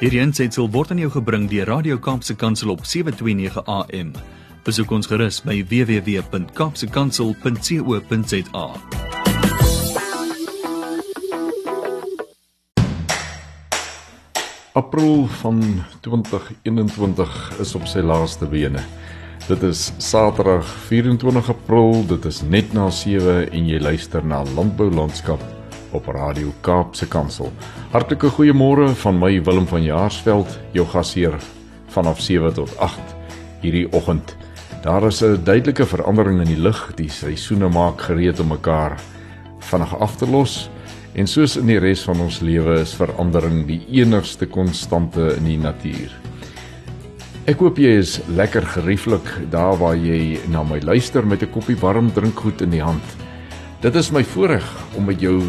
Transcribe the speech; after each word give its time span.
Hierdie 0.00 0.22
aansetsel 0.22 0.64
word 0.72 0.94
aan 0.94 1.00
jou 1.02 1.10
gebring 1.12 1.42
deur 1.50 1.66
Radio 1.68 1.98
Kaapse 2.00 2.32
Kansel 2.32 2.70
op 2.72 2.86
7:29 2.88 3.60
AM. 3.68 4.16
Besoek 4.64 4.88
ons 4.96 5.04
gerus 5.06 5.44
by 5.44 5.60
www.kapsekansel.co.za. 5.68 8.64
April 14.72 15.28
van 15.42 15.84
2021 16.00 17.60
is 17.60 17.76
op 17.76 17.84
sy 17.84 18.00
laaste 18.00 18.48
bene. 18.48 18.80
Dit 19.52 19.60
is 19.68 19.92
Saterdag 19.98 20.64
24 20.88 21.52
April, 21.52 22.08
dit 22.08 22.24
is 22.24 22.40
net 22.48 22.72
na 22.72 22.88
7 22.88 23.52
en 23.52 23.68
jy 23.68 23.76
luister 23.76 24.24
na 24.24 24.48
Landbou 24.56 24.88
Landskap 24.88 25.59
op 25.90 26.06
Radio 26.06 26.52
Kaapse 26.60 27.08
Kansel. 27.08 27.52
Hartlike 27.90 28.28
goeiemôre 28.28 28.88
van 29.02 29.18
my 29.18 29.42
Willem 29.42 29.66
van 29.66 29.82
Jaarsveld, 29.82 30.58
jou 30.72 30.86
gasheer 30.86 31.34
vanaf 31.90 32.20
7 32.20 32.52
tot 32.54 32.76
8 32.78 33.14
hierdie 33.60 33.86
oggend. 33.92 34.36
Daar 34.82 35.06
is 35.06 35.22
'n 35.22 35.40
duidelike 35.44 35.86
verandering 35.86 36.40
in 36.40 36.46
die 36.46 36.62
lug. 36.62 36.92
Die 36.94 37.10
seisoene 37.10 37.68
maak 37.68 38.00
gereed 38.00 38.40
om 38.40 38.48
mekaar 38.48 39.00
vinnig 39.58 39.98
af 39.98 40.16
te 40.16 40.26
los. 40.26 40.70
En 41.12 41.26
soos 41.26 41.56
in 41.56 41.66
die 41.66 41.78
res 41.78 42.02
van 42.02 42.20
ons 42.20 42.40
lewe 42.40 42.80
is 42.80 42.94
verandering 42.94 43.66
die 43.66 43.86
enigste 43.88 44.46
konstante 44.46 45.34
in 45.36 45.44
die 45.44 45.58
natuur. 45.58 46.10
Ek 47.44 47.58
hoop 47.58 47.78
jy 47.78 47.96
is 47.98 48.20
lekker 48.28 48.62
gerieflik 48.62 49.26
daar 49.50 49.78
waar 49.80 49.96
jy 49.96 50.38
na 50.52 50.62
my 50.62 50.78
luister 50.80 51.26
met 51.26 51.42
'n 51.42 51.50
koppie 51.50 51.76
warm 51.76 52.12
drinkgoed 52.12 52.60
in 52.60 52.70
die 52.70 52.82
hand. 52.82 53.02
Dit 53.80 53.94
is 53.94 54.10
my 54.10 54.24
voorreg 54.24 54.66
om 54.96 55.04
met 55.04 55.20
jou 55.20 55.42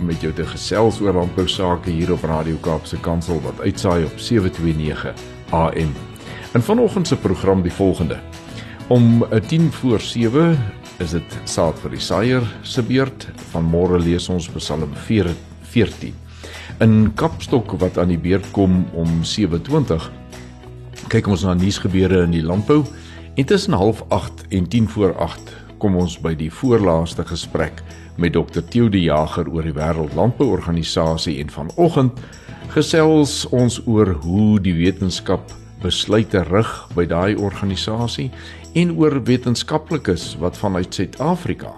met 0.00 0.20
jou 0.22 0.32
te 0.32 0.44
gesels 0.46 1.00
oor 1.00 1.16
landbou 1.16 1.46
sake 1.48 1.90
hier 1.90 2.12
op 2.12 2.22
Radio 2.26 2.56
Kaapse 2.62 2.98
Kansel 3.02 3.40
wat 3.44 3.60
uitsaai 3.60 4.04
op 4.04 4.18
729 4.18 5.14
AM. 5.50 5.92
In 6.54 6.62
vanoggend 6.62 7.08
se 7.08 7.16
program 7.16 7.62
die 7.62 7.72
volgende. 7.72 8.18
Om 8.88 9.24
10 9.48 9.72
voor 9.72 10.00
7 10.00 10.58
is 10.98 11.10
dit 11.10 11.38
saad 11.44 11.78
vir 11.82 11.90
die 11.96 12.00
saaier 12.00 12.46
se 12.62 12.82
beurt. 12.82 13.28
Vanmôre 13.52 14.00
lees 14.02 14.28
ons 14.28 14.48
Psalm 14.56 14.94
14. 14.94 16.14
In 16.80 17.12
Kapstok 17.14 17.76
wat 17.80 17.98
aan 17.98 18.12
die 18.14 18.18
beurt 18.18 18.50
kom 18.50 18.84
om 18.94 19.22
7:20 19.22 20.10
kyk 21.08 21.26
ons 21.26 21.42
na 21.46 21.54
nuusgebeure 21.54 22.22
in 22.26 22.34
die 22.36 22.44
landbou 22.44 22.84
en 23.34 23.44
tussen 23.46 23.74
08:30 23.74 24.48
en 24.48 24.68
10 24.68 24.88
voor 24.88 25.14
8 25.16 25.56
kom 25.78 25.96
ons 25.96 26.18
by 26.20 26.34
die 26.34 26.50
voorlaaste 26.52 27.24
gesprek 27.24 27.82
met 28.18 28.34
Dr 28.34 28.60
Theo 28.66 28.88
de 28.90 29.00
Jager 29.00 29.46
oor 29.48 29.62
die 29.62 29.74
Wêreld 29.76 30.14
Landbouorganisasie 30.18 31.38
en 31.38 31.50
vanoggend 31.54 32.18
gesels 32.74 33.44
ons 33.54 33.78
oor 33.86 34.10
hoe 34.24 34.58
die 34.60 34.74
wetenskap 34.74 35.52
besluite 35.82 36.42
rig 36.50 36.70
by 36.96 37.06
daai 37.06 37.38
organisasie 37.38 38.28
en 38.78 38.96
oor 38.98 39.20
wetenskaplikes 39.24 40.32
wat 40.42 40.58
vanuit 40.58 40.94
Suid-Afrika 40.94 41.72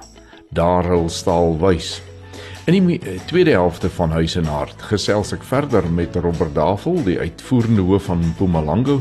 daar 0.56 0.88
hul 0.88 1.08
staal 1.12 1.55
wys. 1.60 2.00
In 2.66 2.75
die 2.75 2.98
tweede 3.30 3.54
helfte 3.54 3.91
van 3.91 4.10
Huis 4.10 4.34
en 4.41 4.48
Hart 4.50 4.82
gesels 4.91 5.34
ek 5.36 5.44
verder 5.47 5.86
met 5.92 6.16
Robert 6.16 6.54
Davel, 6.56 6.98
die 7.06 7.19
uitvoerende 7.20 7.84
hoof 7.86 8.08
van 8.10 8.25
Mpumalanga 8.32 8.98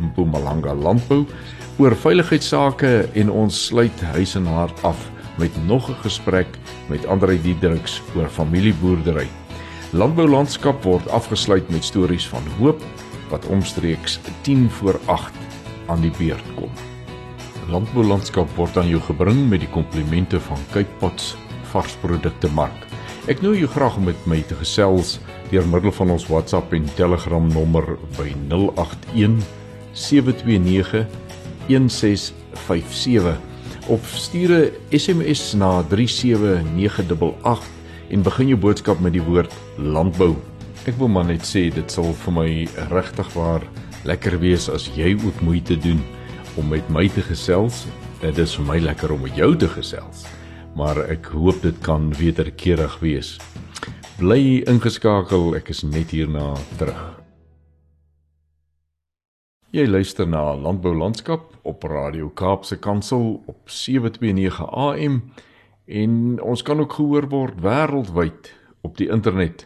Mpumalanga 0.00 0.74
Landbou 0.74 1.26
oor 1.80 1.96
veiligheidsake 1.96 3.08
en 3.18 3.30
ons 3.30 3.66
sluit 3.66 4.06
huis 4.14 4.34
en 4.38 4.46
hart 4.46 4.82
af 4.86 5.11
met 5.38 5.66
nog 5.66 5.88
'n 5.88 6.02
gesprek 6.02 6.46
met 6.86 7.06
Andre 7.06 7.40
Diedriks 7.40 8.02
oor 8.16 8.28
familieboerdery. 8.28 9.28
Landboulandskap 9.90 10.82
word 10.82 11.08
afgesluit 11.08 11.68
met 11.68 11.84
stories 11.84 12.28
van 12.28 12.42
hoop 12.58 12.82
wat 13.28 13.46
omstreeks 13.46 14.20
10 14.40 14.70
voor 14.70 15.00
8 15.04 15.32
aan 15.86 16.00
die 16.00 16.12
beurt 16.18 16.54
kom. 16.54 16.70
Landboulandskap 17.68 18.48
word 18.56 18.76
aan 18.76 18.88
jou 18.88 19.00
gebring 19.00 19.48
met 19.48 19.60
die 19.60 19.68
komplimente 19.68 20.40
van 20.40 20.58
Kypots 20.72 21.36
varsprodukte 21.62 22.48
mark. 22.52 22.86
Ek 23.26 23.40
nooi 23.40 23.58
jou 23.58 23.70
graag 23.70 23.96
om 23.96 24.04
met 24.04 24.26
my 24.26 24.40
te 24.42 24.54
gesels 24.58 25.20
deur 25.50 25.66
middel 25.68 25.92
van 25.92 26.10
ons 26.10 26.26
WhatsApp 26.26 26.72
en 26.72 26.88
Telegram 26.94 27.46
nommer 27.52 27.96
by 28.16 28.32
081 28.48 29.44
729 29.92 31.06
1657 31.68 33.51
of 33.86 34.00
stuur 34.14 34.50
'n 34.50 34.98
SMS 34.98 35.52
na 35.52 35.82
37988 35.82 37.62
en 38.10 38.22
begin 38.22 38.48
jou 38.48 38.58
boodskap 38.60 39.00
met 39.00 39.12
die 39.12 39.22
woord 39.22 39.52
landbou. 39.76 40.36
Ek 40.84 40.94
wil 40.98 41.08
maar 41.08 41.24
net 41.24 41.42
sê 41.46 41.70
dit 41.74 41.90
sal 41.90 42.12
vir 42.24 42.32
my 42.32 42.68
regtig 42.90 43.32
waar 43.34 43.62
lekker 44.04 44.38
wees 44.38 44.68
as 44.68 44.90
jy 44.96 45.14
ook 45.24 45.40
moeite 45.40 45.76
doen 45.76 46.02
om 46.56 46.68
met 46.68 46.88
my 46.88 47.08
te 47.08 47.22
gesels. 47.22 47.86
Dit 48.20 48.38
is 48.38 48.54
vir 48.54 48.66
my 48.66 48.78
lekker 48.78 49.12
om 49.12 49.20
met 49.20 49.36
jou 49.36 49.56
te 49.56 49.68
gesels. 49.68 50.26
Maar 50.74 51.04
ek 51.10 51.26
hoop 51.26 51.62
dit 51.62 51.78
kan 51.80 52.12
wederkerig 52.18 52.98
wees. 53.00 53.38
Bly 54.18 54.62
ingeskakel, 54.66 55.54
ek 55.56 55.68
is 55.68 55.82
net 55.82 56.10
hierna 56.10 56.54
terug. 56.78 57.11
Jy 59.72 59.86
luister 59.88 60.26
na 60.28 60.50
Landbou 60.52 60.90
Landskap 60.92 61.54
op 61.64 61.86
Radio 61.88 62.26
Kaapse 62.28 62.76
Kansel 62.76 63.38
op 63.48 63.70
729 63.72 64.58
AM 64.68 65.14
en 65.88 66.42
ons 66.44 66.62
kan 66.62 66.82
ook 66.82 66.92
gehoor 66.98 67.24
word 67.32 67.62
wêreldwyd 67.64 68.50
op 68.84 69.00
die 69.00 69.08
internet. 69.08 69.64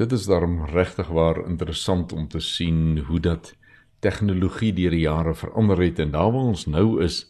Dit 0.00 0.16
is 0.16 0.24
daarom 0.32 0.64
regtig 0.72 1.12
waar 1.12 1.42
interessant 1.44 2.16
om 2.16 2.24
te 2.28 2.40
sien 2.40 3.04
hoe 3.04 3.20
dat 3.20 3.52
tegnologie 4.00 4.72
deur 4.72 4.96
die 4.96 5.04
jare 5.04 5.36
verander 5.36 5.84
het 5.84 6.00
en 6.00 6.16
daar 6.16 6.32
waar 6.32 6.54
ons 6.56 6.64
nou 6.64 7.02
is, 7.04 7.26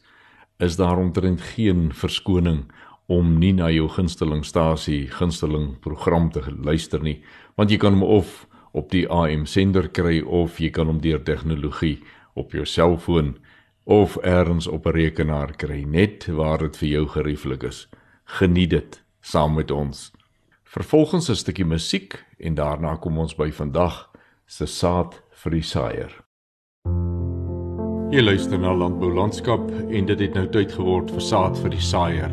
is 0.63 0.79
daar 0.79 1.03
omtrent 1.03 1.43
geen 1.57 1.89
verskoning 1.91 2.69
om 3.11 3.41
nie 3.43 3.57
na 3.59 3.73
jou 3.75 3.91
gunstelingstasie, 3.91 5.09
gunsteling 5.11 5.81
program 5.83 6.31
te 6.31 6.47
luister 6.63 7.03
nie, 7.03 7.25
want 7.59 7.75
jy 7.75 7.83
kan 7.83 7.99
hom 7.99 8.07
of 8.07 8.45
op 8.75 8.91
die 8.91 9.07
AM 9.09 9.47
sender 9.47 9.87
kry 9.89 10.19
of 10.21 10.59
jy 10.59 10.73
kan 10.75 10.91
hom 10.91 10.99
deur 11.01 11.23
tegnologie 11.23 12.01
op 12.35 12.53
jou 12.53 12.67
selfoon 12.67 13.37
of 13.85 14.17
elders 14.17 14.67
op 14.67 14.87
'n 14.87 14.97
rekenaar 14.97 15.55
kry 15.57 15.85
net 15.87 16.27
waar 16.27 16.59
dit 16.59 16.77
vir 16.77 16.89
jou 16.89 17.07
gerieflik 17.07 17.63
is. 17.63 17.87
Geniet 18.25 18.71
dit 18.71 19.03
saam 19.21 19.55
met 19.55 19.71
ons. 19.71 20.13
Vervolgens 20.65 21.31
'n 21.31 21.35
stukkie 21.35 21.65
musiek 21.65 22.25
en 22.39 22.55
daarna 22.55 22.97
kom 22.97 23.19
ons 23.19 23.35
by 23.35 23.51
vandag 23.51 24.11
se 24.47 24.67
saad 24.67 25.23
vir 25.31 25.51
die 25.53 25.63
saaier. 25.63 26.25
Jy 28.11 28.23
luister 28.23 28.59
na 28.59 28.75
Landbou 28.75 29.15
Landskap 29.15 29.71
en 29.91 30.07
dit 30.07 30.21
het 30.21 30.35
nou 30.35 30.47
tyd 30.49 30.73
geword 30.73 31.11
vir 31.11 31.21
saad 31.21 31.59
vir 31.59 31.71
die 31.71 31.81
saaier. 31.81 32.31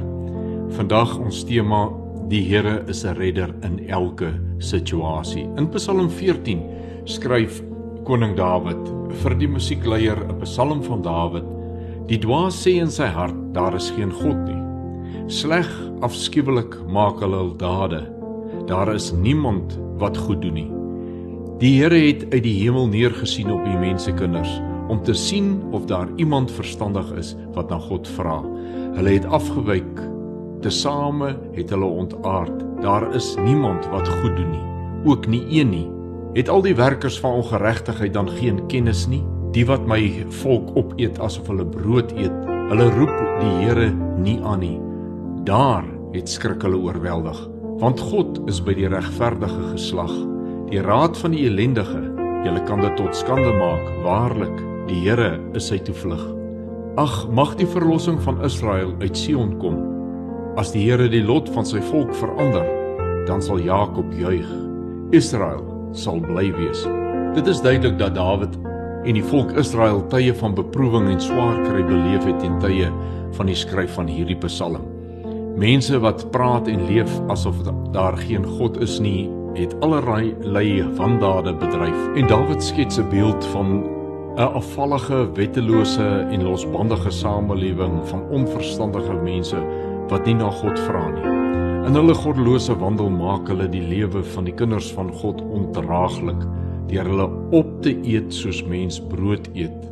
Vandag 0.69 1.17
ons 1.17 1.43
tema 1.43 2.00
Die 2.31 2.45
Here 2.47 2.85
is 2.87 3.03
'n 3.03 3.17
redder 3.17 3.53
in 3.61 3.89
elke 3.89 4.31
situasie. 4.57 5.49
In 5.57 5.67
Psalm 5.69 6.09
14 6.09 6.61
skryf 7.03 7.61
koning 8.05 8.37
Dawid 8.37 8.87
vir 9.21 9.35
die 9.35 9.47
musiekleier 9.47 10.15
'n 10.15 10.39
psalm 10.39 10.81
van 10.81 11.01
Dawid. 11.01 11.43
Die 12.07 12.17
dwaas 12.17 12.55
sê 12.55 12.79
in 12.79 12.87
sy 12.87 13.07
hart 13.11 13.35
daar 13.53 13.75
is 13.75 13.91
geen 13.91 14.11
God 14.11 14.47
nie. 14.47 14.61
Sleg 15.27 15.67
afskuwelik 15.99 16.77
maak 16.87 17.19
hulle 17.19 17.35
hul 17.35 17.57
dade. 17.57 18.07
Daar 18.65 18.95
is 18.95 19.11
niemand 19.11 19.77
wat 19.99 20.17
goed 20.17 20.41
doen 20.41 20.53
nie. 20.53 20.71
Die 21.59 21.81
Here 21.81 21.99
het 21.99 22.31
uit 22.31 22.43
die 22.43 22.63
hemel 22.63 22.87
neergesien 22.87 23.51
op 23.51 23.65
die 23.65 23.77
mensekinders 23.77 24.61
om 24.87 25.03
te 25.03 25.13
sien 25.13 25.61
of 25.71 25.85
daar 25.85 26.07
iemand 26.15 26.49
verstandig 26.51 27.11
is 27.11 27.35
wat 27.53 27.69
na 27.69 27.77
God 27.77 28.07
vra. 28.07 28.41
Hulle 28.95 29.09
het 29.09 29.25
afgewyk. 29.25 30.20
Tesame 30.61 31.35
het 31.55 31.69
hulle 31.73 31.85
ontaard. 31.85 32.61
Daar 32.81 33.07
is 33.15 33.35
niemand 33.41 33.87
wat 33.89 34.07
goed 34.07 34.35
doen 34.37 34.51
nie, 34.51 34.65
ook 35.09 35.27
nie 35.27 35.43
een 35.49 35.69
nie. 35.69 35.87
Het 36.33 36.49
al 36.49 36.61
die 36.61 36.75
werkers 36.75 37.19
van 37.19 37.41
ongeregtigheid 37.41 38.13
dan 38.13 38.29
geen 38.29 38.65
kennis 38.67 39.07
nie? 39.07 39.23
Die 39.51 39.65
wat 39.67 39.83
my 39.89 39.99
volk 40.41 40.69
opeet 40.79 41.19
asof 41.19 41.49
hulle 41.51 41.65
brood 41.67 42.13
eet, 42.15 42.37
hulle 42.71 42.87
roep 42.95 43.17
die 43.41 43.51
Here 43.65 43.89
nie 44.21 44.37
aan 44.47 44.61
nie. 44.63 44.77
Daar 45.43 45.83
het 46.13 46.29
skrik 46.29 46.63
hulle 46.63 46.79
oorweldig, 46.79 47.39
want 47.81 47.99
God 47.99 48.39
is 48.47 48.61
by 48.63 48.77
die 48.77 48.87
regverdige 48.87 49.71
geslag. 49.73 50.13
Die 50.71 50.79
raad 50.85 51.19
van 51.19 51.35
die 51.35 51.47
ellendige, 51.49 51.99
julle 52.45 52.63
kan 52.69 52.85
dit 52.85 52.95
tot 52.95 53.17
skande 53.17 53.51
maak, 53.59 53.89
waarlik, 54.05 54.55
die 54.87 55.01
Here 55.03 55.33
is 55.57 55.67
sy 55.67 55.81
toevlug. 55.83 56.23
Ag, 57.01 57.25
mag 57.31 57.57
die 57.59 57.67
verlossing 57.67 58.21
van 58.23 58.39
Israel 58.45 58.95
uit 59.03 59.17
Sion 59.17 59.57
kom. 59.59 59.90
As 60.59 60.73
die 60.73 60.81
Here 60.83 61.05
die 61.07 61.21
lot 61.23 61.47
van 61.55 61.63
sy 61.63 61.79
volk 61.79 62.09
verander, 62.19 62.65
dan 63.23 63.39
sal 63.39 63.61
Jakob 63.63 64.09
juig. 64.19 64.47
Israel 65.15 65.63
sal 65.95 66.19
bly 66.19 66.49
wees. 66.57 66.81
Dit 67.37 67.47
is 67.47 67.61
duidelik 67.63 67.95
dat 68.01 68.17
Dawid 68.17 68.57
en 69.07 69.15
die 69.15 69.23
volk 69.23 69.53
Israel 69.55 70.01
tye 70.11 70.33
van 70.35 70.55
beproewing 70.57 71.07
en 71.13 71.21
swaar 71.23 71.55
kry 71.63 71.85
beleef 71.87 72.27
het 72.27 72.43
in 72.43 72.57
tye 72.59 72.89
van 73.37 73.47
die 73.47 73.55
skryf 73.55 73.95
van 73.95 74.11
hierdie 74.11 74.35
Psalm. 74.43 74.83
Mense 75.55 76.01
wat 76.03 76.25
praat 76.35 76.67
en 76.67 76.83
leef 76.89 77.13
asof 77.31 77.61
daar 77.95 78.19
geen 78.19 78.43
God 78.59 78.81
is 78.83 78.97
nie, 78.99 79.29
het 79.55 79.71
allerlei 79.79 80.33
lei 80.43 80.83
wandade 80.99 81.55
bedryf 81.63 82.19
en 82.19 82.27
Dawid 82.27 82.63
skets 82.63 82.99
'n 82.99 83.07
beeld 83.07 83.45
van 83.55 83.87
'n 84.35 84.51
afvallige, 84.59 85.31
wettelose 85.33 86.27
en 86.31 86.43
losbandige 86.43 87.11
samelewing 87.11 88.03
van 88.07 88.27
onverstandige 88.31 89.13
mense 89.23 89.63
wat 90.11 90.27
nie 90.27 90.35
na 90.35 90.51
God 90.51 90.79
vra 90.87 91.05
nie. 91.15 91.29
In 91.87 91.97
hulle 91.97 92.13
goddelose 92.13 92.75
wandel 92.77 93.09
maak 93.09 93.49
hulle 93.49 93.65
die 93.71 93.83
lewe 93.83 94.21
van 94.35 94.45
die 94.45 94.55
kinders 94.55 94.91
van 94.93 95.09
God 95.21 95.41
ondraaglik 95.41 96.43
deur 96.91 97.07
hulle 97.07 97.27
op 97.57 97.71
te 97.85 97.95
eet 98.03 98.29
soos 98.35 98.61
mens 98.67 98.99
brood 99.11 99.47
eet. 99.55 99.87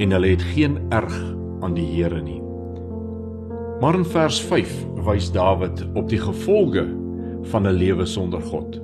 En 0.00 0.14
hulle 0.14 0.32
het 0.36 0.44
geen 0.54 0.78
erg 0.94 1.16
aan 1.66 1.74
die 1.76 1.86
Here 1.90 2.22
nie. 2.22 2.40
Maar 3.82 3.98
in 3.98 4.08
vers 4.08 4.40
5 4.40 4.72
wys 5.04 5.28
Dawid 5.34 5.84
op 5.98 6.08
die 6.08 6.20
gevolge 6.22 6.86
van 7.52 7.66
'n 7.66 7.76
lewe 7.76 8.06
sonder 8.06 8.40
God 8.40 8.80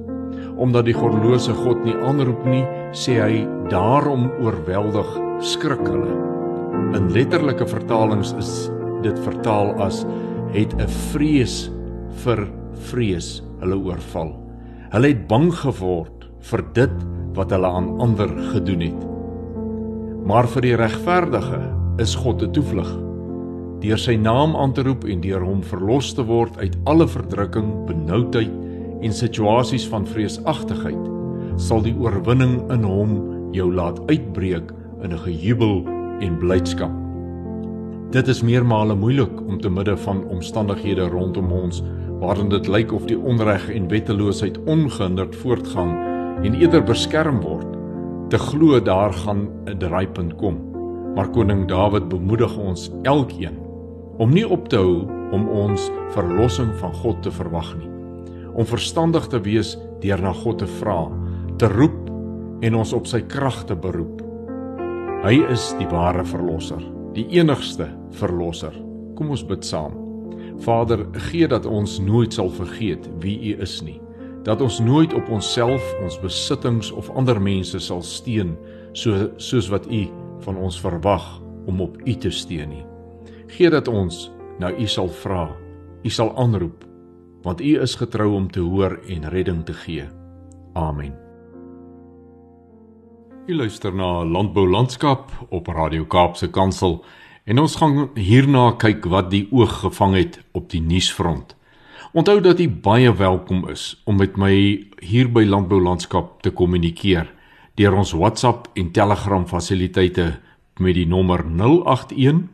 omdat 0.57 0.85
die 0.85 0.95
goddelose 0.95 1.55
God 1.65 1.85
nie 1.85 1.95
aanroep 2.07 2.45
nie, 2.45 2.65
sê 2.93 3.17
hy 3.23 3.43
daarom 3.73 4.29
oorweldig 4.45 5.09
skrik 5.41 5.83
hulle. 5.89 6.17
In 6.97 7.11
letterlike 7.15 7.67
vertalings 7.67 8.35
is 8.39 8.53
dit 9.03 9.19
vertaal 9.25 9.73
as 9.83 10.03
het 10.53 10.75
'n 10.75 10.89
vrees 11.13 11.71
vir 12.25 12.49
vrees 12.91 13.43
hulle 13.61 13.77
oorval. 13.77 14.33
Hulle 14.93 15.09
het 15.09 15.29
bang 15.29 15.53
geword 15.55 16.29
vir 16.41 16.63
dit 16.75 16.97
wat 17.35 17.51
hulle 17.51 17.67
aan 17.67 18.01
ander 18.01 18.29
gedoen 18.53 18.81
het. 18.81 19.01
Maar 20.27 20.47
vir 20.47 20.63
die 20.63 20.77
regverdige 20.77 21.61
is 21.99 22.15
God 22.15 22.43
'n 22.43 22.53
toevlug. 22.53 22.93
Deur 23.81 23.99
sy 23.99 24.15
naam 24.15 24.57
aan 24.57 24.73
te 24.73 24.83
roep 24.83 25.05
en 25.05 25.21
deur 25.21 25.41
hom 25.41 25.63
verlos 25.63 26.13
te 26.15 26.23
word 26.23 26.57
uit 26.59 26.77
alle 26.85 27.09
verdrukking, 27.09 27.87
benoudheid 27.87 28.53
en 29.01 29.13
situasies 29.13 29.89
van 29.89 30.07
vreesagtigheid 30.07 31.11
sal 31.57 31.83
die 31.83 31.97
oorwinning 31.99 32.71
in 32.73 32.85
hom 32.85 33.19
jou 33.53 33.73
laat 33.75 33.99
uitbreek 34.09 34.73
in 35.03 35.13
'n 35.13 35.19
gejubel 35.19 35.85
en 36.21 36.39
blydskap. 36.39 37.02
Dit 38.13 38.29
is 38.29 38.43
meermale 38.45 38.95
moeilik 38.95 39.41
om 39.41 39.61
te 39.61 39.71
midde 39.73 39.97
van 39.97 40.19
omstandighede 40.29 41.07
rondom 41.09 41.53
ons 41.53 41.83
waarin 42.21 42.51
dit 42.53 42.67
lyk 42.69 42.93
of 42.93 43.07
die 43.09 43.17
onreg 43.17 43.71
en 43.73 43.89
wetteloosheid 43.89 44.59
ongehinderd 44.69 45.37
voortgaan 45.37 45.95
en 46.45 46.55
eerder 46.55 46.85
beskerm 46.85 47.41
word 47.41 47.71
te 48.29 48.39
glo 48.39 48.81
daar 48.81 49.13
gaan 49.13 49.49
'n 49.65 49.79
draaipunt 49.79 50.37
kom. 50.37 50.61
Maar 51.15 51.31
koning 51.31 51.69
Dawid 51.69 52.09
bemoedig 52.09 52.57
ons 52.57 52.91
elkeen 53.03 53.57
om 54.19 54.33
nie 54.33 54.49
op 54.49 54.69
te 54.69 54.77
hou 54.77 55.09
om 55.33 55.49
ons 55.49 55.91
verlossing 56.11 56.75
van 56.75 56.95
God 56.95 57.23
te 57.23 57.31
verwag 57.31 57.77
nie 57.79 57.89
om 58.55 58.67
verstandig 58.67 59.27
te 59.27 59.41
wees 59.41 59.79
deur 60.01 60.21
na 60.21 60.33
God 60.33 60.59
te 60.59 60.67
vra, 60.67 61.09
te 61.57 61.69
roep 61.73 62.11
en 62.61 62.75
ons 62.75 62.93
op 62.93 63.07
sy 63.07 63.21
krag 63.21 63.65
te 63.65 63.75
beroep. 63.75 64.21
Hy 65.25 65.39
is 65.49 65.75
die 65.79 65.89
ware 65.89 66.25
verlosser, 66.25 66.92
die 67.17 67.27
enigste 67.39 67.89
verlosser. 68.19 68.75
Kom 69.17 69.33
ons 69.35 69.45
bid 69.47 69.65
saam. 69.67 69.97
Vader, 70.63 71.07
gee 71.31 71.49
dat 71.49 71.67
ons 71.67 71.99
nooit 72.01 72.35
sal 72.35 72.51
vergeet 72.53 73.09
wie 73.23 73.37
U 73.53 73.63
is 73.63 73.81
nie. 73.83 73.99
Dat 74.47 74.63
ons 74.63 74.81
nooit 74.83 75.15
op 75.15 75.29
onsself, 75.31 75.83
ons 76.03 76.21
besittings 76.23 76.91
of 76.91 77.11
ander 77.19 77.41
mense 77.41 77.79
sal 77.81 78.03
steun 78.03 78.57
so 78.93 79.29
soos 79.37 79.71
wat 79.73 79.87
U 79.91 80.05
van 80.45 80.59
ons 80.59 80.81
verwag 80.81 81.27
om 81.67 81.81
op 81.85 81.99
U 82.05 82.15
te 82.15 82.31
steun 82.31 82.73
nie. 82.75 82.87
Gee 83.53 83.71
dat 83.71 83.89
ons 83.89 84.31
na 84.59 84.73
U 84.73 84.87
sal 84.87 85.11
vra, 85.23 85.51
U 86.03 86.11
sal 86.11 86.35
aanroep 86.39 86.89
want 87.43 87.61
U 87.61 87.81
is 87.83 87.97
getrou 87.99 88.37
om 88.37 88.47
te 88.51 88.63
hoor 88.63 89.01
en 89.11 89.29
redding 89.35 89.65
te 89.67 89.75
gee. 89.75 90.07
Amen. 90.79 91.22
U 93.47 93.55
luister 93.55 93.91
na 93.95 94.25
Landbou 94.25 94.69
Landskap 94.71 95.33
op 95.51 95.67
Radio 95.67 96.05
Kaapse 96.05 96.47
Kansel 96.51 97.01
en 97.45 97.59
ons 97.59 97.73
gaan 97.75 98.05
hierna 98.15 98.69
kyk 98.79 99.09
wat 99.11 99.33
die 99.33 99.49
oog 99.51 99.81
gevang 99.81 100.13
het 100.15 100.37
op 100.55 100.69
die 100.71 100.79
nuusfront. 100.81 101.57
Onthou 102.15 102.37
dat 102.41 102.61
u 102.63 102.69
baie 102.71 103.11
welkom 103.11 103.65
is 103.73 103.97
om 104.07 104.21
met 104.23 104.37
my 104.39 104.53
hier 105.03 105.27
by 105.27 105.43
Landbou 105.43 105.81
Landskap 105.83 106.37
te 106.47 106.53
kommunikeer 106.55 107.27
deur 107.75 107.97
ons 107.99 108.13
WhatsApp 108.15 108.69
en 108.79 108.93
Telegram 108.95 109.43
fasiliteite 109.51 110.29
met 110.79 110.95
die 110.95 111.07
nommer 111.11 111.43
081 111.43 112.45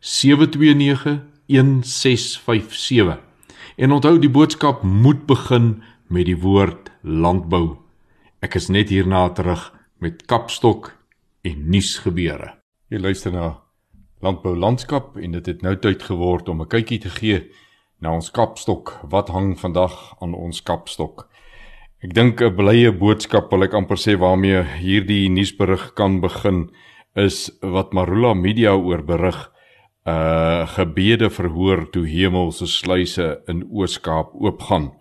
729 0.00 1.18
1657 1.52 3.20
En 3.76 3.92
onthou 3.92 4.16
die 4.16 4.32
boodskap 4.32 4.80
moet 4.88 5.26
begin 5.28 5.82
met 6.08 6.24
die 6.24 6.38
woord 6.40 6.88
landbou. 7.04 7.76
Ek 8.40 8.56
is 8.56 8.70
net 8.72 8.88
hierna 8.88 9.28
terug 9.36 9.68
met 10.00 10.22
kapstok 10.26 10.94
en 11.44 11.68
nuus 11.70 11.98
gebeure. 12.00 12.54
Jy 12.88 12.98
luister 12.98 13.32
na 13.32 13.60
Landbou 14.24 14.54
Landskap 14.56 15.18
en 15.20 15.36
dit 15.36 15.46
het 15.46 15.62
nou 15.64 15.74
tyd 15.76 16.02
geword 16.02 16.48
om 16.48 16.62
'n 16.62 16.68
kykie 16.68 16.98
te 17.00 17.10
gee 17.10 17.50
na 18.00 18.14
ons 18.14 18.30
kapstok. 18.30 18.98
Wat 19.02 19.28
hang 19.28 19.58
vandag 19.60 20.14
aan 20.20 20.34
ons 20.34 20.62
kapstok? 20.62 21.28
Ek 22.02 22.14
dink 22.14 22.40
'n 22.40 22.56
blye 22.56 22.92
boodskap 22.92 23.50
wil 23.50 23.62
ek 23.62 23.74
amper 23.74 23.96
sê 23.96 24.16
waarmee 24.16 24.62
hierdie 24.62 25.28
nuusberig 25.28 25.94
kan 25.94 26.20
begin 26.20 26.70
is 27.14 27.50
wat 27.60 27.92
Marula 27.92 28.34
Media 28.34 28.72
oor 28.76 29.02
berig 29.02 29.52
uh 30.06 30.66
gebede 30.66 31.30
verhoor 31.30 31.90
toe 31.90 32.06
hemelse 32.06 32.66
sluise 32.66 33.42
in 33.48 33.68
Oos-Kaap 33.70 34.32
oopgaan. 34.34 34.99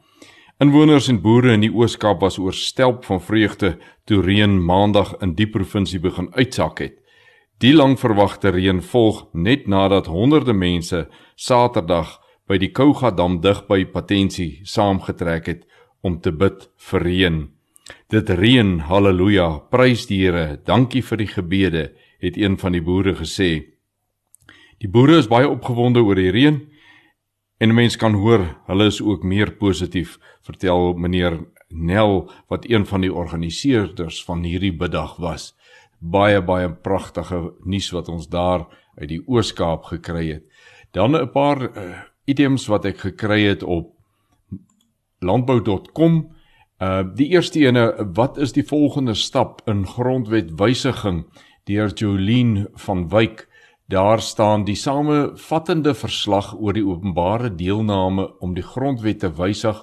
Inwoners 0.60 1.06
en 1.08 1.22
boere 1.24 1.54
in 1.56 1.62
die 1.64 1.72
Oos-Kaap 1.72 2.20
was 2.20 2.36
oorstelp 2.36 3.06
van 3.08 3.22
vreugde 3.24 3.78
toe 4.04 4.18
reën 4.20 4.58
maandag 4.60 5.14
in 5.24 5.32
die 5.38 5.48
provinsie 5.48 6.02
begin 6.04 6.26
uitsak 6.36 6.82
het. 6.84 6.98
Die 7.64 7.72
langverwagte 7.72 8.52
reën 8.52 8.82
volg 8.84 9.22
net 9.32 9.70
nadat 9.72 10.10
honderde 10.12 10.52
mense 10.52 11.06
Saterdag 11.40 12.18
by 12.44 12.58
die 12.60 12.74
Kouga 12.76 13.14
dam 13.16 13.38
dig 13.40 13.62
by 13.70 13.86
Patensie 13.88 14.60
saamgetrek 14.68 15.48
het 15.48 15.64
om 16.04 16.20
te 16.20 16.36
bid 16.36 16.68
vir 16.90 17.08
reën. 17.08 17.38
Dit 18.12 18.28
reën, 18.28 18.82
haleluja, 18.92 19.48
prys 19.72 20.10
die 20.12 20.26
Here, 20.26 20.60
dankie 20.68 21.06
vir 21.08 21.24
die 21.24 21.30
gebede, 21.38 21.86
het 22.20 22.36
een 22.36 22.60
van 22.60 22.76
die 22.76 22.84
boere 22.84 23.16
gesê. 23.16 23.80
Die 24.84 24.92
boere 24.92 25.22
is 25.24 25.32
baie 25.32 25.48
opgewonde 25.48 26.04
oor 26.04 26.20
die 26.20 26.36
reën 26.36 26.60
en 27.60 27.76
mense 27.76 28.00
kan 28.00 28.16
hoor 28.16 28.46
hulle 28.68 28.88
is 28.88 29.02
ook 29.04 29.24
meer 29.24 29.52
positief, 29.60 30.18
vertel 30.48 30.94
meneer 30.94 31.40
Nel 31.70 32.32
wat 32.50 32.66
een 32.66 32.86
van 32.86 33.02
die 33.02 33.14
organiseerders 33.14 34.24
van 34.26 34.44
hierdie 34.44 34.74
biddag 34.74 35.18
was. 35.22 35.54
Baie 36.00 36.42
baie 36.42 36.72
pragtige 36.72 37.52
nuus 37.64 37.92
wat 37.94 38.10
ons 38.10 38.30
daar 38.30 38.66
uit 38.98 39.10
die 39.10 39.22
Oos-Kaap 39.28 39.84
gekry 39.92 40.32
het. 40.32 40.44
Dan 40.92 41.16
'n 41.16 41.32
paar 41.32 41.62
uh, 41.62 42.00
items 42.26 42.68
wat 42.68 42.86
ek 42.86 42.98
gekry 42.98 43.44
het 43.44 43.64
op 43.64 43.94
landbou.com. 45.20 46.36
Uh 46.82 47.04
die 47.16 47.28
eerste 47.28 47.60
ene, 47.60 48.10
wat 48.14 48.38
is 48.38 48.52
die 48.52 48.64
volgende 48.64 49.14
stap 49.14 49.62
in 49.68 49.86
grondwetwysiging 49.88 51.26
deur 51.64 51.94
Jolien 51.94 52.68
van 52.74 53.10
Wyk? 53.10 53.49
Daar 53.90 54.22
staan 54.22 54.64
die 54.64 54.76
samevattende 54.76 55.96
verslag 55.98 56.52
oor 56.54 56.76
die 56.78 56.86
openbare 56.86 57.50
deelname 57.58 58.28
om 58.38 58.52
die 58.54 58.64
grondwet 58.64 59.24
te 59.24 59.32
wysig 59.34 59.80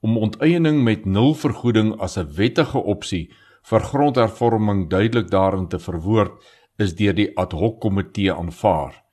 om 0.00 0.16
onteiening 0.16 0.78
met 0.86 1.04
nul 1.04 1.34
vergoeding 1.36 1.90
as 2.00 2.16
'n 2.16 2.32
wettige 2.38 2.80
opsie 2.80 3.28
vir 3.62 3.80
grondhervorming 3.80 4.88
duidelik 4.88 5.28
daarin 5.30 5.68
te 5.68 5.78
verwoord 5.78 6.40
is 6.78 6.94
deur 6.94 7.14
die 7.14 7.36
ad 7.36 7.52
hoc 7.52 7.80
komitee 7.80 8.32
aanvaar. 8.32 9.04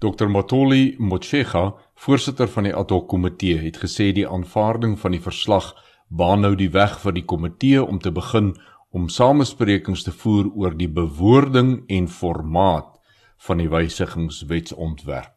Dr 0.00 0.28
Motoli 0.28 0.96
Motshega, 0.98 1.74
voorsitter 1.96 2.48
van 2.48 2.64
die 2.68 2.74
ad 2.76 2.90
hoc 2.92 3.08
komitee, 3.08 3.56
het 3.64 3.76
gesê 3.80 4.12
die 4.12 4.28
aanvaarding 4.28 5.00
van 5.00 5.12
die 5.16 5.24
verslag 5.24 5.74
baan 6.08 6.40
nou 6.44 6.54
die 6.56 6.70
weg 6.76 7.00
vir 7.00 7.12
die 7.16 7.24
komitee 7.24 7.80
om 7.80 7.98
te 7.98 8.12
begin 8.12 8.60
om 8.92 9.08
samesprekings 9.08 10.04
te 10.04 10.12
voer 10.12 10.52
oor 10.52 10.76
die 10.76 10.92
bewoording 10.92 11.88
en 11.88 12.08
formaat 12.12 12.99
van 13.40 13.58
die 13.58 13.68
wysigingswetsontwerp. 13.68 15.34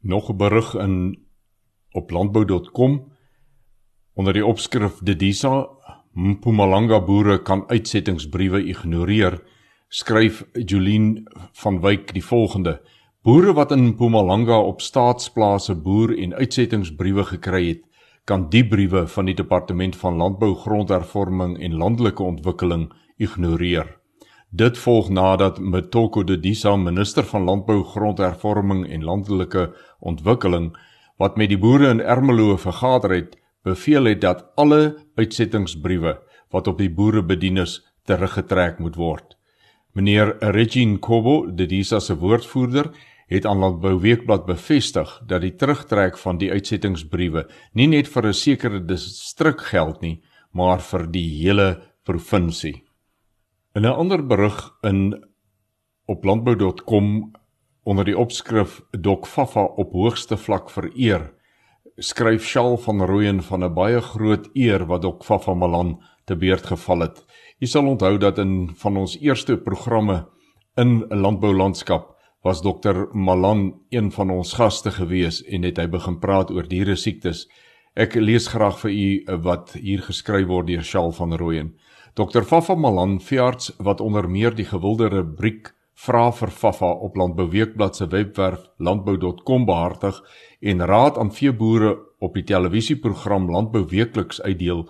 Nog 0.00 0.30
'n 0.30 0.36
berig 0.36 0.74
in 0.74 1.26
op 1.92 2.10
landbou.com 2.10 3.12
onder 4.14 4.32
die 4.32 4.46
opskrif 4.46 4.98
Dedisa 4.98 5.68
Mpumalanga 6.12 7.00
boere 7.00 7.38
kan 7.42 7.62
uitsettingsbriewe 7.68 8.58
ignoreer, 8.68 9.38
skryf 9.88 10.42
Jolien 10.52 11.24
van 11.52 11.80
Wyk 11.80 12.12
die 12.12 12.24
volgende: 12.24 12.82
Boere 13.22 13.54
wat 13.56 13.72
in 13.72 13.86
Mpumalanga 13.86 14.58
op 14.60 14.80
staatsplase 14.80 15.74
boer 15.74 16.12
en 16.18 16.34
uitsettingsbriewe 16.34 17.24
gekry 17.24 17.68
het, 17.68 17.80
kan 18.24 18.50
die 18.50 18.64
briewe 18.68 19.06
van 19.08 19.24
die 19.24 19.34
Departement 19.34 19.96
van 19.96 20.16
Landbou, 20.16 20.54
Grondhervorming 20.54 21.56
en 21.58 21.74
Landelike 21.80 22.22
Ontwikkeling 22.22 22.92
ignoreer. 23.16 24.01
Dit 24.52 24.76
volg 24.78 25.06
nadat 25.08 25.56
Mtoko 25.58 26.20
Dedisa, 26.28 26.74
minister 26.76 27.24
van 27.24 27.46
Landbou, 27.48 27.78
Grondhervorming 27.88 28.82
en 28.84 29.04
Landelike 29.04 29.70
Ontwikkeling, 29.98 30.74
wat 31.16 31.38
met 31.40 31.48
die 31.48 31.56
boere 31.56 31.88
in 31.88 32.02
Ermelo 32.04 32.58
vergader 32.60 33.14
het, 33.16 33.38
beveel 33.64 34.10
het 34.10 34.20
dat 34.20 34.44
alle 34.60 34.98
uitsettingsbriewe 35.16 36.18
wat 36.52 36.68
op 36.68 36.84
die 36.84 36.90
boere 36.92 37.24
bedien 37.24 37.62
is, 37.64 37.78
teruggetrek 38.04 38.76
moet 38.76 39.00
word. 39.00 39.38
Meneer 39.96 40.36
Regine 40.52 41.00
Kobo, 41.00 41.48
Dedisa 41.48 42.00
se 42.00 42.18
woordvoerder, 42.20 42.92
het 43.32 43.48
aan 43.48 43.64
Landbou 43.64 43.96
Weekblad 44.04 44.44
bevestig 44.44 45.16
dat 45.24 45.40
die 45.40 45.56
terugtrek 45.56 46.20
van 46.20 46.36
die 46.36 46.52
uitsettingsbriewe 46.52 47.48
nie 47.72 47.88
net 47.88 48.08
vir 48.08 48.28
'n 48.28 48.34
sekere 48.34 48.84
distrik 48.84 49.60
geld 49.72 50.02
nie, 50.02 50.20
maar 50.52 50.80
vir 50.80 51.06
die 51.08 51.28
hele 51.40 51.80
provinsie. 52.04 52.82
In 53.74 53.82
'n 53.82 53.96
ander 53.96 54.26
berig 54.26 54.76
in 54.80 55.24
op 56.04 56.24
landbou.com 56.24 57.30
onder 57.82 58.04
die 58.04 58.18
opskrif 58.18 58.82
Dok 58.90 59.26
Fafa 59.26 59.64
op 59.64 59.92
hoogste 59.92 60.36
vlak 60.36 60.70
vereer, 60.70 61.32
skryf 61.96 62.44
Shaal 62.44 62.76
van 62.76 63.00
Rooyen 63.02 63.42
van 63.42 63.64
'n 63.64 63.74
baie 63.74 64.00
groot 64.00 64.50
eer 64.52 64.86
wat 64.86 65.02
Dok 65.02 65.24
Fafa 65.24 65.54
Malan 65.54 66.02
te 66.24 66.36
beurt 66.36 66.66
geval 66.66 67.00
het. 67.00 67.24
Jy 67.58 67.66
sal 67.66 67.86
onthou 67.86 68.18
dat 68.18 68.38
in 68.38 68.70
van 68.74 68.96
ons 68.96 69.18
eerste 69.20 69.56
programme 69.56 70.28
in 70.76 71.04
'n 71.08 71.20
landboulandskap 71.20 72.16
was 72.42 72.62
dokter 72.62 73.08
Malan 73.16 73.80
een 73.88 74.12
van 74.12 74.30
ons 74.30 74.52
gaste 74.52 74.90
gewees 74.90 75.44
en 75.44 75.62
het 75.62 75.76
hy 75.76 75.86
begin 75.86 76.18
praat 76.18 76.50
oor 76.50 76.68
diere 76.68 76.96
siektes. 76.96 77.48
Ek 77.94 78.14
lees 78.14 78.48
graag 78.48 78.78
vir 78.80 78.90
u 78.90 79.38
wat 79.42 79.72
hier 79.72 80.02
geskryf 80.02 80.46
word 80.46 80.66
deur 80.66 80.84
Shaal 80.84 81.12
van 81.12 81.34
Rooyen. 81.34 81.74
Dokter 82.14 82.44
Fafa 82.44 82.74
Malan, 82.74 83.20
veearts 83.24 83.70
wat 83.80 84.00
onder 84.00 84.26
meer 84.28 84.52
die 84.52 84.66
gewilde 84.68 85.06
rubriek 85.08 85.70
Vra 85.96 86.26
vir 86.32 86.50
Fafa 86.52 86.90
op 87.06 87.14
Landbouweekblad 87.16 87.96
se 87.96 88.06
webwerf 88.12 88.66
landbou.com 88.76 89.64
behartig 89.64 90.18
en 90.60 90.84
raad 90.86 91.18
aan 91.18 91.32
veeboere 91.32 91.94
op 92.18 92.34
die 92.34 92.44
televisieprogram 92.44 93.48
Landbou 93.50 93.86
Weekliks 93.88 94.42
uitdeel, 94.42 94.84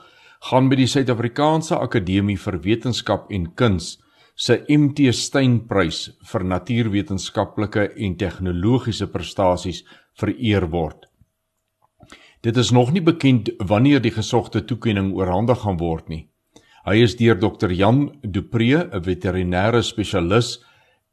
gaan 0.50 0.66
met 0.66 0.80
die 0.82 0.88
Suid-Afrikaanse 0.90 1.78
Akademie 1.78 2.38
vir 2.38 2.58
Wetenskap 2.64 3.30
en 3.30 3.46
Kuns 3.54 4.00
se 4.34 4.58
MT 4.66 5.14
Steynprys 5.14 6.00
vir 6.32 6.48
natuurwetenskaplike 6.56 7.86
en 7.92 8.18
tegnologiese 8.18 9.06
prestasies 9.06 9.84
vereer 10.18 10.66
word. 10.74 11.06
Dit 12.42 12.56
is 12.56 12.74
nog 12.74 12.90
nie 12.90 13.02
bekend 13.02 13.54
wanneer 13.62 14.02
die 14.02 14.10
gesogte 14.10 14.64
toekenning 14.64 15.14
oorhandig 15.14 15.62
gaan 15.62 15.78
word 15.78 16.08
nie. 16.08 16.31
Hy 16.82 16.96
is 16.98 17.12
deur 17.14 17.36
Dr 17.38 17.70
Jan 17.70 18.10
Dupree, 18.26 18.90
'n 18.90 19.02
veterinêre 19.06 19.82
spesialis 19.86 20.58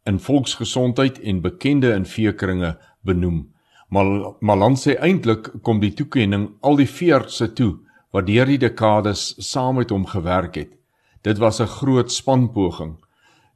in 0.06 0.18
volksgesondheid 0.18 1.20
en 1.22 1.42
bekende 1.42 1.94
in 1.94 2.06
veekringe 2.06 2.78
benoem. 3.06 3.54
Maar 3.90 4.34
Malan 4.40 4.76
sê 4.76 4.98
eintlik 4.98 5.52
kom 5.62 5.80
die 5.80 5.94
toekenning 5.94 6.50
al 6.62 6.76
die 6.76 6.90
veeartse 6.90 7.54
toe 7.54 7.78
wat 8.12 8.26
deur 8.26 8.50
die 8.50 8.58
dekades 8.58 9.36
saam 9.38 9.76
met 9.76 9.94
hom 9.94 10.06
gewerk 10.06 10.56
het. 10.56 10.74
Dit 11.22 11.38
was 11.38 11.62
'n 11.62 11.68
groot 11.68 12.12
spanpoging. 12.12 12.98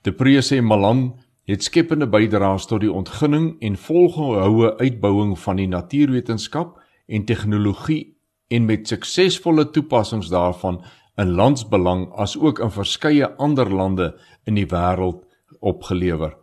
De 0.03 0.11
Pre 0.11 0.41
sê 0.41 0.61
Malan 0.61 1.15
het 1.47 1.63
skepende 1.63 2.07
bydraes 2.07 2.65
tot 2.65 2.81
die 2.81 2.91
ontginning 2.91 3.57
en 3.59 3.75
volgehoue 3.77 4.77
uitbouing 4.77 5.39
van 5.39 5.55
die 5.55 5.67
natuurwetenskap 5.67 6.79
en 7.07 7.25
tegnologie 7.25 8.15
en 8.47 8.65
met 8.65 8.87
suksesvolle 8.87 9.69
toepassings 9.69 10.29
daarvan 10.29 10.83
in 11.17 11.35
landsbelang 11.37 12.07
as 12.17 12.37
ook 12.37 12.59
in 12.59 12.71
verskeie 12.71 13.29
ander 13.37 13.69
lande 13.69 14.13
in 14.45 14.55
die 14.55 14.67
wêreld 14.67 15.23
opgelewer. 15.59 16.37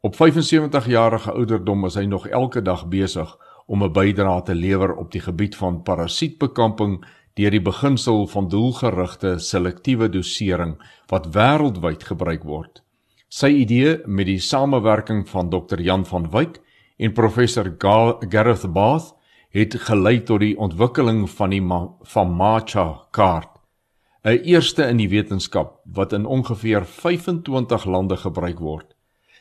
Op 0.00 0.16
75 0.16 0.86
jarige 0.86 1.32
ouderdom 1.32 1.84
is 1.84 1.94
hy 1.94 2.06
nog 2.08 2.26
elke 2.26 2.62
dag 2.62 2.86
besig 2.88 3.36
om 3.66 3.84
'n 3.84 3.92
bydrae 3.92 4.42
te 4.42 4.54
lewer 4.54 4.94
op 4.96 5.12
die 5.12 5.20
gebied 5.20 5.56
van 5.56 5.82
parasietbekamping 5.82 7.04
deur 7.34 7.50
die 7.50 7.62
beginsel 7.62 8.26
van 8.26 8.48
doelgerigte 8.48 9.38
selektiewe 9.38 10.08
dosering 10.08 10.74
wat 11.06 11.28
wêreldwyd 11.36 12.02
gebruik 12.02 12.42
word. 12.42 12.82
Sy 13.28 13.46
idee 13.62 14.00
met 14.06 14.26
die 14.26 14.40
samewerking 14.40 15.28
van 15.28 15.50
Dr 15.50 15.80
Jan 15.80 16.04
van 16.06 16.30
Wyk 16.30 16.60
en 16.98 17.12
professor 17.12 17.74
Gareth 18.28 18.72
Bath 18.72 19.14
het 19.50 19.74
gelei 19.74 20.22
tot 20.22 20.40
die 20.40 20.56
ontwikkeling 20.58 21.30
van 21.30 21.50
die 21.50 21.62
van 22.02 22.34
Macha 22.34 23.06
kaart, 23.10 23.59
'n 24.22 24.42
eerste 24.44 24.84
in 24.84 24.96
die 24.96 25.08
wetenskap 25.08 25.80
wat 25.84 26.12
in 26.12 26.26
ongeveer 26.26 26.84
25 26.84 27.84
lande 27.84 28.16
gebruik 28.16 28.58
word. 28.58 28.94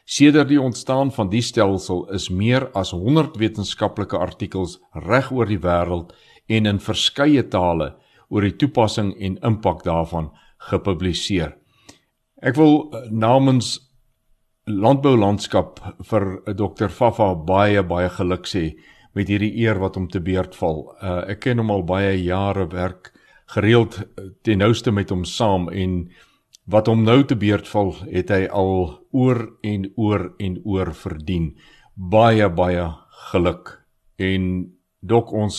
Sedert 0.06 0.48
die 0.48 0.62
ontstaan 0.62 1.12
van 1.12 1.30
die 1.30 1.42
stelsel 1.42 2.08
is 2.10 2.30
meer 2.30 2.70
as 2.74 2.92
100 2.92 3.38
wetenskaplike 3.38 4.18
artikels 4.18 4.80
reg 4.94 5.32
oor 5.32 5.46
die 5.46 5.60
wêreld 5.60 6.16
en 6.48 6.66
in 6.66 6.80
verskeie 6.80 7.44
tale 7.44 7.96
oor 8.30 8.42
die 8.42 8.56
toepassing 8.56 9.14
en 9.20 9.38
impak 9.46 9.84
daarvan 9.84 10.32
gepubliseer. 10.70 11.58
Ek 12.42 12.56
wil 12.56 12.90
eh, 12.94 13.12
namens 13.12 13.78
landbou 14.66 15.18
landskap 15.18 15.80
vir 16.10 16.28
eh, 16.46 16.54
Dr 16.54 16.90
Fafa 16.90 17.34
baie 17.36 17.84
baie 17.84 18.10
geluk 18.10 18.48
sê 18.48 18.72
met 19.14 19.28
hierdie 19.28 19.56
eer 19.60 19.80
wat 19.82 19.98
hom 19.98 20.08
te 20.08 20.22
beurt 20.22 20.56
val. 20.56 20.84
Uh, 21.02 21.24
ek 21.34 21.40
ken 21.48 21.58
hom 21.58 21.72
al 21.74 21.82
baie 21.84 22.14
jare 22.22 22.68
werk 22.72 23.10
gereeld 23.54 24.00
eh, 24.00 24.30
ten 24.42 24.62
nouste 24.62 24.92
met 24.92 25.10
hom 25.10 25.26
saam 25.26 25.70
en 25.70 26.10
wat 26.70 26.88
hom 26.88 27.04
nou 27.04 27.24
te 27.26 27.36
beurt 27.36 27.68
val, 27.68 27.96
het 28.12 28.30
hy 28.30 28.46
al 28.46 29.00
oor 29.12 29.46
en 29.66 29.88
oor 29.98 30.34
en 30.38 30.60
oor 30.64 30.94
verdien. 30.94 31.56
Baie 31.96 32.50
baie 32.50 32.86
geluk. 33.32 33.80
En 34.22 34.44
dok 35.02 35.34
ons 35.34 35.58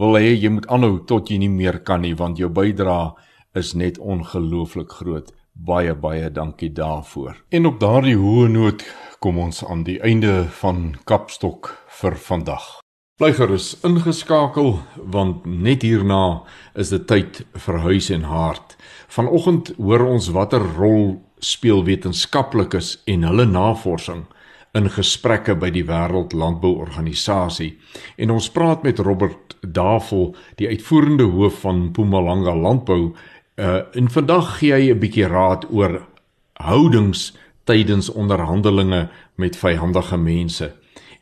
wil 0.00 0.18
hê 0.18 0.34
jy 0.34 0.50
moet 0.50 0.66
aanhou 0.66 0.98
tot 1.06 1.30
jy 1.30 1.38
nie 1.38 1.52
meer 1.52 1.78
kan 1.86 2.02
nie 2.02 2.16
want 2.18 2.40
jou 2.42 2.50
bydrae 2.50 3.12
is 3.54 3.74
net 3.78 4.00
ongelooflik 4.02 4.98
groot. 4.98 5.30
Baie 5.54 5.94
baie 5.94 6.30
dankie 6.34 6.72
daarvoor. 6.74 7.38
En 7.54 7.70
op 7.70 7.78
daardie 7.78 8.18
hoë 8.18 8.48
noot 8.50 8.82
kom 9.22 9.38
ons 9.38 9.62
aan 9.64 9.86
die 9.86 10.00
einde 10.02 10.48
van 10.60 10.96
Kapstok 11.06 11.76
vir 12.00 12.18
vandag. 12.18 12.83
Bly 13.14 13.28
gerus 13.30 13.76
ingeskakel 13.86 14.72
want 15.14 15.44
net 15.46 15.84
hierna 15.86 16.40
is 16.74 16.88
dit 16.90 17.04
tyd 17.06 17.36
vir 17.62 17.76
huis 17.84 18.08
en 18.10 18.24
hart. 18.26 18.74
Vanoggend 19.14 19.70
hoor 19.76 20.02
ons 20.16 20.32
watter 20.34 20.64
rol 20.74 21.20
speel 21.38 21.84
wetenskaplikes 21.86 22.96
en 23.14 23.28
hulle 23.28 23.46
navorsing 23.46 24.24
in 24.74 24.90
gesprekke 24.96 25.54
by 25.54 25.70
die 25.70 25.84
Wêreld 25.86 26.34
Landbouorganisasie 26.34 27.70
en 28.18 28.34
ons 28.34 28.50
praat 28.50 28.82
met 28.82 28.98
Robert 28.98 29.54
Davel, 29.62 30.32
die 30.58 30.74
uitvoerende 30.74 31.30
hoof 31.38 31.62
van 31.62 31.86
Mpumalanga 31.92 32.58
Landbou 32.66 33.12
Uh 33.54 33.84
en 33.94 34.10
vandag 34.10 34.56
gee 34.58 34.74
hy 34.74 34.90
'n 34.90 34.98
bietjie 34.98 35.28
raad 35.30 35.70
oor 35.70 36.00
houdings 36.58 37.30
tydens 37.64 38.10
onderhandelinge 38.10 39.08
met 39.38 39.56
vyhandige 39.56 40.16
mense. 40.18 40.74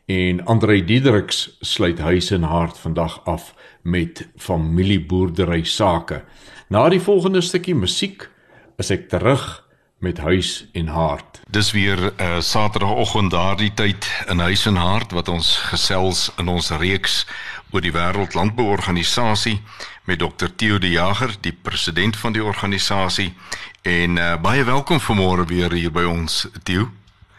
En 0.05 0.45
Andrei 0.45 0.85
Diedericks 0.85 1.57
sluit 1.59 1.99
huis 1.99 2.31
en 2.31 2.43
hart 2.43 2.79
vandag 2.79 3.21
af 3.25 3.53
met 3.81 4.27
familieboerdery 4.37 5.63
sake. 5.63 6.23
Na 6.67 6.89
die 6.89 7.01
volgende 7.01 7.41
stukkie 7.41 7.75
musiek 7.75 8.29
is 8.77 8.89
ek 8.89 9.09
terug 9.09 9.63
met 10.03 10.17
huis 10.17 10.67
en 10.73 10.87
hart. 10.87 11.39
Dis 11.49 11.71
weer 11.71 11.97
'n 11.97 12.21
uh, 12.21 12.39
Saterdagoggend 12.39 13.31
daardie 13.31 13.73
tyd 13.73 14.25
in 14.27 14.39
huis 14.39 14.65
en 14.65 14.75
hart 14.75 15.11
wat 15.11 15.27
ons 15.27 15.57
gesels 15.57 16.31
in 16.37 16.47
ons 16.47 16.69
reeks 16.69 17.25
oor 17.71 17.81
die 17.81 17.91
Wêreld 17.91 18.33
Landbouorganisasie 18.33 19.61
met 20.03 20.19
Dr 20.19 20.51
Theo 20.55 20.77
De 20.77 20.89
Jager, 20.89 21.35
die 21.39 21.57
president 21.61 22.17
van 22.17 22.33
die 22.33 22.43
organisasie 22.43 23.33
en 23.81 24.17
uh, 24.17 24.35
baie 24.41 24.63
welkom 24.63 24.99
vanmôre 24.99 25.45
weer 25.47 25.71
hier 25.71 25.91
by 25.91 26.03
ons 26.03 26.47
Theo. 26.63 26.91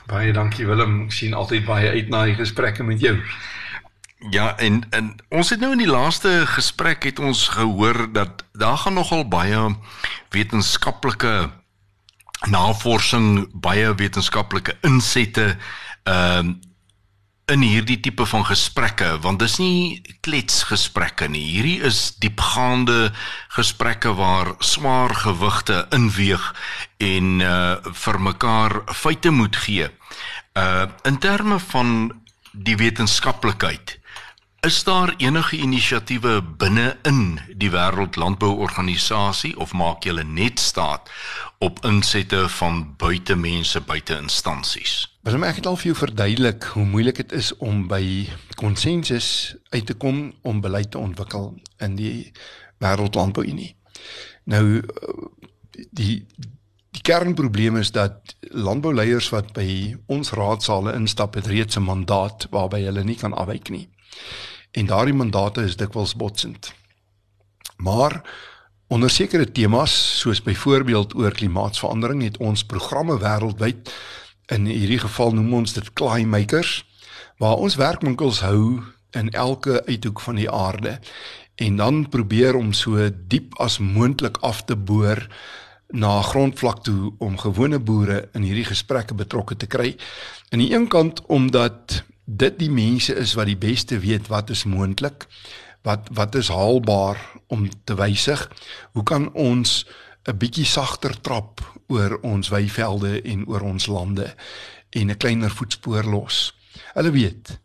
Baie 0.07 0.33
dankie 0.37 0.67
Willem, 0.69 1.05
ek 1.07 1.15
sien 1.17 1.35
altyd 1.35 1.65
baie 1.65 1.91
uit 1.95 2.09
na 2.13 2.25
die 2.29 2.37
gesprekke 2.37 2.85
met 2.85 3.01
jou. 3.01 3.17
Ja, 4.33 4.55
en 4.57 4.83
en 4.91 5.15
ons 5.29 5.51
het 5.53 5.61
nou 5.61 5.73
in 5.73 5.81
die 5.81 5.91
laaste 5.91 6.45
gesprek 6.49 7.05
het 7.09 7.19
ons 7.19 7.49
gehoor 7.57 8.07
dat 8.13 8.45
daar 8.53 8.77
gaan 8.85 8.97
nogal 9.01 9.25
baie 9.29 9.77
wetenskaplike 10.33 11.51
navorsing, 12.49 13.49
baie 13.53 13.95
wetenskaplike 13.95 14.77
insette 14.83 15.57
ehm 16.05 16.49
uh, 16.49 16.55
in 17.53 17.61
hierdie 17.61 17.99
tipe 18.01 18.25
van 18.27 18.45
gesprekke 18.49 19.11
want 19.25 19.43
dis 19.43 19.59
nie 19.61 20.03
kletsgesprekke 20.25 21.29
nie. 21.29 21.45
Hierdie 21.57 21.81
is 21.85 22.15
diepgaande 22.23 23.13
gesprekke 23.57 24.15
waar 24.17 24.55
swaar 24.65 25.15
gewigte 25.25 25.85
inweeg 25.93 26.53
en 26.99 27.41
uh 27.45 27.95
vir 28.05 28.21
mekaar 28.21 28.81
feite 28.95 29.31
moet 29.31 29.57
gee. 29.67 29.91
Uh 30.57 30.87
in 31.05 31.19
terme 31.19 31.59
van 31.73 32.13
die 32.53 32.77
wetenskaplikheid 32.77 33.99
Is 34.65 34.85
daar 34.85 35.15
enige 35.21 35.57
inisiatiewe 35.57 36.43
binne 36.43 36.97
in 37.05 37.41
die 37.53 37.69
Wêreldlandbouorganisasie 37.69 39.53
of 39.61 39.75
maak 39.77 40.07
julle 40.09 40.25
net 40.25 40.57
staat 40.59 41.11
op 41.59 41.85
insette 41.85 42.49
van 42.49 42.95
buitemense, 42.97 43.81
buite 43.85 44.17
instansies? 44.17 45.14
Wil 45.25 45.41
ek 45.49 45.63
net 45.63 45.67
al 45.67 45.79
vir 45.81 45.89
jou 45.89 45.97
verduidelik 45.97 46.67
hoe 46.75 46.85
moeilik 46.85 47.17
dit 47.23 47.31
is 47.33 47.47
om 47.65 47.87
by 47.89 48.27
konsensus 48.61 49.29
uit 49.73 49.87
te 49.89 49.95
kom 49.97 50.35
om 50.45 50.61
beleid 50.61 50.91
te 50.93 51.01
ontwikkel 51.01 51.55
in 51.81 51.95
die 51.97 52.33
Wêreldlandbouunie. 52.85 53.71
Nou 54.45 54.83
die 55.97 56.27
die 56.95 57.03
kernprobleem 57.03 57.81
is 57.81 57.91
dat 57.91 58.37
landbouleiers 58.53 59.31
wat 59.33 59.49
by 59.57 59.67
ons 60.13 60.31
raadsale 60.37 60.93
instap 60.95 61.41
het 61.41 61.49
reeds 61.51 61.77
'n 61.81 61.89
mandaat 61.89 62.47
waarby 62.53 62.85
hulle 62.85 63.05
nie 63.05 63.17
kan 63.17 63.33
afwyk 63.33 63.71
nie 63.71 63.89
en 64.71 64.87
daardie 64.87 65.15
mandate 65.15 65.63
is 65.63 65.77
dikwels 65.77 66.17
botsend. 66.17 66.73
Maar 67.77 68.21
onder 68.87 69.11
sekere 69.11 69.53
temas 69.53 70.19
soos 70.21 70.43
byvoorbeeld 70.43 71.15
oor 71.15 71.33
klimaatsverandering 71.33 72.23
het 72.23 72.37
ons 72.37 72.65
programme 72.65 73.19
wêreldwyd 73.19 73.91
in 74.53 74.67
hierdie 74.67 75.01
geval 75.01 75.33
noem 75.35 75.53
ons 75.63 75.73
dit 75.73 75.93
Claymakers 75.93 76.83
waar 77.41 77.57
ons 77.57 77.79
werkwinkels 77.81 78.43
hou 78.45 78.83
in 79.15 79.31
elke 79.31 79.81
uithoek 79.87 80.21
van 80.21 80.39
die 80.41 80.51
aarde 80.51 80.99
en 81.55 81.77
dan 81.77 82.09
probeer 82.09 82.57
om 82.59 82.73
so 82.73 83.09
diep 83.31 83.55
as 83.63 83.79
moontlik 83.79 84.41
af 84.43 84.65
te 84.65 84.77
boor 84.77 85.23
na 85.95 86.21
grondvlak 86.23 86.83
toe 86.83 87.13
om 87.23 87.39
gewone 87.39 87.79
boere 87.79 88.29
in 88.35 88.43
hierdie 88.43 88.67
gesprekke 88.67 89.15
betrokke 89.15 89.57
te 89.57 89.67
kry. 89.71 89.95
Aan 90.51 90.59
die 90.65 90.73
een 90.75 90.89
kant 90.91 91.23
omdat 91.31 92.03
dit 92.25 92.59
die 92.59 92.71
mense 92.71 93.15
is 93.15 93.35
wat 93.39 93.47
die 93.47 93.61
beste 93.61 94.01
weet 94.03 94.29
wat 94.33 94.51
is 94.51 94.65
moontlik, 94.65 95.29
wat 95.85 96.09
wat 96.11 96.35
is 96.35 96.49
haalbaar 96.49 97.21
om 97.47 97.69
te 97.85 97.95
wysig. 97.95 98.49
Hoe 98.93 99.03
kan 99.03 99.31
ons 99.33 99.85
'n 100.25 100.37
bietjie 100.37 100.65
sagter 100.65 101.21
trap 101.21 101.61
oor 101.87 102.19
ons 102.23 102.49
weivelde 102.49 103.23
en 103.23 103.47
oor 103.47 103.61
ons 103.61 103.87
lande 103.87 104.35
en 104.91 105.11
'n 105.11 105.17
kleiner 105.17 105.51
voetspoor 105.51 106.05
los? 106.05 106.55
Hulle 106.95 107.11
weet. 107.11 107.59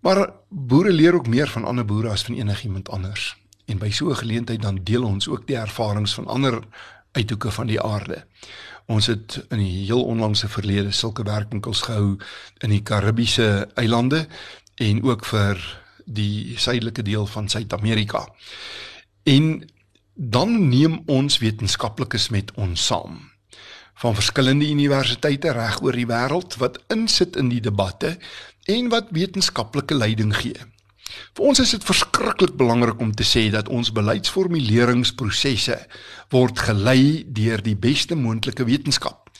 Maar 0.00 0.32
boere 0.48 0.92
leer 0.92 1.14
ook 1.14 1.26
meer 1.26 1.48
van 1.48 1.64
ander 1.64 1.84
boere 1.84 2.08
as 2.08 2.22
van 2.22 2.34
enigiemand 2.34 2.88
anders. 2.88 3.36
En 3.64 3.78
by 3.78 3.90
so 3.90 4.10
'n 4.10 4.16
geleentheid 4.16 4.62
dan 4.62 4.80
deel 4.82 5.04
ons 5.04 5.28
ook 5.28 5.46
die 5.46 5.56
ervarings 5.56 6.14
van 6.14 6.26
ander 6.26 6.62
uithoeke 7.12 7.50
van 7.50 7.66
die 7.66 7.80
aarde. 7.80 8.26
Ons 8.86 9.06
het 9.06 9.46
in 9.48 9.58
die 9.58 9.84
heel 9.84 10.04
onlangse 10.04 10.48
verlede 10.48 10.90
sulke 10.90 11.22
werkwinkels 11.22 11.80
gehou 11.80 12.18
in 12.58 12.70
die 12.70 12.82
Karibiese 12.82 13.68
eilande 13.74 14.26
en 14.74 15.02
ook 15.02 15.24
vir 15.24 15.82
die 16.04 16.58
suidelike 16.58 17.02
deel 17.02 17.26
van 17.26 17.48
Suid-Amerika. 17.48 18.28
En 19.22 19.70
dan 20.14 20.68
neem 20.68 21.02
ons 21.06 21.38
wetenskaplikes 21.38 22.28
met 22.28 22.52
ons 22.54 22.86
saam 22.86 23.22
van 24.02 24.14
verskillende 24.14 24.66
universiteite 24.66 25.52
reg 25.54 25.78
oor 25.82 25.94
die 25.94 26.06
wêreld 26.10 26.56
wat 26.58 26.80
insit 26.90 27.36
in 27.38 27.48
die 27.52 27.60
debatte 27.62 28.16
en 28.70 28.88
wat 28.90 29.12
wetenskaplike 29.14 29.94
leiding 29.94 30.34
gee. 30.34 30.58
Vir 31.34 31.46
ons 31.46 31.60
is 31.62 31.70
dit 31.76 31.84
verskriklik 31.86 32.56
belangrik 32.58 33.00
om 33.00 33.12
te 33.14 33.26
sê 33.26 33.46
dat 33.54 33.70
ons 33.70 33.92
beleidsformuleringsprosesse 33.94 35.78
word 36.34 36.58
gelei 36.66 37.22
deur 37.26 37.62
die 37.62 37.76
beste 37.78 38.18
moontlike 38.18 38.66
wetenskap. 38.66 39.30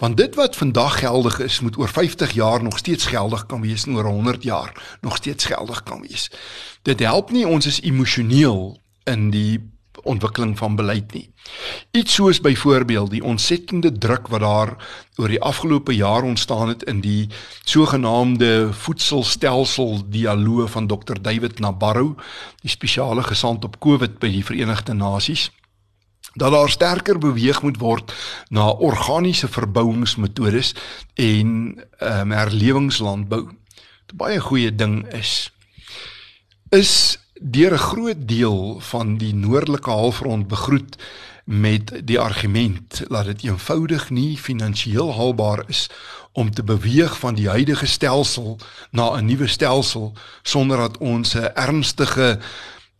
Want 0.00 0.16
dit 0.16 0.34
wat 0.40 0.56
vandag 0.56 1.00
geldig 1.04 1.38
is, 1.44 1.60
moet 1.60 1.76
oor 1.76 1.92
50 1.92 2.32
jaar 2.32 2.62
nog 2.62 2.78
steeds 2.78 3.10
geldig 3.12 3.44
kan 3.46 3.60
wees 3.60 3.84
en 3.84 3.98
oor 3.98 4.08
100 4.08 4.42
jaar 4.42 4.72
nog 5.04 5.16
steeds 5.16 5.44
geldig 5.44 5.82
kan 5.82 6.00
wees. 6.00 6.30
Dit 6.82 7.04
help 7.04 7.30
nie 7.30 7.44
ons 7.46 7.66
is 7.66 7.82
emosioneel 7.84 8.78
in 9.04 9.28
die 9.30 9.60
ontwikkeling 10.02 10.58
van 10.58 10.76
beleid 10.76 11.12
nie. 11.12 11.30
Iets 11.90 12.14
soos 12.14 12.40
byvoorbeeld 12.40 13.10
die 13.10 13.24
ontsettende 13.24 13.92
druk 13.92 14.28
wat 14.28 14.40
daar 14.40 14.74
oor 15.16 15.28
die 15.28 15.40
afgelope 15.42 15.94
jaar 15.96 16.22
ontstaan 16.22 16.68
het 16.68 16.82
in 16.82 17.00
die 17.00 17.28
sogenaamde 17.64 18.72
voedselstelsel 18.72 20.02
dialoog 20.10 20.70
van 20.70 20.86
Dr 20.86 21.20
David 21.20 21.58
Nabarro, 21.58 22.14
die 22.60 22.70
spesiale 22.70 23.22
gesant 23.22 23.64
op 23.64 23.78
COVID 23.78 24.18
by 24.18 24.30
die 24.30 24.44
Verenigde 24.44 24.94
Nasies 24.94 25.50
dat 26.38 26.52
daar 26.52 26.70
sterker 26.70 27.18
beweeg 27.18 27.62
moet 27.62 27.78
word 27.78 28.12
na 28.48 28.68
organiese 28.70 29.48
verbouingsmetodes 29.48 30.74
en 31.14 31.48
ehm 31.98 32.20
um, 32.20 32.30
herlewingslandbou. 32.30 33.48
'n 33.48 34.16
Baie 34.16 34.40
goeie 34.40 34.74
ding 34.74 35.06
is 35.12 35.52
is 36.70 37.18
deur 37.40 37.72
'n 37.72 37.78
groot 37.78 38.28
deel 38.28 38.80
van 38.80 39.16
die 39.16 39.34
noordelike 39.34 39.90
halfrond 39.90 40.48
begroet 40.48 40.96
met 41.44 41.92
die 42.04 42.18
argument 42.20 43.02
dat 43.08 43.24
dit 43.24 43.42
eenvoudig 43.42 44.10
nie 44.10 44.36
finansiëel 44.36 45.14
haalbaar 45.14 45.64
is 45.66 45.90
om 46.32 46.50
te 46.50 46.62
beweeg 46.62 47.18
van 47.18 47.34
die 47.34 47.48
huidige 47.48 47.86
stelsel 47.86 48.58
na 48.90 49.16
'n 49.16 49.24
nuwe 49.24 49.46
stelsel 49.46 50.12
sonder 50.42 50.76
dat 50.76 50.98
ons 50.98 51.34
'n 51.34 51.50
ernstige 51.54 52.38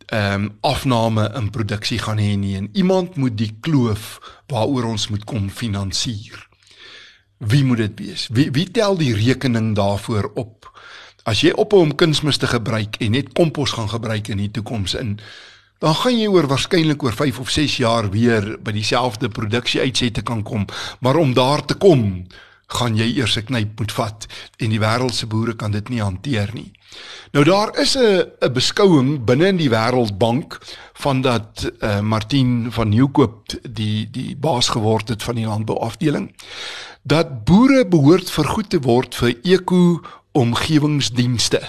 ehm 0.05 0.33
um, 0.33 0.57
afname 0.61 1.31
in 1.35 1.49
produksie 1.49 1.99
gaan 1.99 2.17
hê 2.17 2.35
nie 2.37 2.55
en 2.55 2.69
iemand 2.73 3.15
moet 3.15 3.37
die 3.37 3.57
kloof 3.59 4.19
waaroor 4.47 4.83
ons 4.83 5.07
moet 5.07 5.23
kom 5.23 5.49
finansier. 5.49 6.47
Wie 7.37 7.63
moet 7.63 7.77
dit 7.77 7.99
wees? 7.99 8.27
Wie 8.31 8.51
wie 8.51 8.71
tel 8.71 8.97
die 8.97 9.13
rekening 9.13 9.75
daarvoor 9.75 10.31
op? 10.33 10.58
As 11.29 11.43
jy 11.45 11.51
ophou 11.61 11.83
om 11.85 11.93
kunsmis 11.93 12.39
te 12.41 12.47
gebruik 12.49 12.97
en 13.05 13.13
net 13.13 13.33
kompos 13.37 13.75
gaan 13.77 13.89
gebruik 13.91 14.31
in 14.33 14.39
die 14.41 14.49
toekoms 14.49 14.95
in, 14.97 15.19
dan 15.79 15.93
gaan 16.01 16.17
jy 16.17 16.27
oor 16.31 16.47
waarskynlik 16.49 17.03
oor 17.05 17.13
5 17.13 17.39
of 17.43 17.51
6 17.53 17.75
jaar 17.83 18.09
weer 18.09 18.55
by 18.65 18.73
dieselfde 18.73 19.29
produksie 19.29 19.83
uitsette 19.83 20.23
kan 20.25 20.41
kom, 20.43 20.65
maar 21.05 21.19
om 21.21 21.35
daar 21.37 21.61
te 21.65 21.77
kom, 21.77 22.25
gaan 22.69 22.97
jy 22.97 23.07
eers 23.17 23.37
'n 23.37 23.45
knyp 23.45 23.79
moet 23.79 23.91
vat 23.91 24.27
en 24.57 24.69
die 24.69 24.79
wêreld 24.79 25.13
se 25.13 25.25
boere 25.25 25.55
kan 25.55 25.71
dit 25.71 25.89
nie 25.89 26.01
hanteer 26.01 26.49
nie. 26.53 26.71
Nou 27.33 27.43
daar 27.45 27.77
is 27.77 27.95
'n 27.97 28.25
'n 28.41 28.53
beskouing 28.53 29.25
binne 29.25 29.47
in 29.47 29.57
die 29.57 29.69
Wêreldbank 29.69 30.57
van 30.93 31.21
dat 31.21 31.71
uh, 31.79 31.99
Martin 32.01 32.71
van 32.71 32.89
Nieuwkoop 32.89 33.45
die 33.63 34.09
die 34.11 34.35
baas 34.35 34.69
geword 34.69 35.09
het 35.09 35.23
van 35.23 35.35
die 35.35 35.45
landbouafdeling 35.45 36.33
dat 37.01 37.45
boere 37.45 37.87
behoort 37.87 38.29
vergoed 38.31 38.69
te 38.69 38.79
word 38.79 39.15
vir 39.15 39.35
eko 39.43 40.01
omgewingsdienste 40.31 41.61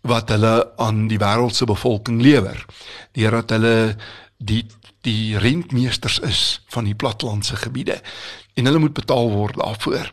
wat 0.00 0.28
hulle 0.28 0.54
aan 0.76 1.06
die 1.08 1.18
wêreld 1.18 1.54
se 1.54 1.66
bevolking 1.66 2.22
lewer 2.22 2.64
deurdat 3.12 3.50
hulle 3.50 3.96
die 4.38 4.64
die 5.06 5.38
rentmeesters 5.38 6.18
is 6.26 6.40
van 6.74 6.84
die 6.84 6.94
platlandse 6.94 7.56
gebiede 7.56 8.00
en 8.54 8.66
hulle 8.66 8.82
moet 8.82 8.96
betaal 8.96 9.30
word 9.30 9.56
daarvoor. 9.56 10.10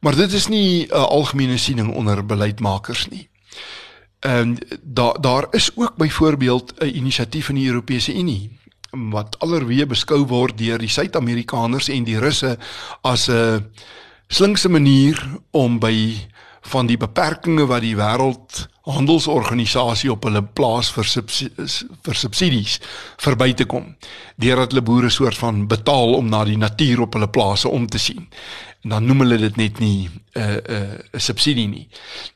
Maar 0.00 0.16
dit 0.16 0.32
is 0.32 0.48
nie 0.48 0.86
'n 0.86 0.92
algemene 0.92 1.56
siening 1.58 1.94
onder 1.94 2.26
beleidsmakers 2.26 3.08
nie. 3.08 3.28
En 4.20 4.58
daar 4.82 5.20
daar 5.20 5.46
is 5.50 5.70
ook 5.74 5.96
byvoorbeeld 5.96 6.74
'n 6.78 6.96
inisiatief 6.96 7.48
in 7.48 7.54
die 7.54 7.66
Europese 7.66 8.14
Unie 8.14 8.58
wat 8.90 9.38
allerweë 9.38 9.86
beskou 9.86 10.26
word 10.26 10.58
deur 10.58 10.78
die 10.78 10.88
Suid-Amerikaners 10.88 11.88
en 11.88 12.04
die 12.04 12.18
Russe 12.18 12.58
as 13.00 13.28
'n 13.28 13.70
slinkse 14.28 14.68
manier 14.68 15.38
om 15.50 15.78
by 15.78 16.28
van 16.62 16.86
die 16.86 16.96
beperkings 16.96 17.66
wat 17.70 17.82
die 17.82 17.96
wêreld 17.98 18.66
handelsorganisasie 18.82 20.10
op 20.10 20.24
hulle 20.26 20.42
plaas 20.42 20.90
vir 20.94 21.06
vir 21.06 22.18
subsidies 22.18 22.78
verby 23.22 23.52
te 23.54 23.66
kom 23.70 23.92
deurdat 24.42 24.72
hulle 24.72 24.84
boere 24.86 25.10
soort 25.10 25.38
van 25.38 25.66
betaal 25.70 26.16
om 26.18 26.30
na 26.30 26.42
die 26.48 26.58
natuur 26.58 27.04
op 27.06 27.14
hulle 27.14 27.30
plase 27.30 27.70
om 27.70 27.86
te 27.86 27.98
sien. 27.98 28.26
En 28.82 28.96
dan 28.96 29.06
noem 29.06 29.22
hulle 29.22 29.38
dit 29.38 29.56
net 29.56 29.78
nie 29.78 30.08
'n 30.08 30.20
uh, 30.34 30.42
'n 30.42 30.60
uh, 30.74 30.98
'n 31.14 31.20
subsidie 31.20 31.68
nie. 31.68 31.88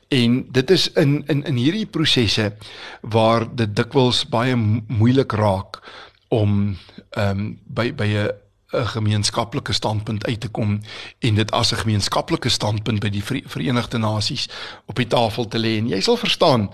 En 0.07 0.45
dit 0.51 0.69
is 0.71 0.91
in 0.91 1.23
in 1.27 1.43
in 1.43 1.55
hierdie 1.55 1.85
prosesse 1.85 2.55
waar 3.01 3.55
dit 3.55 3.75
dikwels 3.75 4.25
baie 4.29 4.55
moeilik 4.87 5.31
raak 5.31 5.81
om 6.29 6.77
ehm 7.11 7.39
um, 7.39 7.59
by 7.65 7.93
by 7.93 8.07
'n 8.07 8.31
'n 8.73 8.87
gemeenskaplike 8.87 9.73
standpunt 9.73 10.25
uit 10.25 10.39
te 10.39 10.47
kom 10.47 10.81
en 11.19 11.35
dit 11.35 11.51
as 11.51 11.71
'n 11.71 11.77
gemeenskaplike 11.77 12.49
standpunt 12.49 12.99
by 12.99 13.09
die 13.09 13.23
Verenigde 13.23 13.97
Nasies 13.97 14.49
op 14.85 14.95
die 14.95 15.07
tafel 15.07 15.47
te 15.47 15.59
lê. 15.59 15.77
En 15.77 15.87
jy 15.87 16.01
sal 16.01 16.17
verstaan 16.17 16.69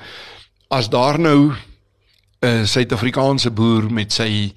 as 0.68 0.90
daar 0.90 1.20
nou 1.20 1.54
'n 2.42 2.66
Suid-Afrikaanse 2.66 3.52
boer 3.52 3.92
met 3.92 4.14
sy 4.14 4.54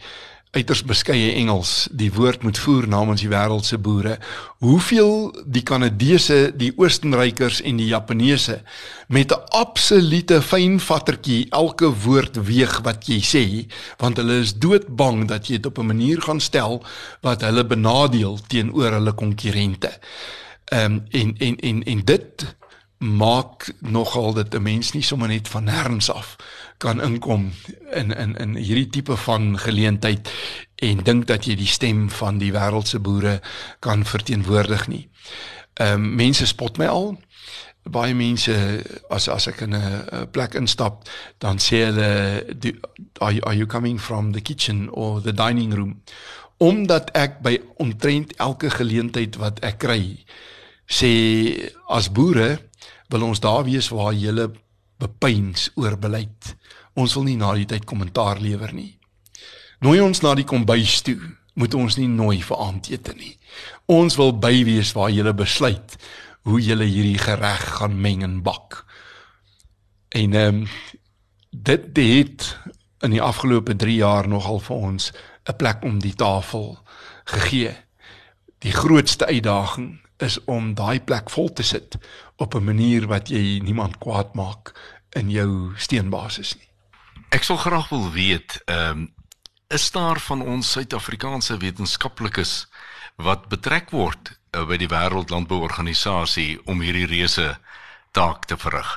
uiters 0.56 0.82
beskeie 0.88 1.34
Engels 1.36 1.86
die 1.92 2.08
woord 2.14 2.44
moet 2.46 2.58
voer 2.58 2.86
namens 2.88 3.22
die 3.24 3.30
wêreld 3.30 3.66
se 3.68 3.78
boere. 3.78 4.16
Hoeveel 4.64 5.34
die 5.44 5.62
Kanadese, 5.66 6.50
die 6.56 6.72
Oostenrykers 6.80 7.60
en 7.66 7.80
die 7.80 7.90
Japaneese 7.90 8.62
met 9.12 9.32
'n 9.32 9.44
absolute 9.52 10.40
fynvattertjie 10.42 11.46
elke 11.50 11.92
woord 12.04 12.40
weeg 12.48 12.80
wat 12.82 13.06
jy 13.06 13.20
sê, 13.20 13.44
want 13.98 14.16
hulle 14.16 14.40
is 14.40 14.54
doodbang 14.54 15.28
dat 15.28 15.46
jy 15.46 15.56
dit 15.56 15.66
op 15.66 15.78
'n 15.78 15.86
manier 15.86 16.22
gaan 16.22 16.40
stel 16.40 16.82
wat 17.20 17.40
hulle 17.40 17.64
benadeel 17.64 18.38
teenoor 18.48 18.92
hulle 18.92 19.12
konkurrente. 19.12 19.92
Ehm 20.72 20.92
um, 20.92 21.04
en 21.10 21.36
en 21.38 21.56
en 21.56 21.82
en 21.84 22.00
dit 22.04 22.56
maak 22.98 23.72
nogal 23.80 24.32
dat 24.32 24.54
'n 24.54 24.62
mens 24.62 24.92
nie 24.92 25.02
sommer 25.02 25.28
net 25.28 25.48
van 25.48 25.64
nêrens 25.64 26.10
af 26.10 26.36
kan 26.78 27.00
inkom 27.02 27.50
in 27.92 28.12
in 28.12 28.36
in 28.36 28.56
hierdie 28.56 28.88
tipe 28.88 29.16
van 29.16 29.58
geleentheid 29.58 30.30
en 30.74 31.02
dink 31.02 31.26
dat 31.26 31.44
jy 31.44 31.56
die 31.56 31.70
stem 31.70 32.08
van 32.10 32.38
die 32.38 32.52
wêreldse 32.52 33.00
boere 33.00 33.40
kan 33.78 34.04
verteenwoordig 34.04 34.88
nie. 34.88 35.08
Ehm 35.74 35.92
um, 35.92 36.14
mense 36.14 36.46
spot 36.46 36.78
my 36.78 36.86
al. 36.86 37.16
Baie 37.86 38.14
mense 38.14 38.52
as 39.10 39.28
as 39.28 39.46
ek 39.46 39.60
in 39.60 39.74
'n 39.74 40.30
plek 40.30 40.54
instap, 40.54 41.08
dan 41.38 41.58
sê 41.58 41.84
hulle 41.86 42.42
are 43.20 43.40
are 43.42 43.56
you 43.56 43.66
coming 43.66 44.00
from 44.00 44.32
the 44.32 44.40
kitchen 44.40 44.90
or 44.90 45.20
the 45.20 45.32
dining 45.32 45.74
room? 45.74 46.02
Omdat 46.56 47.10
ek 47.10 47.40
by 47.40 47.60
omtrent 47.76 48.36
elke 48.36 48.70
geleentheid 48.70 49.36
wat 49.36 49.60
ek 49.60 49.78
kry 49.78 50.24
sê 50.86 51.12
as 51.88 52.10
boere 52.12 52.58
wil 53.08 53.22
ons 53.22 53.40
daar 53.40 53.64
wees 53.64 53.88
waar 53.88 54.14
jy 54.14 54.48
bepeins 54.98 55.70
oor 55.74 55.98
beleid. 55.98 56.56
Ons 56.96 57.14
wil 57.14 57.26
nie 57.28 57.36
na 57.36 57.52
die 57.54 57.68
tyd 57.68 57.84
kommentaar 57.84 58.40
lewer 58.40 58.72
nie. 58.72 58.98
Nooi 59.84 60.00
ons 60.00 60.22
na 60.24 60.34
die 60.34 60.46
kombuis 60.48 61.02
toe, 61.04 61.18
moet 61.54 61.74
ons 61.76 61.98
nie 62.00 62.08
nooi 62.08 62.40
vir 62.42 62.56
aandete 62.56 63.12
nie. 63.16 63.34
Ons 63.92 64.16
wil 64.16 64.32
by 64.32 64.64
wees 64.64 64.94
waar 64.96 65.12
jy 65.12 65.32
besluit 65.36 65.96
hoe 66.46 66.60
jy 66.62 66.76
hierdie 66.80 67.18
gereg 67.20 67.64
gaan 67.80 68.00
meng 68.00 68.22
en 68.24 68.40
bak. 68.42 68.84
En 70.16 70.34
ehm 70.34 70.62
um, 70.62 70.66
dit 71.56 71.96
het 71.96 72.44
in 73.00 73.14
die 73.14 73.22
afgelope 73.22 73.76
3 73.76 73.94
jaar 73.96 74.28
nogal 74.28 74.60
vir 74.60 74.76
ons 74.76 75.12
'n 75.48 75.56
plek 75.56 75.84
om 75.84 75.98
die 76.00 76.14
tafel 76.14 76.78
gegee. 77.24 77.74
Die 78.58 78.72
grootste 78.72 79.26
uitdaging 79.26 80.00
is 80.18 80.38
om 80.44 80.74
daai 80.74 81.00
plek 81.00 81.30
vol 81.30 81.52
te 81.52 81.62
sit 81.62 81.96
op 82.36 82.54
'n 82.54 82.64
manier 82.64 83.06
wat 83.06 83.28
jy 83.28 83.60
niemand 83.62 83.98
kwaad 83.98 84.34
maak 84.34 84.72
in 85.10 85.30
jou 85.30 85.72
steenbasis 85.76 86.56
nie. 86.56 86.65
Ek 87.34 87.42
sal 87.42 87.58
graag 87.58 87.88
wil 87.90 88.10
weet, 88.14 88.60
ehm 88.64 88.90
um, 88.90 89.14
is 89.68 89.90
daar 89.90 90.20
van 90.22 90.42
ons 90.46 90.68
Suid-Afrikaanse 90.70 91.56
wetenskaplikes 91.58 92.68
wat 93.18 93.48
betrek 93.50 93.90
word 93.90 94.30
uh, 94.30 94.62
by 94.62 94.76
die 94.78 94.86
Wêreldlandbouorganisasie 94.86 96.60
om 96.70 96.84
hierdie 96.86 97.08
reuse 97.10 97.48
taak 98.14 98.46
te 98.46 98.54
verrig? 98.56 98.92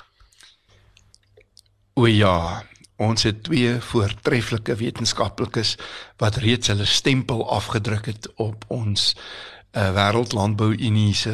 O 1.97 2.05
ja, 2.05 2.61
ons 3.01 3.25
het 3.25 3.41
twee 3.49 3.79
voortreffelike 3.81 4.77
wetenskaplikes 4.77 5.73
wat 6.21 6.37
reeds 6.45 6.69
hulle 6.69 6.85
stempel 6.85 7.41
afgedruk 7.49 8.11
het 8.13 8.29
op 8.37 8.69
ons 8.69 9.15
uh, 9.15 9.89
wêreldlandbou 9.97 10.75
unie 10.77 11.15
se 11.17 11.33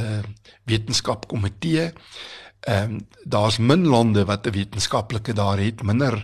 wetenskapkomitee. 0.63 1.91
Ehm 2.63 2.95
um, 2.95 2.99
daar's 3.25 3.57
min 3.59 3.83
lande 3.85 4.23
wat 4.25 4.47
'n 4.47 4.55
wetenskaplike 4.55 5.33
daar 5.33 5.59
het, 5.59 5.83
minder 5.83 6.23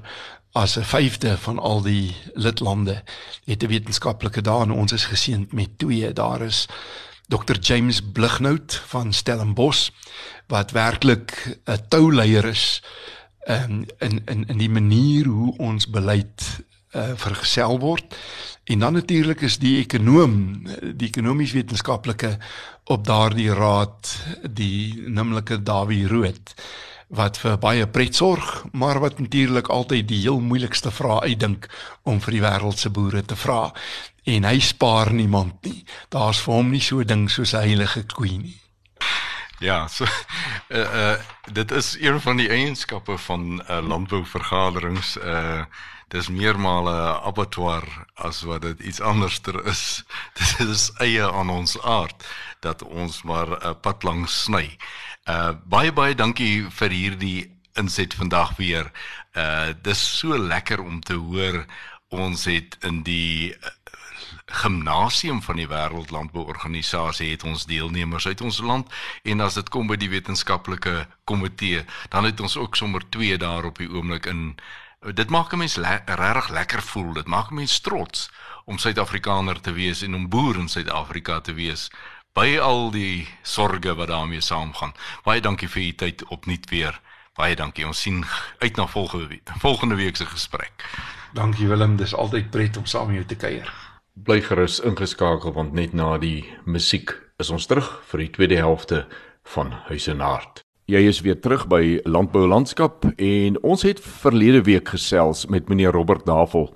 as 0.51 0.77
'n 0.77 0.83
vyfde 0.83 1.37
van 1.37 1.59
al 1.59 1.81
die 1.81 2.15
lidlande 2.33 3.03
het 3.45 3.63
'n 3.63 3.67
wetenskaplike 3.67 4.41
daar 4.41 4.61
en 4.61 4.71
ons 4.71 4.91
is 4.91 5.05
geseënd 5.05 5.51
met 5.53 5.77
twee. 5.77 6.13
Daar 6.13 6.41
is 6.41 6.65
Dr 7.27 7.59
James 7.59 8.01
Blighnout 8.01 8.81
van 8.87 9.13
Stellenbosch 9.13 9.89
wat 10.47 10.71
werklik 10.71 11.57
'n 11.65 11.79
touleier 11.87 12.45
is 12.45 12.83
um, 13.47 13.85
in 13.97 14.21
in 14.25 14.47
in 14.47 14.57
die 14.57 14.69
manier 14.69 15.25
hoe 15.25 15.57
ons 15.57 15.89
beleid 15.89 16.63
uh, 16.91 17.11
vergesel 17.15 17.79
word. 17.79 18.15
En 18.63 18.79
dan 18.79 18.93
natuurlik 18.93 19.41
is 19.41 19.57
die 19.57 19.79
ekonom, 19.79 20.63
die 20.95 21.07
ekonomies 21.07 21.51
wetenskaplike 21.51 22.37
op 22.83 23.05
daardie 23.05 23.53
raad, 23.53 24.17
die 24.49 25.01
nimmerlike 25.07 25.63
Dawie 25.63 26.07
Rood 26.07 26.53
wat 27.11 27.37
vir 27.41 27.57
baie 27.59 27.87
pret 27.91 28.15
sorg, 28.15 28.63
maar 28.71 28.99
wat 29.03 29.19
natuurlik 29.19 29.67
altyd 29.67 30.07
die 30.07 30.21
heel 30.23 30.39
moeilikste 30.39 30.91
vrae 30.95 31.19
uitdink 31.27 31.67
om 32.07 32.21
vir 32.23 32.37
die 32.37 32.43
wêreld 32.43 32.79
se 32.79 32.89
boere 32.89 33.23
te 33.27 33.35
vra. 33.35 33.73
En 34.23 34.47
hy 34.47 34.59
spaar 34.63 35.11
niemand 35.13 35.59
nie. 35.67 35.83
Daar's 36.09 36.39
vir 36.45 36.53
hom 36.53 36.71
nie 36.71 36.81
so 36.81 37.01
'n 37.01 37.07
ding 37.07 37.29
soos 37.29 37.53
'n 37.53 37.67
heilige 37.67 38.03
koe 38.03 38.37
nie. 38.37 38.59
Ja, 39.59 39.87
so 39.87 40.05
uh 40.69 40.79
uh 40.79 41.17
dit 41.51 41.71
is 41.71 41.97
een 41.99 42.21
van 42.21 42.37
die 42.37 42.49
eienskappe 42.49 43.17
van 43.17 43.61
uh 43.69 43.81
landbouvergaderings 43.87 45.17
uh 45.17 45.65
dis 46.07 46.29
meermale 46.29 46.91
'n 46.91 47.21
abattoir 47.27 47.83
as 48.15 48.41
wat 48.41 48.61
dit 48.61 48.79
iets 48.79 49.01
anderster 49.01 49.65
is. 49.65 50.03
Dit 50.37 50.67
is 50.67 50.91
eie 50.97 51.31
aan 51.31 51.49
ons 51.49 51.81
aard 51.81 52.25
dat 52.61 52.83
ons 52.83 53.21
maar 53.23 53.49
'n 53.59 53.79
pad 53.81 54.03
langs 54.03 54.43
sny. 54.43 54.77
Uh 55.29 55.53
baie 55.65 55.91
baie 55.91 56.15
dankie 56.15 56.69
vir 56.69 56.89
hierdie 56.89 57.51
inset 57.73 58.13
vandag 58.13 58.55
weer. 58.57 58.91
Uh 59.35 59.73
dis 59.81 60.17
so 60.19 60.37
lekker 60.37 60.79
om 60.81 61.01
te 61.01 61.13
hoor 61.13 61.65
ons 62.09 62.45
het 62.45 62.77
in 62.83 63.03
die 63.03 63.55
uh, 63.55 63.69
gimnasium 64.45 65.41
van 65.41 65.55
die 65.55 65.67
wêreldlandbouorganisasie 65.67 67.31
het 67.31 67.43
ons 67.43 67.65
deelnemers 67.65 68.27
uit 68.27 68.41
ons 68.41 68.59
land 68.59 68.91
en 69.23 69.41
as 69.41 69.53
dit 69.53 69.69
kom 69.69 69.87
by 69.87 69.95
die 69.95 70.09
wetenskaplike 70.11 71.07
komitee 71.23 71.85
dan 72.09 72.27
het 72.27 72.39
ons 72.39 72.57
ook 72.57 72.75
sommer 72.75 73.05
twee 73.09 73.37
daar 73.37 73.65
op 73.65 73.77
die 73.79 73.89
oomblik 73.89 74.25
in 74.25 74.59
dit 75.01 75.29
maak 75.29 75.53
'n 75.53 75.57
mens 75.57 75.75
le 75.75 76.01
regtig 76.05 76.49
lekker 76.49 76.81
voel. 76.81 77.13
Dit 77.13 77.27
maak 77.27 77.51
'n 77.51 77.55
mens 77.55 77.79
trots 77.79 78.29
om 78.65 78.77
Suid-Afrikaner 78.77 79.61
te 79.61 79.71
wees 79.71 80.01
en 80.01 80.15
om 80.15 80.29
boer 80.29 80.55
in 80.55 80.67
Suid-Afrika 80.67 81.41
te 81.41 81.53
wees 81.53 81.89
by 82.33 82.55
al 82.63 82.91
die 82.91 83.27
sorges 83.43 83.97
wat 83.99 84.07
daarmee 84.07 84.41
saamgaan. 84.41 84.93
Baie 85.25 85.41
dankie 85.41 85.67
vir 85.69 85.81
u 85.83 85.91
tyd 86.03 86.23
opnuut 86.31 86.69
weer. 86.69 86.99
Baie 87.35 87.55
dankie. 87.55 87.85
Ons 87.87 88.01
sien 88.01 88.23
uit 88.59 88.75
na 88.75 88.87
volgende 88.87 89.39
volgende 89.59 89.95
week 89.95 90.15
se 90.15 90.25
gesprek. 90.25 90.85
Dankie 91.33 91.67
Willem, 91.67 91.95
dis 91.95 92.15
altyd 92.15 92.51
pret 92.51 92.77
om 92.77 92.85
saam 92.85 93.07
met 93.07 93.15
jou 93.15 93.25
te 93.25 93.35
kuier. 93.35 93.71
Bly 94.13 94.41
gerus 94.41 94.79
ingeskakel 94.83 95.53
want 95.55 95.73
net 95.73 95.93
na 95.93 96.17
die 96.17 96.43
musiek 96.65 97.15
is 97.39 97.49
ons 97.49 97.65
terug 97.65 97.87
vir 98.11 98.25
die 98.25 98.31
tweede 98.35 98.59
helfte 98.59 99.05
van 99.55 99.71
Huis 99.87 100.07
en 100.11 100.19
Hart. 100.19 100.63
Jy 100.91 101.05
is 101.07 101.21
weer 101.23 101.39
terug 101.39 101.67
by 101.71 102.01
Landbou 102.03 102.43
Landskap 102.47 103.05
en 103.15 103.57
ons 103.63 103.83
het 103.87 103.99
verlede 104.03 104.63
week 104.67 104.91
gesels 104.91 105.45
met 105.47 105.69
meneer 105.71 105.95
Robert 105.95 106.25
Davel 106.27 106.67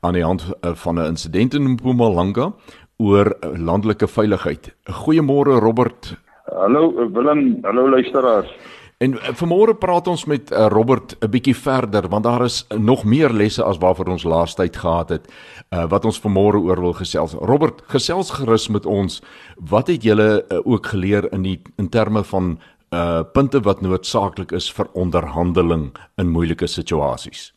aan 0.00 0.16
die 0.16 0.24
hand 0.24 0.46
eh, 0.60 0.72
van 0.74 0.98
'n 0.98 1.06
insident 1.06 1.54
in 1.54 1.70
Mpumalanga 1.72 2.54
oor 2.98 3.30
eh, 3.40 3.54
landelike 3.58 4.08
veiligheid. 4.10 4.74
Goeiemôre 5.04 5.58
Robert. 5.62 6.16
Hallo 6.50 7.10
Willem, 7.12 7.58
hallo 7.62 7.88
luisteraars. 7.90 8.50
En 8.98 9.14
eh, 9.14 9.34
vanmôre 9.38 9.76
praat 9.78 10.08
ons 10.10 10.24
met 10.26 10.50
Robert 10.50 11.16
'n 11.20 11.30
bietjie 11.30 11.56
verder 11.56 12.08
want 12.08 12.24
daar 12.24 12.44
is 12.44 12.66
nog 12.78 13.04
meer 13.04 13.30
lesse 13.30 13.62
as 13.62 13.78
waarvoor 13.78 14.08
ons 14.08 14.24
laas 14.24 14.54
tyd 14.54 14.76
gehad 14.76 15.08
het 15.08 15.32
uh, 15.70 15.84
wat 15.88 16.04
ons 16.04 16.20
vanmôre 16.20 16.58
oor 16.58 16.80
wil 16.80 16.92
gesels. 16.92 17.32
Robert, 17.32 17.82
gesels 17.86 18.30
gerus 18.30 18.68
met 18.68 18.86
ons. 18.86 19.22
Wat 19.56 19.86
het 19.86 20.02
julle 20.02 20.44
uh, 20.48 20.58
ook 20.64 20.86
geleer 20.86 21.32
in 21.32 21.42
die 21.42 21.62
in 21.76 21.88
terme 21.88 22.24
van 22.24 22.58
uh 22.90 23.20
punte 23.32 23.60
wat 23.60 23.80
noodsaaklik 23.80 24.52
is 24.52 24.70
vir 24.72 24.86
onderhandeling 24.92 25.90
in 26.16 26.30
moeilike 26.32 26.66
situasies. 26.66 27.52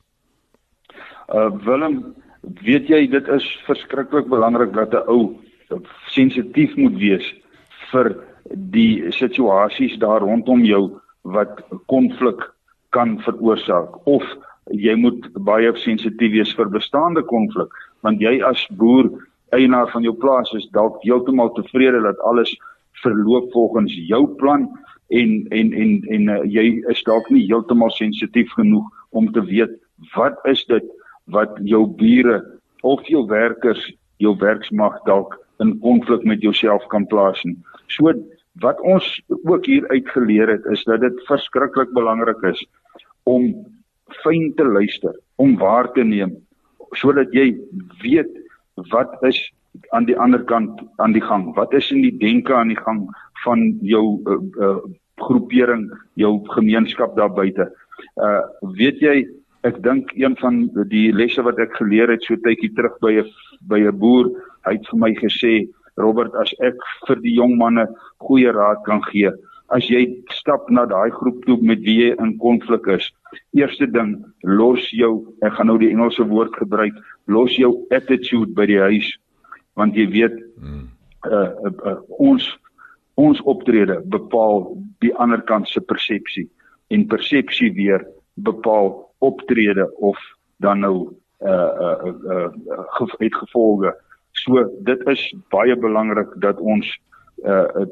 Uh 1.34 1.48
Willem, 1.66 2.16
weet 2.42 2.90
jy 2.90 3.08
dit 3.08 3.28
is 3.28 3.46
verskriklik 3.68 4.28
belangrik 4.30 4.74
dat 4.74 4.94
'n 4.94 5.08
ou 5.08 5.38
sensitief 6.08 6.76
moet 6.76 6.98
wees 6.98 7.28
vir 7.92 8.16
die 8.74 9.12
situasies 9.12 9.98
daar 10.00 10.22
rondom 10.22 10.64
jou 10.66 11.00
wat 11.22 11.62
konflik 11.86 12.52
kan 12.90 13.20
veroorsaak. 13.22 14.08
Of 14.08 14.24
jy 14.72 14.96
moet 14.96 15.28
baie 15.34 15.72
sensitief 15.76 16.32
wees 16.32 16.54
vir 16.56 16.70
bestaande 16.70 17.24
konflik 17.24 17.70
want 18.02 18.22
jy 18.22 18.42
as 18.44 18.68
boer 18.80 19.10
eienaar 19.52 19.90
van 19.92 20.04
jou 20.04 20.14
plaas 20.14 20.52
is 20.58 20.70
dalk 20.74 21.02
heeltemal 21.04 21.52
tevrede 21.54 22.02
dat 22.02 22.20
alles 22.20 22.54
verloop 23.04 23.52
volgens 23.52 23.94
jou 24.08 24.28
plan 24.40 24.70
en 25.10 25.48
en 25.52 25.74
en 25.74 25.92
en 26.16 26.30
uh, 26.30 26.40
jy 26.46 26.82
is 26.90 27.04
dalk 27.04 27.30
nie 27.30 27.46
heeltemal 27.48 27.92
sensitief 27.92 28.52
genoeg 28.56 28.88
om 29.10 29.32
te 29.32 29.44
weet 29.46 29.76
wat 30.16 30.40
is 30.46 30.64
dit 30.66 30.88
wat 31.26 31.58
jou 31.64 31.86
bure 31.98 32.42
of 32.82 33.06
jou 33.08 33.26
werkers 33.30 33.82
jou 34.22 34.36
werksmag 34.38 35.00
dalk 35.06 35.38
in 35.62 35.80
konflik 35.82 36.24
met 36.26 36.42
jouself 36.42 36.86
kan 36.94 37.06
plaas 37.10 37.42
nie. 37.46 37.58
So 37.88 38.14
wat 38.62 38.82
ons 38.82 39.08
ook 39.48 39.66
hier 39.66 39.88
uitgeleer 39.90 40.50
het 40.52 40.66
is 40.74 40.84
dat 40.84 41.02
dit 41.02 41.26
verskriklik 41.30 41.94
belangrik 41.96 42.42
is 42.52 42.62
om 43.24 43.54
fyn 44.24 44.52
te 44.58 44.66
luister, 44.66 45.16
om 45.36 45.58
waar 45.58 45.92
te 45.96 46.04
neem 46.04 46.36
sodat 47.00 47.32
jy 47.32 47.54
weet 48.02 48.32
wat 48.92 49.14
is 49.24 49.40
aan 49.96 50.06
die 50.10 50.18
ander 50.20 50.42
kant 50.44 50.82
aan 51.00 51.14
die 51.16 51.24
gang? 51.24 51.54
Wat 51.56 51.74
is 51.74 51.92
in 51.92 52.02
die 52.04 52.18
denke 52.20 52.56
aan 52.56 52.74
die 52.74 52.80
gang 52.80 53.06
van 53.46 53.62
jou 53.88 54.20
uh, 54.28 54.40
uh, 54.60 54.80
groepering, 55.22 55.86
jou 56.20 56.42
gemeenskap 56.56 57.16
daar 57.16 57.32
buite? 57.32 57.70
Uh 58.20 58.42
weet 58.76 59.00
jy, 59.00 59.24
ek 59.68 59.78
dink 59.86 60.12
een 60.18 60.36
van 60.42 60.64
die 60.90 61.12
lesse 61.14 61.44
wat 61.46 61.60
ek 61.62 61.76
geleer 61.78 62.10
het 62.10 62.24
so 62.26 62.36
tydjie 62.36 62.74
terug 62.76 62.98
by 63.02 63.14
'n 63.22 63.30
by 63.70 63.80
'n 63.80 63.98
boer, 63.98 64.32
hy 64.66 64.74
het 64.74 64.88
vir 64.90 65.00
my 65.00 65.14
gesê, 65.16 65.70
Robert, 65.98 66.34
as 66.36 66.54
ek 66.62 66.78
vir 67.08 67.16
die 67.22 67.36
jong 67.36 67.58
manne 67.58 67.88
goeie 68.20 68.52
raad 68.52 68.84
kan 68.86 69.02
gee, 69.12 69.32
as 69.70 69.88
jy 69.88 70.24
stap 70.32 70.70
na 70.70 70.86
daai 70.86 71.12
groep 71.12 71.46
toe 71.46 71.58
met 71.62 71.80
wie 71.80 72.00
jy 72.02 72.16
in 72.20 72.38
konflik 72.38 72.88
is, 72.88 73.12
eerste 73.54 73.88
ding, 73.88 74.24
los 74.44 74.90
jou, 74.92 75.28
ek 75.42 75.54
gaan 75.54 75.68
nou 75.68 75.78
die 75.78 75.92
Engelse 75.92 76.24
woord 76.24 76.56
gebruik, 76.56 76.94
los 77.28 77.56
jou 77.56 77.86
attitude 77.92 78.54
by 78.56 78.66
die 78.66 78.80
huis 78.80 79.18
want 79.80 79.96
jy 79.96 80.08
weet 80.12 80.36
hmm. 80.60 80.90
uh, 81.28 81.52
uh, 81.66 81.74
uh, 81.86 82.00
ons 82.20 82.48
ons 83.20 83.42
optrede 83.50 84.00
bepaal 84.12 84.72
die 85.04 85.14
ander 85.22 85.42
kant 85.48 85.70
se 85.70 85.82
persepsie 85.84 86.48
en 86.92 87.08
persepsie 87.12 87.72
weer 87.76 88.04
bepaal 88.36 88.92
optrede 89.22 89.88
of 89.98 90.20
dan 90.58 90.80
nou 90.86 90.96
uh 91.42 91.72
uh 91.86 91.98
uh, 92.06 92.50
uh 93.02 93.14
het 93.18 93.36
gevolge. 93.36 93.96
So 94.32 94.66
dit 94.86 95.08
is 95.08 95.24
baie 95.50 95.76
belangrik 95.76 96.34
dat 96.42 96.60
ons 96.60 96.88
uh 97.46 97.86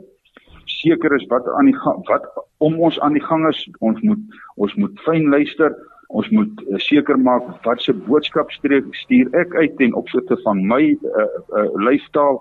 seker 0.69 1.15
is 1.15 1.25
wat 1.27 1.47
aan 1.57 1.65
die 1.65 1.77
gang, 1.77 2.03
wat 2.07 2.25
om 2.57 2.77
ons 2.79 2.99
aan 2.99 3.13
die 3.17 3.23
gang 3.25 3.47
is. 3.49 3.69
Ons 3.79 4.01
moet 4.01 4.41
ons 4.55 4.75
moet 4.75 4.99
fyn 5.05 5.29
luister. 5.29 5.75
Ons 6.09 6.29
moet 6.33 6.61
uh, 6.67 6.77
seker 6.81 7.17
maak 7.17 7.45
wat 7.65 7.81
se 7.81 7.93
boodskap 7.93 8.51
stuur 8.51 9.29
ek 9.37 9.53
uit 9.55 9.75
ten 9.77 9.93
opsigte 9.93 10.37
van 10.43 10.61
my 10.65 10.81
uh, 10.93 11.25
uh, 11.53 11.67
lyfstaal 11.77 12.39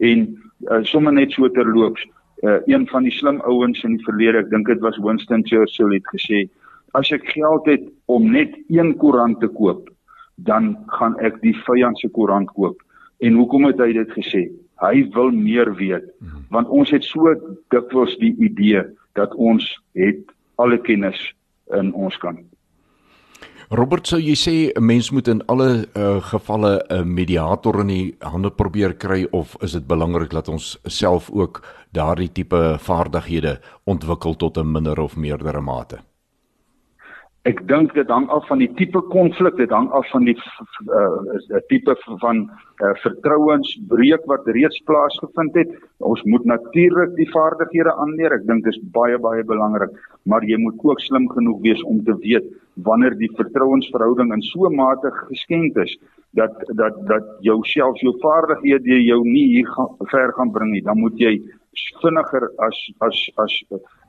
en 0.00 0.24
uh, 0.70 0.80
sommer 0.88 1.12
net 1.12 1.32
so 1.32 1.48
terloops 1.52 2.04
uh, 2.44 2.60
een 2.66 2.88
van 2.88 3.04
die 3.04 3.12
slim 3.12 3.40
ouens 3.44 3.84
in 3.84 3.98
die 3.98 4.04
verlede 4.04 4.40
ek 4.40 4.50
dink 4.52 4.68
dit 4.72 4.80
was 4.84 4.96
Winston 5.04 5.44
Churchill 5.44 5.92
het 5.92 6.08
gesê 6.14 6.44
as 6.94 7.10
ek 7.12 7.26
geld 7.34 7.66
het 7.66 7.84
om 8.06 8.30
net 8.32 8.54
een 8.68 8.94
koerant 8.96 9.40
te 9.40 9.48
koop 9.48 9.90
dan 10.36 10.74
gaan 10.98 11.14
ek 11.22 11.38
die 11.42 11.54
vyand 11.66 11.98
se 11.98 12.08
koerant 12.10 12.50
koop. 12.56 12.80
En 13.22 13.36
hoekom 13.38 13.68
het 13.70 13.78
hy 13.78 13.92
dit 13.94 14.10
gesê? 14.16 14.48
Hy 14.82 15.04
wil 15.14 15.30
meer 15.30 15.70
weet 15.78 16.10
want 16.50 16.68
ons 16.68 16.90
het 16.90 17.04
so 17.06 17.34
dikwels 17.74 18.16
die 18.18 18.34
idee 18.42 18.82
dat 19.18 19.34
ons 19.34 19.64
het 19.98 20.34
alle 20.58 20.78
kennis 20.82 21.20
in 21.74 21.92
ons 21.94 22.18
kant 22.22 22.44
Robert 23.72 24.06
sou 24.06 24.20
jy 24.20 24.34
sê 24.36 24.54
'n 24.76 24.84
mens 24.84 25.10
moet 25.10 25.28
in 25.28 25.40
alle 25.46 25.86
uh, 25.96 26.20
gevalle 26.20 26.84
'n 26.90 27.14
mediator 27.14 27.80
in 27.80 27.86
die 27.86 28.14
hande 28.20 28.50
probeer 28.50 28.94
kry 28.94 29.26
of 29.32 29.56
is 29.62 29.72
dit 29.72 29.86
belangrik 29.86 30.30
dat 30.30 30.48
ons 30.48 30.78
self 30.84 31.30
ook 31.30 31.62
daardie 31.92 32.32
tipe 32.32 32.76
vaardighede 32.78 33.60
ontwikkel 33.84 34.36
tot 34.36 34.58
'n 34.58 34.72
minder 34.72 35.00
of 35.00 35.16
meerdere 35.16 35.60
mate? 35.60 35.98
Ek 37.44 37.58
dink 37.68 37.90
dit 37.92 38.08
hang 38.08 38.24
af 38.32 38.46
van 38.48 38.62
die 38.62 38.70
tipe 38.78 39.02
konflik, 39.12 39.58
dit 39.60 39.72
hang 39.74 39.90
af 39.92 40.06
van 40.14 40.24
die 40.24 40.34
uh 40.96 41.58
tipe 41.68 41.92
van 42.22 42.38
uh, 42.48 42.92
vertrouensbreuk 43.02 44.24
wat 44.30 44.48
reeds 44.56 44.80
plaasgevind 44.88 45.58
het. 45.60 45.74
Ons 46.00 46.22
moet 46.24 46.46
natuurlik 46.48 47.12
die 47.18 47.28
vaardighede 47.34 47.92
aanleer. 48.00 48.32
Ek 48.38 48.46
dink 48.48 48.64
dit 48.64 48.72
is 48.72 48.80
baie 48.96 49.18
baie 49.20 49.44
belangrik, 49.44 49.92
maar 50.24 50.46
jy 50.48 50.56
moet 50.62 50.80
ook 50.88 51.04
slim 51.04 51.28
genoeg 51.34 51.60
wees 51.66 51.82
om 51.84 52.00
te 52.06 52.16
weet 52.22 52.48
wanneer 52.88 53.12
die 53.20 53.28
vertrouensverhouding 53.36 54.32
in 54.32 54.44
so 54.48 54.70
mate 54.72 55.12
geskenk 55.28 55.76
is 55.84 55.92
dat 56.40 56.56
dat 56.80 56.96
dat 57.12 57.28
jou 57.44 57.58
self 57.68 58.00
jou 58.00 58.14
vaardighede 58.24 59.02
jou 59.04 59.20
nie 59.28 59.44
hier 59.52 59.68
gaan, 59.76 59.92
ver 60.08 60.32
gaan 60.32 60.54
bring 60.56 60.72
nie. 60.72 60.82
Dan 60.88 61.04
moet 61.04 61.20
jy 61.20 61.36
vinniger 62.00 62.48
as 62.64 62.80
as 63.04 63.20
as 63.36 63.60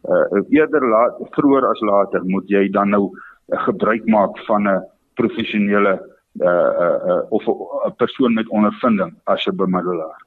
uh, 0.10 0.42
eerder 0.50 0.90
laat 0.90 1.22
vroeër 1.38 1.70
as 1.70 1.82
later 1.82 2.22
moet 2.24 2.50
jy 2.50 2.68
dan 2.70 2.90
nou 2.90 3.10
uh, 3.10 3.60
gebruik 3.68 4.06
maak 4.06 4.38
van 4.48 4.68
'n 4.68 4.84
professionele 5.16 5.94
uh, 6.42 6.72
uh, 6.84 6.98
uh, 7.10 7.24
of 7.30 7.44
'n 7.48 7.96
persoon 7.98 8.34
met 8.34 8.50
ondervinding 8.50 9.14
as 9.24 9.46
'n 9.48 9.56
bemiddelaar. 9.56 10.25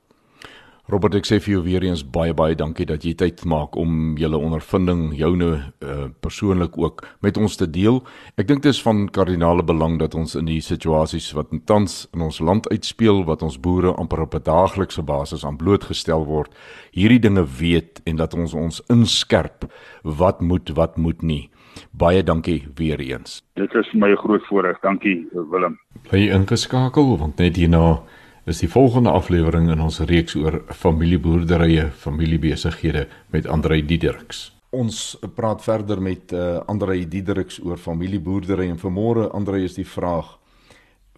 Robert 0.88 1.18
ek 1.18 1.26
sê 1.28 1.36
vir 1.36 1.52
jou 1.52 1.58
weer 1.66 1.84
eens 1.84 2.00
baie 2.00 2.32
baie 2.32 2.54
dankie 2.56 2.86
dat 2.88 3.02
jy 3.04 3.10
tyd 3.20 3.42
maak 3.44 3.74
om 3.76 4.14
julle 4.16 4.38
ondervinding 4.40 5.10
joune 5.18 5.48
uh, 5.84 6.06
persoonlik 6.24 6.78
ook 6.80 7.02
met 7.20 7.36
ons 7.36 7.58
te 7.60 7.66
deel. 7.68 7.98
Ek 8.40 8.48
dink 8.48 8.62
dit 8.64 8.72
is 8.72 8.80
van 8.80 9.02
kardinale 9.12 9.60
belang 9.68 9.98
dat 10.00 10.16
ons 10.16 10.32
in 10.40 10.48
die 10.48 10.62
situasies 10.64 11.26
wat 11.36 11.52
tans 11.68 12.06
in 12.16 12.24
ons 12.24 12.40
land 12.40 12.70
uitspeel 12.72 13.20
wat 13.28 13.44
ons 13.44 13.60
boere 13.60 13.92
amper 14.00 14.24
op 14.24 14.38
'n 14.38 14.48
daaglikse 14.48 15.04
basis 15.04 15.44
aan 15.44 15.60
blootgestel 15.60 16.24
word, 16.24 16.56
hierdie 16.96 17.20
dinge 17.20 17.44
weet 17.44 18.00
en 18.06 18.16
dat 18.16 18.32
ons 18.32 18.54
ons 18.54 18.80
inskerp 18.88 19.68
wat 20.02 20.40
moet 20.40 20.72
wat 20.72 20.96
moet 20.96 21.20
nie. 21.22 21.50
Baie 21.92 22.22
dankie 22.22 22.64
weer 22.76 23.00
eens. 23.00 23.42
Dit 23.60 23.74
is 23.74 23.92
my 23.92 24.14
groot 24.16 24.46
voorreg. 24.48 24.80
Dankie 24.80 25.28
Willem. 25.32 25.78
Bly 26.08 26.30
ingeskakel 26.32 27.18
want 27.18 27.36
net 27.36 27.56
hierna 27.56 28.00
is 28.48 28.62
die 28.62 28.70
volgende 28.70 29.10
aflewering 29.10 29.68
in 29.70 29.80
ons 29.80 30.00
reeks 30.08 30.34
oor 30.38 30.62
familieboerderye, 30.72 31.90
familiebesighede 31.90 33.06
met 33.34 33.46
Andrei 33.46 33.82
Diedericks. 33.84 34.48
Ons 34.70 35.16
praat 35.36 35.62
verder 35.64 36.00
met 36.02 36.32
uh, 36.32 36.58
Andrei 36.68 37.08
Diedericks 37.08 37.60
oor 37.64 37.76
familieboerderye 37.80 38.68
en 38.72 38.80
vanmôre 38.80 39.28
Andrei 39.36 39.64
is 39.64 39.76
die 39.76 39.86
vraag 39.86 40.36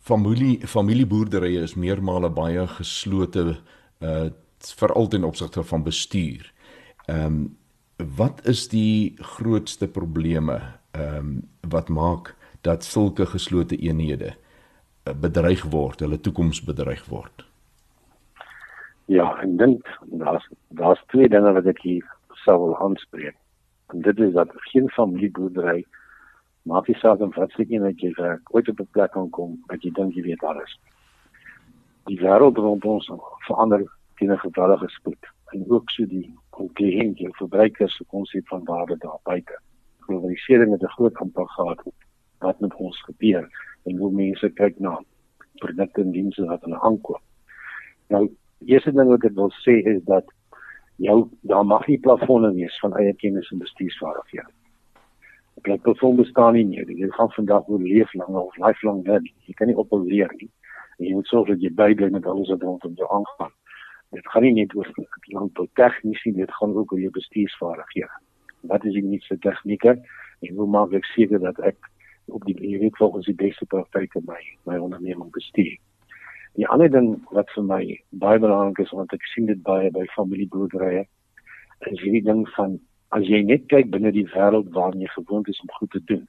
familie 0.00 0.66
familieboerderye 0.66 1.62
is 1.62 1.76
meermale 1.76 2.30
baie 2.32 2.66
geslote 2.78 3.56
uh 4.00 4.28
veral 4.76 5.06
ten 5.08 5.24
opsigte 5.24 5.62
van 5.64 5.82
bestuur. 5.82 6.44
Ehm 7.08 7.24
um, 7.24 7.56
wat 8.16 8.40
is 8.48 8.66
die 8.68 9.16
grootste 9.36 9.88
probleme 9.88 10.58
ehm 10.90 11.16
um, 11.16 11.30
wat 11.60 11.88
maak 11.88 12.34
dat 12.60 12.84
sulke 12.84 13.26
geslote 13.26 13.76
eenhede 13.76 14.34
bedreig 15.14 15.62
word, 15.62 16.00
hulle 16.00 16.20
toekoms 16.20 16.60
bedreig 16.64 17.04
word. 17.08 17.44
Ja, 19.10 19.26
ek 19.42 19.58
dink 19.58 19.86
daar's 20.22 20.44
daar's 20.68 21.00
twee 21.10 21.28
dinge 21.28 21.52
wat 21.52 21.66
ek 21.66 21.80
hier 21.82 22.06
sou 22.44 22.58
wil 22.64 22.76
aanspreek. 22.78 23.36
En 23.90 24.02
dit 24.06 24.20
is 24.26 24.32
dat 24.32 24.52
geen 24.72 24.88
familieboerdery 24.94 25.84
maak 26.62 26.86
die 26.86 26.98
saak 27.00 27.20
om 27.24 27.32
wat 27.34 27.50
seker 27.56 27.80
net 27.82 28.02
jy 28.02 28.12
werk, 28.18 28.54
ooit 28.54 28.68
op 28.68 28.80
'n 28.80 28.92
plek 28.92 29.12
kan 29.12 29.30
kom 29.30 29.56
dat 29.66 29.82
jy 29.82 29.90
dink 29.90 30.14
jy 30.14 30.22
weet 30.22 30.44
alles. 30.44 30.78
Die 32.06 32.20
wêreld 32.20 32.56
rond 32.56 32.84
ons 32.84 33.10
verander 33.46 33.82
teen 34.16 34.32
'n 34.32 34.38
geweldige 34.46 34.88
spoed 34.88 35.26
en 35.52 35.64
ook 35.68 35.90
so 35.90 36.06
die 36.06 36.30
kliënt, 36.74 37.16
die 37.16 37.28
verbruikers 37.38 37.96
se 37.96 38.04
konsep 38.04 38.48
van 38.48 38.64
waarde 38.64 38.96
daar 38.98 39.18
buite. 39.24 39.58
Globalisering 40.00 40.72
het 40.72 40.82
'n 40.82 40.96
groot 40.96 41.20
impak 41.20 41.50
gehad 41.50 41.82
op 41.82 41.94
wat 42.38 42.60
met 42.60 42.74
ons 42.74 43.02
gebeur 43.02 43.48
en 43.88 43.96
hoe 43.96 44.12
mense 44.12 44.52
kyk 44.60 44.78
na 44.78 44.98
produkte 45.60 46.02
en 46.04 46.12
dienste 46.12 46.46
wat 46.48 46.62
hulle 46.66 46.80
aankoop. 46.80 47.22
Nou, 48.10 48.26
eerste 48.66 48.92
ding 48.92 49.08
wat 49.08 49.24
ek 49.24 49.36
wil 49.36 49.52
sê 49.62 49.80
is 49.94 50.00
dat 50.08 50.28
jou 51.00 51.18
daar 51.48 51.64
mag 51.64 51.86
nie 51.88 52.00
plafonne 52.00 52.52
wees 52.56 52.76
van 52.82 52.96
eie 53.00 53.12
kennis 53.20 53.48
en 53.52 53.62
bestuursvaardighede. 53.62 54.50
Ek 55.60 55.66
glo 55.66 55.76
plafon 55.84 56.16
bestaan 56.16 56.54
nie 56.56 56.66
meer. 56.68 56.88
Jy 56.88 57.10
gaan 57.16 57.32
vandag 57.34 57.68
oor 57.68 57.82
leef 57.84 58.12
lang 58.16 58.36
of 58.40 58.56
lifelong 58.60 59.02
leer. 59.06 59.24
Jy 59.48 59.56
kan 59.58 59.68
nie 59.68 59.76
ophou 59.76 60.00
leer 60.06 60.32
nie. 60.38 60.48
En 60.98 61.06
jy 61.06 61.14
moet 61.18 61.28
sorg 61.28 61.50
dat 61.52 61.60
jy 61.64 61.72
bybly 61.76 62.08
met 62.14 62.28
alles 62.28 62.48
wat 62.52 62.64
rondom 62.64 62.94
jou 62.96 63.08
aangaan. 63.12 63.52
Dit 64.16 64.26
gaan 64.32 64.46
nie 64.46 64.54
net 64.56 64.72
oor 64.74 64.88
landbou 65.34 65.66
tegnies 65.78 66.22
nie, 66.26 66.34
dit 66.40 66.54
gaan 66.58 66.72
ook 66.74 66.92
oor 66.92 67.02
jou 67.02 67.12
bestuursvaardighede. 67.14 68.16
Wat 68.72 68.84
is 68.88 68.96
die 68.96 69.04
nuutste 69.04 69.38
tegnieke? 69.44 69.96
En 70.40 70.56
hoe 70.56 70.68
maak 70.68 70.96
ek 70.96 71.06
seker 71.12 71.40
dat 71.44 71.60
ek 71.64 71.89
op 72.32 72.44
die 72.44 72.56
jy 72.58 72.78
weet 72.78 72.96
volgens 72.96 73.26
die 73.26 73.34
beste 73.34 73.66
praktyke 73.66 74.20
my 74.26 74.40
my 74.64 74.76
onderneming 74.78 75.30
bestuur. 75.32 75.76
Die 76.58 76.68
ander 76.68 76.90
ding 76.90 77.12
wat 77.30 77.50
vir 77.54 77.64
my 77.64 77.82
baie 78.10 78.38
belangrik 78.38 78.84
is 78.86 78.92
want 78.96 79.12
ek 79.12 79.26
sien 79.34 79.46
dit 79.46 79.62
baie 79.62 79.90
by 79.90 80.04
familieboerderye 80.16 81.06
is 81.88 82.02
hierdie 82.02 82.24
ding 82.26 82.42
van 82.56 82.78
as 83.16 83.26
jy 83.26 83.42
net 83.46 83.66
kyk 83.72 83.90
binne 83.94 84.12
die 84.14 84.26
wêreld 84.34 84.68
waarin 84.74 85.02
jy 85.04 85.10
gewoond 85.14 85.48
is 85.48 85.60
om 85.64 85.72
goed 85.78 85.90
te 85.94 86.02
doen. 86.10 86.26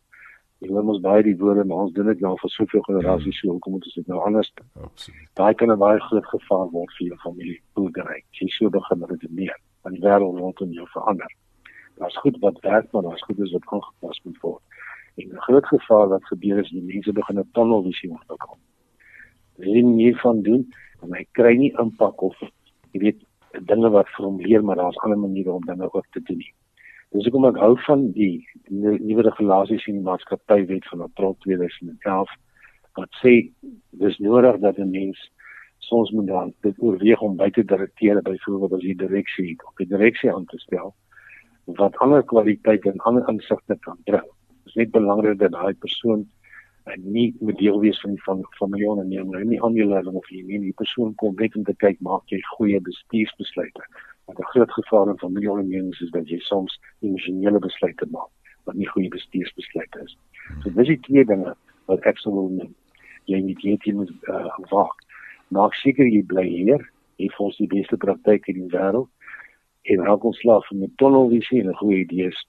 Jy 0.62 0.70
hoor 0.70 0.86
mos 0.86 1.02
baie 1.02 1.24
die 1.26 1.36
woorde 1.38 1.66
maar 1.66 1.88
ons 1.88 1.94
doen 1.98 2.10
dit 2.12 2.22
nou 2.22 2.36
vir 2.42 2.54
soveel 2.54 2.86
generasies 2.88 3.40
so 3.42 3.56
hoekom 3.56 3.76
moet 3.78 3.86
ons 3.90 3.98
dit 3.98 4.10
nou 4.14 4.22
anders 4.26 4.52
doen? 4.58 4.68
Absoluut. 4.88 5.28
Daai 5.40 5.54
kan 5.58 5.72
'n 5.72 5.80
baie 5.84 6.00
groot 6.08 6.28
gevaar 6.34 6.68
word 6.78 6.92
vir 6.98 7.08
jou 7.08 7.18
familieboerdery. 7.26 8.20
Jy 8.40 8.48
sou 8.58 8.70
begin 8.70 9.06
redeneer 9.14 9.58
want 9.84 9.96
die 9.96 10.04
wêreld 10.06 10.38
rondom 10.38 10.72
jou 10.72 10.88
verander. 10.94 11.32
Daar's 11.98 12.18
goed 12.18 12.38
wat 12.40 12.60
werk 12.62 12.92
maar 12.92 13.02
daar's 13.02 13.24
goed 13.24 13.38
wat 13.38 13.66
aangepas 13.66 14.22
moet 14.24 14.40
word. 14.42 14.62
En 15.16 15.28
'n 15.30 15.42
groot 15.48 15.66
gevaar 15.66 16.08
wat 16.08 16.26
gebeur 16.26 16.60
is 16.60 16.70
die 16.70 16.84
mense 16.84 17.14
begin 17.14 17.40
'n 17.40 17.50
tunnelvisie 17.52 18.10
ontwikkel. 18.10 18.58
Hulle 19.58 19.74
sien 19.74 19.96
nie 19.96 20.16
van 20.16 20.42
doen 20.42 20.74
en 21.02 21.14
hy 21.14 21.26
kry 21.32 21.56
nie 21.58 21.74
impak 21.78 22.22
of 22.22 22.38
jy 22.92 23.00
weet 23.00 23.20
dinge 23.68 23.90
wat 23.90 24.10
vir 24.16 24.26
hom 24.26 24.40
leer 24.40 24.64
maar 24.64 24.76
daar's 24.76 24.98
ander 25.04 25.20
maniere 25.20 25.52
om 25.52 25.66
dinge 25.66 25.94
ook 25.94 26.08
te 26.12 26.22
doen 26.22 26.38
nie. 26.38 26.54
Dis 27.12 27.24
hoekom 27.28 27.46
ek 27.46 27.58
hou 27.60 27.76
van 27.86 28.12
die 28.16 28.48
nuwe 28.70 29.22
regulasies 29.22 29.88
in 29.88 30.00
die 30.00 30.08
maatskappywet 30.08 30.86
van 30.92 31.02
April 31.02 31.36
2011 31.46 32.30
wat 33.00 33.20
sê 33.24 33.34
dis 34.04 34.18
nodig 34.20 34.60
dat 34.60 34.78
'n 34.78 34.92
mens 34.92 35.32
soms 35.78 36.12
moet 36.12 36.28
dan 36.28 36.54
dit 36.62 36.76
oorweeg 36.80 37.22
om 37.22 37.36
buite 37.36 37.64
direkteure 37.66 38.22
byvoorbeeld 38.22 38.74
as 38.74 38.88
die 38.88 38.96
direksie 38.96 39.56
op 39.68 39.78
die 39.78 39.88
direksie 39.88 40.34
aan 40.34 40.46
te 40.46 40.58
stel 40.58 40.94
wat 41.66 41.98
ander 41.98 42.24
kwaliteite 42.24 42.92
en 42.92 43.04
ander 43.10 43.28
insigte 43.30 43.78
kan 43.80 43.98
bring. 44.04 44.30
Is 44.72 44.78
net 44.80 44.92
belangrik 44.92 45.40
dat 45.40 45.52
daai 45.52 45.74
persoon 45.84 46.22
eh, 46.86 46.96
nie 47.04 47.36
moet 47.40 47.58
deel 47.60 47.80
wees 47.80 47.98
van 48.00 48.14
die 48.16 48.22
van 48.24 48.44
familie 48.56 49.04
neem 49.04 49.32
nou 49.34 49.42
nie 49.44 49.58
aanleiding 49.60 50.16
of 50.16 50.30
nie 50.32 50.60
die 50.64 50.78
persoon 50.80 51.12
kom 51.20 51.34
net 51.36 51.58
om 51.60 51.66
te 51.68 51.76
kyk 51.84 51.98
maak 52.00 52.32
jy 52.32 52.40
goeie 52.54 52.80
bestuursbesluite. 52.86 53.84
Want 54.26 54.40
'n 54.40 54.52
groot 54.54 54.72
gevaar 54.72 55.10
in 55.12 55.18
familieondernemings 55.18 56.00
is 56.02 56.12
dat 56.12 56.30
jy 56.30 56.40
soms 56.40 56.80
emosionele 57.02 57.60
besluite 57.60 58.08
maak 58.16 58.32
wat 58.64 58.76
nie 58.76 58.88
goeie 58.88 59.10
bestuursbesluite 59.10 60.06
is. 60.06 60.16
So 60.64 60.70
dis 60.70 60.88
die 60.88 61.00
twee 61.00 61.26
dinge 61.26 61.56
wat 61.92 62.08
ek 62.08 62.24
sou 62.24 62.34
wil 62.34 62.50
noem. 62.50 62.72
Jy 63.28 63.42
moet 63.44 63.84
jy 63.84 63.94
moet 63.94 64.12
uh, 64.30 64.56
waak. 64.72 64.96
Maak 65.50 65.76
seker 65.76 66.08
jy 66.08 66.24
bly 66.24 66.48
hier. 66.48 66.88
Jy 67.20 67.28
volg 67.36 67.58
die 67.58 67.68
beste 67.68 67.98
praktyke 67.98 68.56
in 68.56 68.70
die 68.70 68.72
wêreld 68.78 69.10
en 69.92 70.08
raak 70.08 70.24
ontslaaf 70.24 70.68
van 70.68 70.84
'n 70.84 70.94
tunnelvisie 70.96 71.60
en 71.60 71.70
'n 71.70 71.82
goeie 71.84 72.08
idee 72.08 72.28
is 72.32 72.48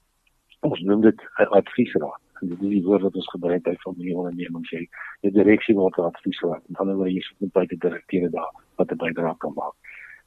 ons 0.68 0.80
noem 0.88 1.00
dit 1.08 1.18
'n 1.38 1.52
adviesraad 1.60 2.20
en 2.42 2.48
dit 2.48 2.62
is 2.62 2.74
die 2.76 2.84
woord 2.84 3.02
wat 3.02 3.16
ons 3.16 3.30
gebruik 3.34 3.62
by 3.62 3.76
familieondernemings 3.84 4.70
sê 4.74 4.86
die 5.22 5.34
direksie 5.38 5.74
word 5.74 5.98
adviesraad 5.98 6.62
en 6.68 6.78
dan 6.78 6.96
word 6.96 7.10
jy 7.10 7.22
met 7.40 7.52
baie 7.52 7.78
direkteure 7.86 8.30
daar 8.30 8.52
wat 8.76 8.92
'n 8.92 9.02
bydrae 9.04 9.36
kan 9.38 9.54
maak 9.54 9.74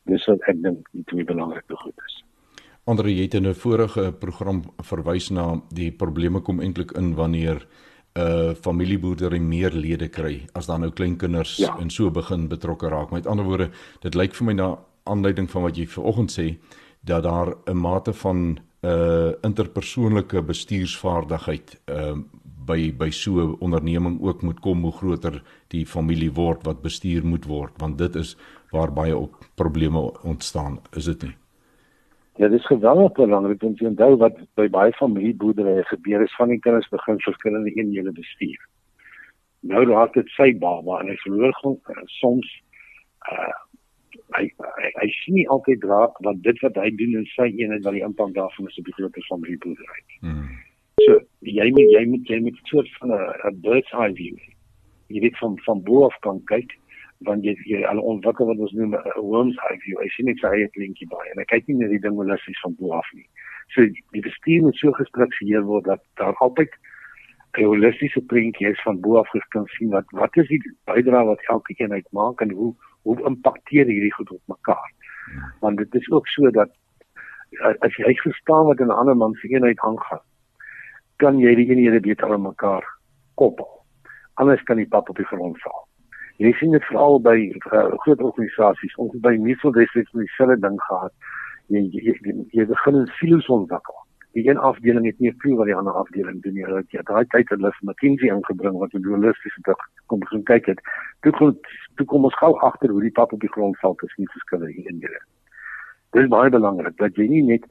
dis 0.05 0.27
wat 0.27 0.39
ek 0.47 0.61
dink 0.61 0.87
die 0.93 1.03
twee 1.03 1.23
belangrike 1.23 1.75
goed 1.75 2.07
is 2.07 2.23
Andre 2.85 3.09
jy 3.09 3.23
het 3.25 3.33
in 3.33 3.47
'n 3.47 3.53
vorige 3.53 4.11
program 4.11 4.61
verwys 4.83 5.31
na 5.31 5.61
die 5.73 5.91
probleme 5.91 6.39
kom 6.41 6.59
eintlik 6.61 6.91
in 6.91 7.15
wanneer 7.15 7.65
'n 8.15 8.21
uh, 8.21 8.53
familieboerdery 8.53 9.39
meer 9.39 9.71
lede 9.71 10.07
kry 10.07 10.45
as 10.53 10.67
dan 10.67 10.81
nou 10.81 10.91
kleinkinders 10.91 11.57
ja. 11.57 11.75
en 11.79 11.89
so 11.89 12.11
begin 12.11 12.47
betrokke 12.47 12.87
raak. 12.87 13.11
Met 13.11 13.27
ander 13.27 13.45
woorde, 13.45 13.71
dit 14.01 14.15
lyk 14.15 14.35
vir 14.35 14.45
my 14.45 14.53
na 14.53 14.77
aanleiding 15.03 15.49
van 15.49 15.61
wat 15.61 15.77
jy 15.77 15.87
vanoggend 15.87 16.31
sê, 16.31 16.57
dat 17.03 17.23
daar 17.23 17.55
'n 17.65 17.77
mate 17.77 18.13
van 18.13 18.59
uh 18.85 19.31
interpersoonlike 19.47 20.41
bestuursvaardigheid 20.41 21.79
uh 21.89 22.17
by 22.65 22.91
by 22.97 23.09
so 23.09 23.31
'n 23.41 23.55
onderneming 23.59 24.21
ook 24.21 24.41
moet 24.41 24.59
kom 24.59 24.81
hoe 24.81 24.91
groter 24.91 25.43
die 25.67 25.85
familie 25.85 26.31
word 26.33 26.65
wat 26.65 26.81
bestuur 26.81 27.25
moet 27.25 27.45
word 27.45 27.73
want 27.77 27.97
dit 27.97 28.15
is 28.15 28.37
waar 28.71 28.93
baie 28.93 29.17
op 29.17 29.33
probleme 29.55 30.01
ontstaan 30.23 30.79
is 30.97 31.05
dit 31.05 31.23
nie? 31.23 31.35
Ja 32.35 32.47
dis 32.47 32.65
geweldig 32.65 33.11
belangrik 33.11 33.63
om 33.63 33.75
te 33.75 33.85
onthou 33.87 34.17
wat 34.17 34.35
by 34.55 34.67
baie 34.69 34.91
familieboerderye 34.93 35.83
gebeur 35.83 36.21
is 36.21 36.35
van 36.35 36.49
die 36.49 36.59
kinders 36.59 36.89
begin 36.89 37.19
verskillende 37.19 37.71
eenhede 37.75 38.11
bestuur. 38.11 38.59
Nou 39.59 39.85
raak 39.85 40.13
dit 40.13 40.27
sy 40.29 40.51
baba 40.57 40.99
en 40.99 41.07
hy 41.07 41.17
verloor 41.23 41.53
soms 42.19 42.49
uh 43.31 43.53
hy 44.37 44.45
hy, 44.59 44.91
hy 45.01 45.09
sien 45.19 45.37
nie 45.39 45.47
altyd 45.55 45.83
raak 45.89 46.19
wat 46.27 46.41
dit 46.47 46.61
wat 46.65 46.77
hy 46.81 46.89
doen 46.99 47.17
in 47.21 47.27
sy 47.33 47.49
eenheid 47.49 47.83
wat 47.87 47.97
die 47.97 48.05
impak 48.07 48.33
daarvan 48.37 48.69
is 48.69 48.79
op 48.81 48.89
die 48.89 48.95
groter 48.97 49.27
familieboerdery. 49.29 50.01
Hmm. 50.21 50.47
So 51.03 51.19
jy 51.57 51.69
moet 51.75 51.93
jy 51.93 52.03
moet 52.11 52.33
jy 52.33 52.39
moet 52.47 52.59
soort 52.71 52.89
van 52.99 53.15
'n 53.15 53.61
bird's 53.67 53.93
eye 53.93 54.13
view. 54.19 54.37
Jy 55.13 55.21
weet 55.27 55.37
van 55.43 55.59
van 55.67 55.83
bo 55.83 56.05
af 56.09 56.17
kan 56.27 56.41
kyk 56.51 56.77
want 57.27 57.45
jy 57.47 57.55
jy 57.65 57.83
al 57.87 57.99
ontwikkel 57.99 58.49
wat 58.51 58.59
ons 58.59 58.73
noem 58.79 58.95
'n 58.95 59.21
worm's 59.21 59.57
eye 59.69 59.79
view. 59.85 59.99
Hy 60.01 60.09
sien 60.15 60.25
net 60.25 60.39
sy 60.39 60.51
eie 60.55 60.69
kleintjie 60.77 61.07
by 61.07 61.23
en 61.31 61.39
hy 61.43 61.47
kyk 61.53 61.67
nie 61.67 61.77
net 61.81 61.89
die 61.89 62.03
ding 62.07 62.15
holisties 62.15 62.61
van 62.63 62.75
bo 62.79 62.91
af 62.91 63.09
nie. 63.13 63.27
So 63.73 63.85
die 64.11 64.21
bestuur 64.21 64.61
moet 64.61 64.77
so 64.77 64.91
gestruktureer 64.91 65.63
word 65.63 65.85
dat 65.85 66.01
daar 66.15 66.35
altyd 66.45 66.71
'n 67.57 67.65
holistiese 67.71 68.21
prentjie 68.21 68.69
is 68.69 68.81
van 68.81 68.99
bo 68.99 69.17
af 69.19 69.29
geskyn 69.29 69.65
sien 69.75 69.89
wat 69.89 70.05
wat 70.11 70.37
is 70.41 70.47
die 70.47 70.61
bydrae 70.89 71.25
wat 71.25 71.41
elke 71.53 71.73
eenheid 71.77 72.07
maak 72.11 72.41
en 72.41 72.51
hoe 72.51 72.73
hoe 73.03 73.17
impakteer 73.29 73.85
hierdie 73.85 74.13
goed 74.13 74.31
op 74.31 74.41
mekaar. 74.45 74.91
Want 75.59 75.77
dit 75.77 75.95
is 75.95 76.11
ook 76.11 76.27
so 76.27 76.51
dat 76.51 76.71
as 77.79 77.95
jy 77.95 78.13
verstaan 78.23 78.65
wat 78.65 78.79
in 78.79 78.87
'n 78.87 78.99
ander 79.01 79.17
man 79.17 79.33
se 79.33 79.47
eenheid 79.47 79.79
aangaan, 79.79 80.23
kan 81.15 81.39
jy 81.39 81.55
die 81.55 81.69
eenhede 81.69 81.99
beter 81.99 82.33
aan 82.33 82.41
mekaar 82.41 82.83
koppel. 83.35 83.69
Anders 84.33 84.63
kan 84.63 84.77
die 84.77 84.87
pap 84.87 85.09
op 85.09 85.15
die 85.15 85.25
grond 85.25 85.61
val. 85.61 85.87
Jy 86.37 86.51
sien 86.53 86.71
dit 86.71 86.83
veral 86.83 87.21
by 87.21 87.37
uh, 87.71 87.91
groot 88.03 88.21
organisasies, 88.21 88.95
ons 88.95 89.19
by 89.19 89.35
Niesel 89.35 89.71
District 89.71 90.11
het 90.11 90.21
dieselfde 90.21 90.59
ding 90.59 90.81
gehad. 90.81 91.13
Jy 91.67 91.79
jy, 91.91 92.17
jy, 92.21 92.33
jy 92.51 92.65
begin 92.65 92.95
'n 93.01 93.07
silo's 93.19 93.47
ontwikkel 93.49 94.04
die 94.35 94.49
een 94.49 94.57
afdeling 94.57 95.05
het 95.05 95.19
nie 95.19 95.31
veel 95.37 95.55
wat 95.55 95.69
die 95.69 95.75
ander 95.75 95.93
afdeling 95.93 96.41
doen 96.43 96.53
nie. 96.53 96.65
Hulle 96.67 96.83
het 96.83 97.07
daai 97.07 97.25
tyd 97.31 97.51
hulle 97.53 97.71
vir 97.77 97.87
McKinsey 97.87 98.31
ingebring 98.33 98.75
wat 98.81 98.93
'n 98.93 99.05
dualistiese 99.05 99.61
blik 99.67 99.85
kom 100.11 100.19
begin 100.19 100.43
kyk 100.43 100.65
het. 100.71 100.81
Toe 101.21 101.31
kom 101.31 101.55
toe 101.95 102.05
kom 102.05 102.27
ons 102.27 102.35
gou 102.41 102.51
agter 102.59 102.89
hoe 102.89 103.01
die 103.01 103.15
pap 103.19 103.33
op 103.33 103.39
die 103.39 103.53
grond 103.55 103.79
val 103.79 103.95
tussen 103.95 104.25
die 104.25 104.33
verskillende 104.35 104.75
eenhede. 104.75 105.21
Dit 106.11 106.23
is 106.23 106.29
baie 106.29 106.49
belangrik 106.49 106.97
dat 106.97 107.15
jy 107.15 107.27
nie 107.27 107.43
net 107.43 107.63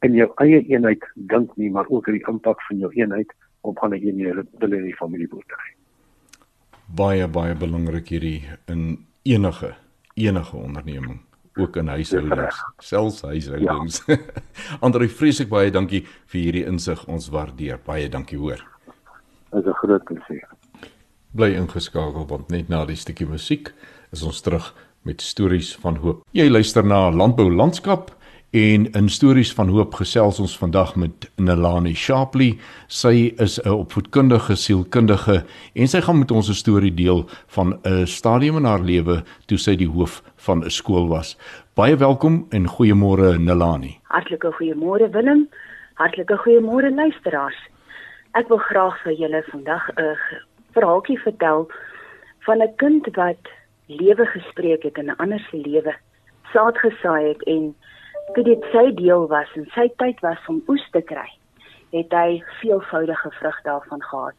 in 0.00 0.14
jou 0.14 0.32
eie 0.36 0.64
eenheid 0.66 1.04
dink 1.14 1.56
nie, 1.56 1.70
maar 1.70 1.88
ook 1.88 2.08
aan 2.08 2.14
die 2.14 2.28
impak 2.28 2.62
van 2.62 2.78
jou 2.78 2.92
eenheid 2.92 3.32
op 3.60 3.78
ander 3.78 3.98
eenhede 3.98 4.46
binne 4.58 4.82
die 4.82 4.96
familieboerdery. 4.96 5.70
Baie 6.96 7.28
baie 7.28 7.54
belangrik 7.54 8.08
hierdie 8.08 8.42
in 8.66 9.06
enige 9.22 9.74
enige 10.14 10.56
onderneming 10.56 11.20
ook 11.56 11.76
in 11.76 11.88
huishoudings, 11.88 12.60
selfs 12.78 13.22
huishoudings. 13.22 14.02
Ja. 14.06 14.18
Andre 14.86 15.08
vreeslik 15.08 15.48
baie 15.48 15.70
dankie 15.70 16.04
vir 16.30 16.40
hierdie 16.40 16.64
insig. 16.66 17.02
Ons 17.08 17.30
waardeer. 17.32 17.80
Baie 17.86 18.08
dankie 18.08 18.38
hoor. 18.38 18.62
Dit 19.50 19.64
is 19.64 19.66
'n 19.66 19.78
groot 19.82 20.04
plesier. 20.04 20.48
Bly 21.32 21.54
ingeskakel 21.54 22.26
want 22.26 22.50
net 22.50 22.68
na 22.68 22.84
die 22.84 22.96
stukkie 22.96 23.26
musiek 23.26 23.72
is 24.12 24.22
ons 24.22 24.40
terug 24.40 24.74
met 25.02 25.20
stories 25.22 25.76
van 25.76 25.96
hoop. 25.96 26.24
Jy 26.32 26.48
luister 26.50 26.84
na 26.84 27.10
Landbou 27.10 27.50
Landskap 27.50 28.10
En 28.50 28.90
in 28.92 29.08
stories 29.08 29.52
van 29.54 29.68
hoop 29.68 29.94
gesels 29.94 30.40
ons 30.42 30.56
vandag 30.58 30.96
met 30.98 31.28
Nelani 31.38 31.92
Shapley. 31.94 32.56
Sy 32.86 33.32
is 33.38 33.60
'n 33.62 33.68
opvoedkundige 33.70 34.56
sielkundige 34.56 35.44
en 35.74 35.88
sy 35.88 36.00
gaan 36.00 36.18
met 36.18 36.30
ons 36.30 36.48
'n 36.48 36.54
storie 36.54 36.94
deel 36.94 37.28
van 37.46 37.78
'n 37.84 38.06
stadium 38.06 38.56
in 38.56 38.64
haar 38.64 38.80
lewe 38.80 39.22
toe 39.46 39.58
sy 39.58 39.76
die 39.76 39.88
hoof 39.88 40.22
van 40.36 40.64
'n 40.64 40.70
skool 40.70 41.08
was. 41.08 41.38
Baie 41.74 41.96
welkom 41.96 42.46
en 42.50 42.66
goeiemôre 42.66 43.38
Nelani. 43.38 44.00
Hartlike 44.02 44.52
goeiemôre 44.52 45.10
Willem. 45.10 45.48
Hartlike 45.94 46.36
goeiemôre 46.36 46.94
luisteraars. 46.94 47.68
Ek 48.32 48.48
wil 48.48 48.58
graag 48.58 49.02
vir 49.02 49.12
julle 49.12 49.44
vandag 49.50 49.90
'n 49.96 50.16
verhaaltjie 50.72 51.18
vertel 51.18 51.70
van 52.38 52.62
'n 52.62 52.74
kind 52.76 53.06
wat 53.14 53.48
lewe 53.86 54.26
gespreek 54.26 54.82
het 54.82 54.98
in 54.98 55.06
'n 55.06 55.16
ander 55.18 55.46
se 55.50 55.56
lewe. 55.56 55.94
Saad 56.52 56.78
gesaai 56.78 57.28
het 57.28 57.42
en 57.42 57.74
toe 58.34 58.44
dit 58.46 58.66
sy 58.72 58.90
deel 58.98 59.26
was 59.30 59.50
en 59.58 59.66
sy 59.74 59.88
tyd 60.02 60.20
was 60.24 60.48
om 60.50 60.60
oes 60.70 60.84
te 60.94 61.02
kry, 61.06 61.26
het 61.94 62.12
hy 62.14 62.38
veelvoudige 62.60 63.30
vrug 63.38 63.58
daarvan 63.66 64.02
gehad. 64.02 64.38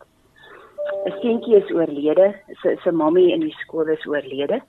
'n 1.06 1.14
Seentjie 1.22 1.58
is 1.58 1.72
oorlede, 1.72 2.34
sy 2.62 2.76
sy 2.84 2.92
mammie 2.92 3.34
in 3.34 3.44
die 3.46 3.56
skool 3.64 3.90
is 3.92 4.06
oorlede. 4.08 4.62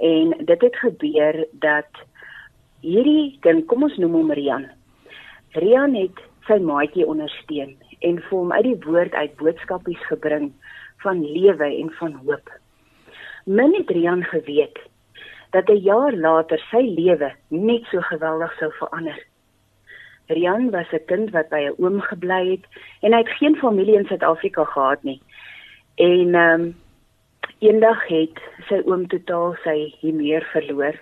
En 0.00 0.34
dit 0.44 0.60
het 0.62 0.76
gebeur 0.76 1.44
dat 1.52 2.04
hierdie 2.80 3.38
kind, 3.44 3.66
kom 3.66 3.82
ons 3.82 3.96
noem 3.96 4.14
hom 4.14 4.32
Rian. 4.32 4.68
Rian 5.52 5.94
het 5.94 6.20
sy 6.48 6.58
maatjie 6.58 7.06
ondersteun 7.06 7.76
en 8.00 8.20
vir 8.28 8.38
hom 8.38 8.52
uit 8.52 8.64
die 8.64 8.80
woord 8.86 9.14
uit 9.14 9.36
boodskapies 9.36 10.06
gebring 10.08 10.52
van 11.04 11.20
lewe 11.24 11.68
en 11.82 11.90
van 11.98 12.12
hoop. 12.24 12.48
Min 13.44 13.74
het 13.74 13.90
Rian 13.90 14.24
geweet 14.24 14.78
dat 15.50 15.68
'n 15.68 15.82
jaar 15.82 16.12
later 16.12 16.58
sy 16.70 16.82
lewe 17.00 17.32
net 17.48 17.84
so 17.84 18.00
geweldig 18.00 18.52
sou 18.58 18.70
verander. 18.72 19.18
Rian 20.26 20.70
was 20.70 20.92
'n 20.92 21.04
kind 21.06 21.30
wat 21.30 21.48
by 21.48 21.62
'n 21.66 21.74
oom 21.78 22.00
gebly 22.00 22.50
het 22.50 22.64
en 23.02 23.12
hy 23.12 23.18
het 23.18 23.38
geen 23.38 23.56
familie 23.56 23.96
in 23.96 24.06
Suid-Afrika 24.06 24.64
gehad 24.64 25.02
nie. 25.02 25.20
En 25.94 26.34
ehm 26.34 26.60
um, 26.60 26.76
eendag 27.58 28.06
het 28.06 28.36
sy 28.68 28.82
oom 28.84 29.06
totaal 29.06 29.56
sy 29.64 29.94
hiermeer 30.00 30.44
verloor 30.52 30.96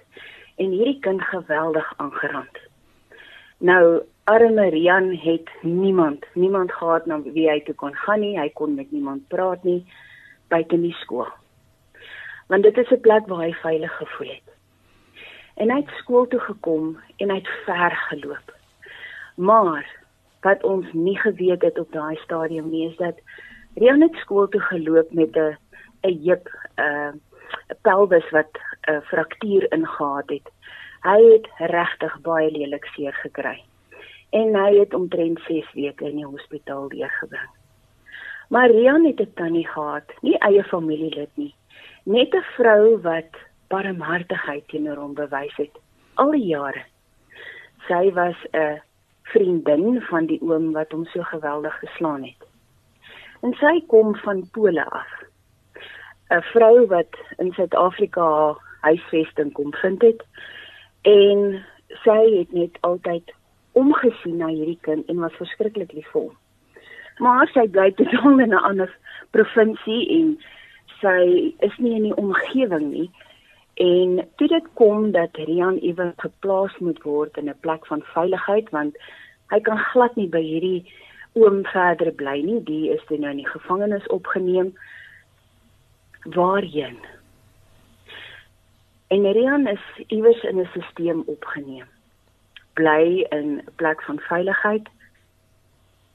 en 0.56 0.70
hierdie 0.70 1.00
kind 1.00 1.22
geweldig 1.22 1.92
aangerand. 1.96 2.56
Nou 3.58 4.02
arme 4.24 4.68
Rian 4.70 5.10
het 5.16 5.48
niemand, 5.62 6.24
niemand 6.34 6.72
gehad 6.72 7.06
na 7.06 7.22
wie 7.22 7.50
hy 7.50 7.60
toe 7.60 7.74
kon 7.74 7.94
gaan 7.94 8.20
nie. 8.20 8.38
Hy 8.38 8.48
kon 8.48 8.74
met 8.74 8.90
niemand 8.90 9.28
praat 9.28 9.64
nie 9.64 9.84
buite 10.48 10.80
die 10.80 10.92
skool 10.92 11.28
want 12.48 12.62
dit 12.62 12.76
is 12.76 12.90
'n 12.90 13.00
plek 13.00 13.26
waar 13.26 13.44
hy 13.44 13.52
veilig 13.52 13.96
gevoel 13.96 14.28
het. 14.28 14.48
En 15.54 15.70
hy 15.70 15.76
het 15.76 15.98
skool 16.00 16.26
toe 16.28 16.40
gekom 16.40 16.98
en 17.16 17.30
hy 17.30 17.36
het 17.36 17.48
ver 17.64 17.90
geloop. 17.90 18.54
Maar 19.34 19.86
wat 20.40 20.62
ons 20.64 20.92
nie 20.92 21.18
geweet 21.18 21.62
het 21.62 21.78
op 21.78 21.92
daai 21.92 22.16
stadium 22.16 22.70
nie 22.70 22.88
is 22.90 22.96
dat 22.96 23.14
Rian 23.74 24.00
het 24.00 24.14
skool 24.14 24.48
toe 24.48 24.60
geloop 24.60 25.12
met 25.12 25.36
'n 25.36 25.56
'n 26.02 26.22
heup 26.24 26.48
uh, 26.76 27.12
'n 27.68 27.78
pelvis 27.82 28.30
wat 28.30 28.50
'n 28.52 28.92
uh, 28.92 29.00
fraktuur 29.00 29.72
ingehaat 29.72 30.28
het. 30.28 30.48
Hy 31.02 31.20
het 31.32 31.46
regtig 31.58 32.20
baie 32.20 32.50
lelik 32.50 32.84
seer 32.84 33.14
gekry. 33.14 33.62
En 34.30 34.54
hy 34.54 34.78
het 34.78 34.94
omtrent 34.94 35.40
6 35.40 35.72
weke 35.72 36.04
in 36.04 36.16
die 36.16 36.26
hospitaal 36.26 36.88
deurgebring. 36.88 37.50
Maar 38.48 38.70
Rian 38.70 39.04
het 39.04 39.20
'n 39.20 39.32
tannie 39.34 39.68
gehad, 39.68 40.12
nie 40.20 40.38
eie 40.38 40.64
familielid 40.64 41.30
nie 41.34 41.54
net 42.08 42.34
'n 42.34 42.44
vrou 42.56 42.96
wat 43.04 43.32
barmhartigheid 43.68 44.68
teenoor 44.68 44.96
hom 44.96 45.14
bewys 45.14 45.56
het 45.56 45.74
al 46.14 46.30
die 46.30 46.46
jare. 46.50 46.84
Sy 47.88 48.12
was 48.12 48.36
'n 48.52 48.80
vriendin 49.22 50.00
van 50.00 50.26
die 50.26 50.40
oom 50.40 50.72
wat 50.72 50.92
hom 50.92 51.04
so 51.04 51.22
geweldig 51.22 51.78
geslaan 51.78 52.22
het. 52.24 52.42
En 53.42 53.52
sy 53.54 53.84
kom 53.86 54.16
van 54.16 54.48
Pole 54.52 54.84
af. 54.90 55.10
'n 56.30 56.42
Vrou 56.52 56.86
wat 56.86 57.14
in 57.38 57.52
Suid-Afrika 57.52 58.56
huisvesting 58.80 59.52
kom 59.52 59.72
vind 59.72 60.02
het 60.02 60.24
en 61.02 61.64
sy 62.04 62.38
het 62.38 62.52
net 62.52 62.78
altyd 62.80 63.32
omgesien 63.72 64.36
na 64.36 64.46
hierdie 64.46 64.78
kind 64.80 65.06
en 65.08 65.20
was 65.20 65.32
verskriklik 65.32 65.92
lief 65.92 66.10
vir 66.10 66.20
hom. 66.20 66.36
Maar 67.18 67.48
sy 67.48 67.68
bly 67.68 67.90
totaal 67.92 68.38
in 68.38 68.54
'n 68.54 68.64
ander 68.70 68.96
provinsie 69.30 70.08
en 70.08 70.38
sy 71.00 71.54
is 71.58 71.76
nie 71.78 71.94
in 71.96 72.08
die 72.08 72.16
omgewing 72.16 72.90
nie. 72.90 73.10
En 73.78 74.28
toe 74.36 74.48
dit 74.48 74.64
kom 74.74 75.10
dat 75.14 75.36
Rian 75.36 75.78
ewe 75.78 76.12
geplaas 76.16 76.78
moet 76.78 77.02
word 77.02 77.36
in 77.36 77.48
'n 77.48 77.60
plek 77.60 77.86
van 77.86 78.02
veiligheid 78.14 78.70
want 78.70 78.96
hy 79.50 79.60
kan 79.60 79.78
glad 79.78 80.16
nie 80.16 80.28
by 80.28 80.42
hierdie 80.42 80.84
oom 81.32 81.64
verder 81.64 82.12
bly 82.12 82.40
nie. 82.42 82.62
Die 82.64 82.90
is 82.90 83.04
toe 83.06 83.18
nou 83.18 83.30
in 83.30 83.42
die 83.44 83.52
gevangenis 83.54 84.06
opgeneem. 84.06 84.74
Waarheen? 86.24 86.98
En 89.08 89.32
Rian 89.32 89.66
is 89.66 89.84
iewers 90.06 90.42
in 90.42 90.60
'n 90.60 90.68
stelsel 90.90 91.22
opgeneem. 91.26 91.86
Bly 92.74 93.26
in 93.30 93.56
'n 93.56 93.68
plek 93.76 94.02
van 94.02 94.18
veiligheid. 94.18 94.88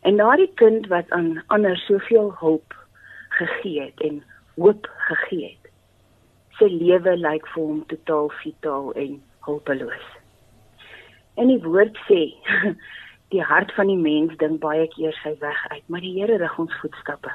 En 0.01 0.17
daardie 0.17 0.51
kind 0.53 0.87
wat 0.87 1.09
aan 1.09 1.43
ander 1.47 1.77
soveel 1.77 2.35
hulp 2.39 2.75
gegee 3.29 3.81
het 3.81 4.01
en 4.01 4.23
hoop 4.57 4.89
gegee 5.07 5.49
het. 5.51 5.71
Sy 6.59 6.69
lewe 6.71 7.15
lyk 7.17 7.47
vir 7.53 7.63
hom 7.63 7.81
totaal 7.91 8.29
fataal 8.41 8.91
en 9.05 9.17
hulpeloos. 9.47 10.09
En 11.41 11.49
die 11.49 11.61
woord 11.63 11.97
sê, 12.07 12.21
die 13.33 13.41
hart 13.41 13.73
van 13.77 13.89
die 13.89 13.97
mens 13.97 14.37
dink 14.37 14.61
baie 14.61 14.85
keer 14.93 15.15
sy 15.23 15.33
weg 15.41 15.65
uit, 15.73 15.83
maar 15.87 16.05
die 16.05 16.13
Here 16.19 16.37
rig 16.37 16.59
ons 16.61 16.79
voetstappe. 16.81 17.33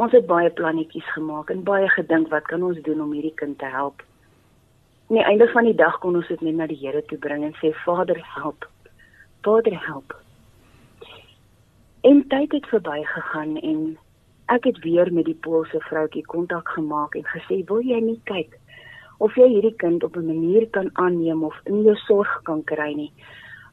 Ons 0.00 0.12
het 0.16 0.26
baie 0.28 0.50
plannetjies 0.52 1.08
gemaak 1.14 1.52
en 1.52 1.64
baie 1.64 1.88
gedink 1.92 2.28
wat 2.32 2.48
kan 2.48 2.64
ons 2.64 2.80
doen 2.84 3.00
om 3.04 3.12
hierdie 3.16 3.36
kind 3.36 3.58
te 3.60 3.68
help? 3.72 4.04
aan 5.08 5.16
die 5.16 5.24
einde 5.24 5.48
van 5.48 5.64
die 5.64 5.74
dag 5.74 5.98
kon 5.98 6.16
ons 6.16 6.28
dit 6.28 6.40
net 6.40 6.56
na 6.58 6.66
die 6.66 6.78
Here 6.80 7.02
toe 7.06 7.18
bring 7.18 7.44
en 7.46 7.54
sê 7.60 7.70
Vader 7.84 8.18
help. 8.34 8.66
Vader 9.46 9.76
help. 9.86 10.16
En 12.02 12.24
tyd 12.28 12.52
het 12.52 12.66
verbygegaan 12.66 13.56
en 13.56 13.98
ek 14.46 14.64
het 14.64 14.78
weer 14.84 15.12
met 15.12 15.24
die 15.24 15.38
Poolse 15.46 15.80
vroutjie 15.80 16.24
kontak 16.26 16.68
gemaak 16.68 17.14
en 17.14 17.24
gesê 17.24 17.64
wil 17.66 17.82
jy 17.82 18.00
nie 18.00 18.20
kyk 18.24 18.58
of 19.18 19.34
jy 19.34 19.48
hierdie 19.48 19.76
kind 19.76 20.04
op 20.04 20.16
'n 20.16 20.26
manier 20.26 20.66
kan 20.70 20.90
aanneem 20.92 21.44
of 21.44 21.54
in 21.64 21.82
jou 21.82 21.96
sorg 21.96 22.40
kan 22.42 22.64
kry 22.64 22.92
nie. 22.94 23.12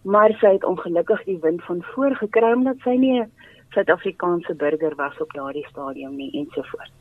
Maar 0.03 0.35
sy 0.39 0.51
het 0.53 0.63
ongelukkig 0.63 1.23
die 1.23 1.39
wind 1.41 1.63
van 1.63 1.83
voor 1.83 2.15
gekry 2.15 2.51
omdat 2.53 2.77
sy 2.83 2.95
nie 2.95 3.21
'n 3.21 3.31
Suid-Afrikaanse 3.73 4.53
burger 4.55 4.95
was 4.95 5.17
op 5.17 5.33
daardie 5.33 5.67
stadium 5.67 6.15
nie 6.15 6.31
ensovoorts. 6.31 6.91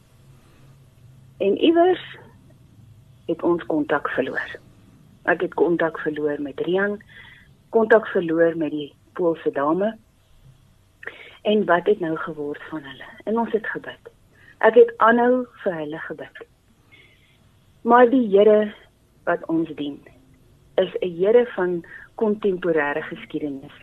En 1.38 1.58
iewers 1.58 2.16
het 3.26 3.42
ons 3.42 3.66
kontak 3.66 4.08
verloor. 4.08 4.56
Ek 5.22 5.40
het 5.40 5.54
kontak 5.54 5.98
verloor 5.98 6.40
met 6.42 6.60
Rian, 6.60 7.02
kontak 7.70 8.06
verloor 8.06 8.56
met 8.56 8.70
die 8.70 8.94
Poolse 9.12 9.50
dame. 9.50 9.96
En 11.43 11.64
wat 11.64 11.86
het 11.86 12.01
nou 12.01 12.16
geword 12.16 12.62
van 12.70 12.82
hulle? 12.82 13.09
En 13.24 13.38
ons 13.38 13.53
het 13.53 13.66
gebid. 13.66 14.11
Ek 14.59 14.74
het 14.78 14.95
aanhou 14.97 15.47
vir 15.64 15.74
hulle 15.74 15.99
gebid. 15.99 16.43
Maar 17.82 18.11
die 18.11 18.26
Here 18.30 18.74
wat 19.26 19.47
ons 19.47 19.70
dien, 19.74 19.99
is 20.74 20.95
'n 21.01 21.16
Here 21.18 21.47
van 21.55 21.84
kontemporêre 22.14 23.03
geskiedenis. 23.03 23.76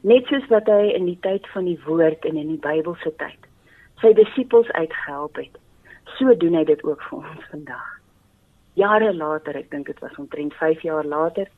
Net 0.00 0.26
soos 0.26 0.46
wat 0.46 0.66
hy 0.66 0.94
in 0.94 1.04
die 1.04 1.18
tyd 1.20 1.48
van 1.48 1.64
die 1.64 1.80
woord 1.84 2.24
en 2.24 2.36
in 2.36 2.48
die 2.48 2.62
Bybelse 2.68 3.12
tyd 3.16 3.48
sy 4.00 4.12
disippels 4.12 4.70
uitgehelp 4.70 5.36
het, 5.36 5.58
so 6.04 6.34
doen 6.34 6.54
hy 6.54 6.64
dit 6.64 6.84
ook 6.84 7.02
vir 7.02 7.18
ons 7.18 7.44
vandag 7.50 8.00
jare 8.80 9.12
later, 9.14 9.56
ek 9.56 9.70
dink 9.70 9.90
dit 9.90 9.98
was 10.04 10.16
omtrent 10.20 10.54
5 10.58 10.82
jaar 10.86 11.06
later, 11.06 11.48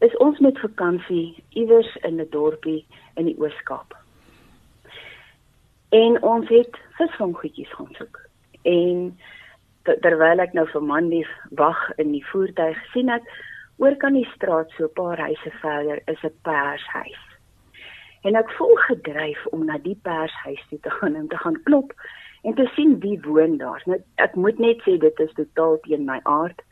is 0.00 0.16
ons 0.16 0.38
met 0.40 0.58
vakansie 0.58 1.39
iewers 1.52 1.96
in 1.96 2.20
'n 2.20 2.28
dorpie 2.30 2.86
in 3.14 3.24
die 3.24 3.36
Oos-Kaap. 3.38 3.96
En 5.90 6.22
ons 6.22 6.48
het 6.48 6.76
visvanggoedjies 6.98 7.72
gaan 7.74 7.94
soek. 7.98 8.20
En 8.62 9.18
terwyl 9.82 10.40
ek 10.40 10.52
nou 10.52 10.66
vir 10.70 10.82
Mandy 10.82 11.22
wag 11.58 11.80
in 11.98 12.12
die 12.12 12.24
voertuig 12.30 12.78
sien 12.92 13.08
ek 13.08 13.26
oor 13.80 13.96
kan 13.96 14.14
die 14.14 14.28
straat 14.34 14.70
so 14.76 14.84
'n 14.84 14.94
paar 14.94 15.18
huise 15.18 15.50
verder 15.62 16.02
is 16.06 16.22
'n 16.22 16.34
pershuis. 16.42 17.24
En 18.22 18.36
ek 18.36 18.50
voel 18.50 18.76
gedryf 18.76 19.46
om 19.46 19.64
na 19.64 19.78
die 19.78 19.98
pershuis 20.02 20.62
toe 20.68 20.80
te 20.80 20.90
gaan 20.90 21.14
en 21.14 21.28
te 21.28 21.36
gaan 21.36 21.62
klop 21.62 21.92
en 22.42 22.54
te 22.54 22.70
sien 22.74 23.00
wie 23.00 23.20
woon 23.20 23.56
daar. 23.56 23.82
Nou 23.86 24.00
ek 24.14 24.34
moet 24.34 24.58
net 24.58 24.82
sê 24.84 24.98
dit 24.98 25.20
is 25.20 25.32
totaal 25.32 25.80
teen 25.80 26.04
my 26.04 26.20
aard, 26.22 26.62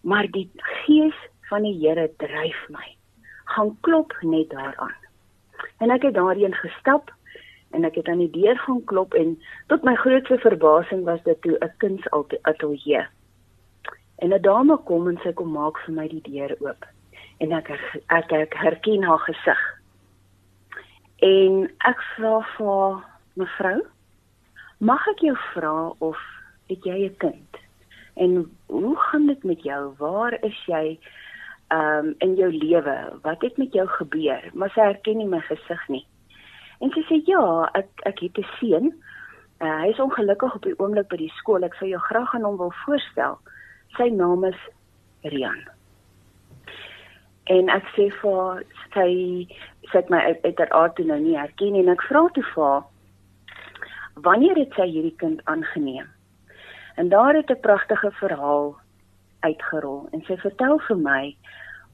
maar 0.00 0.26
die 0.26 0.50
gees 0.84 1.18
van 1.48 1.62
die 1.62 1.78
Here 1.78 2.08
dryf 2.16 2.68
my. 2.68 2.99
Gaan 3.54 3.76
klop 3.86 4.14
net 4.20 4.50
daaraan. 4.50 4.94
En 5.78 5.90
ek 5.90 6.02
het 6.08 6.14
daarheen 6.14 6.54
gestap 6.54 7.10
en 7.70 7.84
ek 7.84 7.94
het 8.00 8.08
aan 8.08 8.22
die 8.22 8.30
deur 8.30 8.58
gaan 8.58 8.84
klop 8.84 9.14
en 9.14 9.36
tot 9.72 9.84
my 9.86 9.94
grootste 9.94 10.38
verbasing 10.42 11.04
was 11.04 11.22
dit 11.22 11.42
toe 11.42 11.58
'n 11.60 11.72
kunsatelier. 11.82 13.10
En 14.18 14.34
'n 14.34 14.42
dame 14.42 14.76
kom 14.76 15.08
en 15.08 15.18
sy 15.22 15.32
kom 15.32 15.52
maak 15.52 15.78
vir 15.84 15.94
my 15.94 16.08
die 16.08 16.22
deur 16.22 16.56
oop. 16.60 16.86
En 17.38 17.52
ek 17.52 17.70
ek, 18.06 18.32
ek 18.32 18.54
herken 18.54 19.02
haar 19.02 19.24
gesig. 19.28 19.60
En 21.18 21.70
ek 21.78 22.02
vra 22.16 22.40
vir 22.56 23.04
mevrou 23.34 23.80
Mag 24.80 25.04
ek 25.10 25.18
jou 25.20 25.34
vra 25.52 25.92
of 26.00 26.20
het 26.70 26.86
jy 26.88 27.04
'n 27.04 27.16
kind? 27.20 27.56
En 28.16 28.48
hoe 28.66 28.96
gaan 28.96 29.26
dit 29.26 29.42
met 29.44 29.62
jou? 29.62 29.92
Waar 29.98 30.32
is 30.44 30.64
jy 30.64 30.98
um 31.74 32.14
in 32.18 32.34
jou 32.34 32.50
lewe? 32.52 32.96
Wat 33.22 33.42
het 33.42 33.56
met 33.56 33.72
jou 33.72 33.86
gebeur? 33.86 34.50
Maar 34.52 34.70
sy 34.74 34.80
herken 34.80 35.16
nie 35.16 35.28
my 35.28 35.40
gesig 35.40 35.88
nie. 35.88 36.06
En 36.80 36.92
sy 36.94 37.02
sê 37.08 37.20
ja, 37.28 37.70
ek 37.74 37.88
ek 38.08 38.20
het 38.20 38.38
'n 38.38 38.48
seun. 38.58 38.92
Uh, 39.60 39.80
hy 39.82 39.88
is 39.92 40.00
ongelukkig 40.00 40.54
op 40.54 40.62
die 40.62 40.78
oomblik 40.78 41.08
by 41.08 41.16
die 41.16 41.32
skool. 41.36 41.64
Ek 41.64 41.74
sou 41.74 41.88
jou 41.88 42.00
graag 42.00 42.34
aan 42.34 42.44
hom 42.44 42.56
wil 42.56 42.72
voorstel. 42.84 43.38
Sy 43.96 44.08
naam 44.08 44.44
is 44.44 44.56
Rian. 45.22 45.60
En 47.44 47.68
ek 47.68 47.84
sê 47.96 48.08
vir 48.22 48.64
sy 48.94 49.10
sê 49.92 50.02
my 50.08 50.36
uit 50.44 50.58
haar 50.58 50.72
aard 50.72 50.96
toe 50.96 51.04
nou 51.04 51.18
nie 51.20 51.36
herken 51.36 51.74
en 51.74 51.88
ek 51.88 52.02
vra 52.02 52.28
toe 52.34 52.44
vir 52.54 52.64
haar 52.64 52.82
wanneer 54.14 54.56
het 54.56 54.72
sy 54.76 54.86
hierdie 54.86 55.16
kind 55.16 55.40
aangeneem? 55.44 56.08
En 56.96 57.08
daar 57.08 57.34
het 57.34 57.50
'n 57.50 57.60
pragtige 57.60 58.10
verhaal 58.10 58.76
uitgerol. 59.40 60.08
En 60.12 60.24
sy 60.26 60.36
vertel 60.42 60.78
vir 60.88 61.00
my 61.00 61.22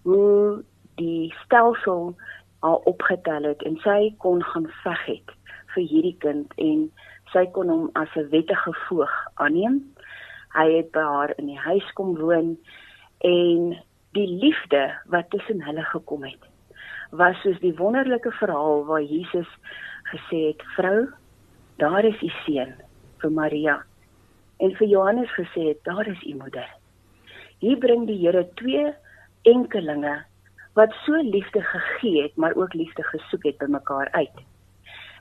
hoe 0.02 0.62
die 1.00 1.34
stelsel 1.44 2.14
haar 2.64 2.82
opgetel 2.90 3.50
het 3.50 3.62
en 3.68 3.76
sy 3.84 4.14
kon 4.22 4.42
gaan 4.52 4.68
veg 4.82 5.04
het 5.06 5.34
vir 5.74 5.84
hierdie 5.90 6.16
kind 6.24 6.52
en 6.62 6.86
sy 7.32 7.44
kon 7.52 7.68
hom 7.68 7.90
as 7.94 8.08
'n 8.16 8.30
wettige 8.30 8.72
voog 8.88 9.14
aanneem. 9.34 9.82
Hy 10.54 10.68
het 10.76 10.90
by 10.92 11.04
haar 11.04 11.32
in 11.38 11.46
die 11.46 11.62
huis 11.68 11.92
kom 11.92 12.16
woon 12.16 12.56
en 13.20 13.76
die 14.12 14.28
liefde 14.42 14.94
wat 15.06 15.30
tussen 15.30 15.62
hulle 15.62 15.84
gekom 15.84 16.24
het 16.24 16.42
was 17.10 17.36
soos 17.42 17.58
die 17.60 17.74
wonderlike 17.76 18.30
verhaal 18.30 18.84
waar 18.84 19.02
Jesus 19.02 19.48
gesê 20.02 20.46
het: 20.46 20.62
"Vrou, 20.76 21.08
daar 21.76 22.04
is 22.04 22.22
u 22.22 22.28
seun 22.28 22.74
vir 23.18 23.32
Maria. 23.32 23.84
En 24.56 24.74
vir 24.76 24.88
Johannes 24.88 25.30
gesê 25.34 25.68
het 25.68 25.84
daar 25.84 26.06
is 26.06 26.22
u 26.22 26.34
moeder 26.34 26.68
hier 27.58 27.78
bring 27.78 28.06
die 28.06 28.18
Here 28.20 28.44
twee 28.54 28.92
enkelinge 29.42 30.24
wat 30.76 30.92
so 31.04 31.16
liefde 31.22 31.62
gegee 31.62 32.22
het 32.22 32.36
maar 32.36 32.54
ook 32.54 32.74
liefde 32.74 33.02
gesoek 33.02 33.44
het 33.44 33.58
by 33.58 33.68
mekaar 33.72 34.08
uit. 34.12 34.42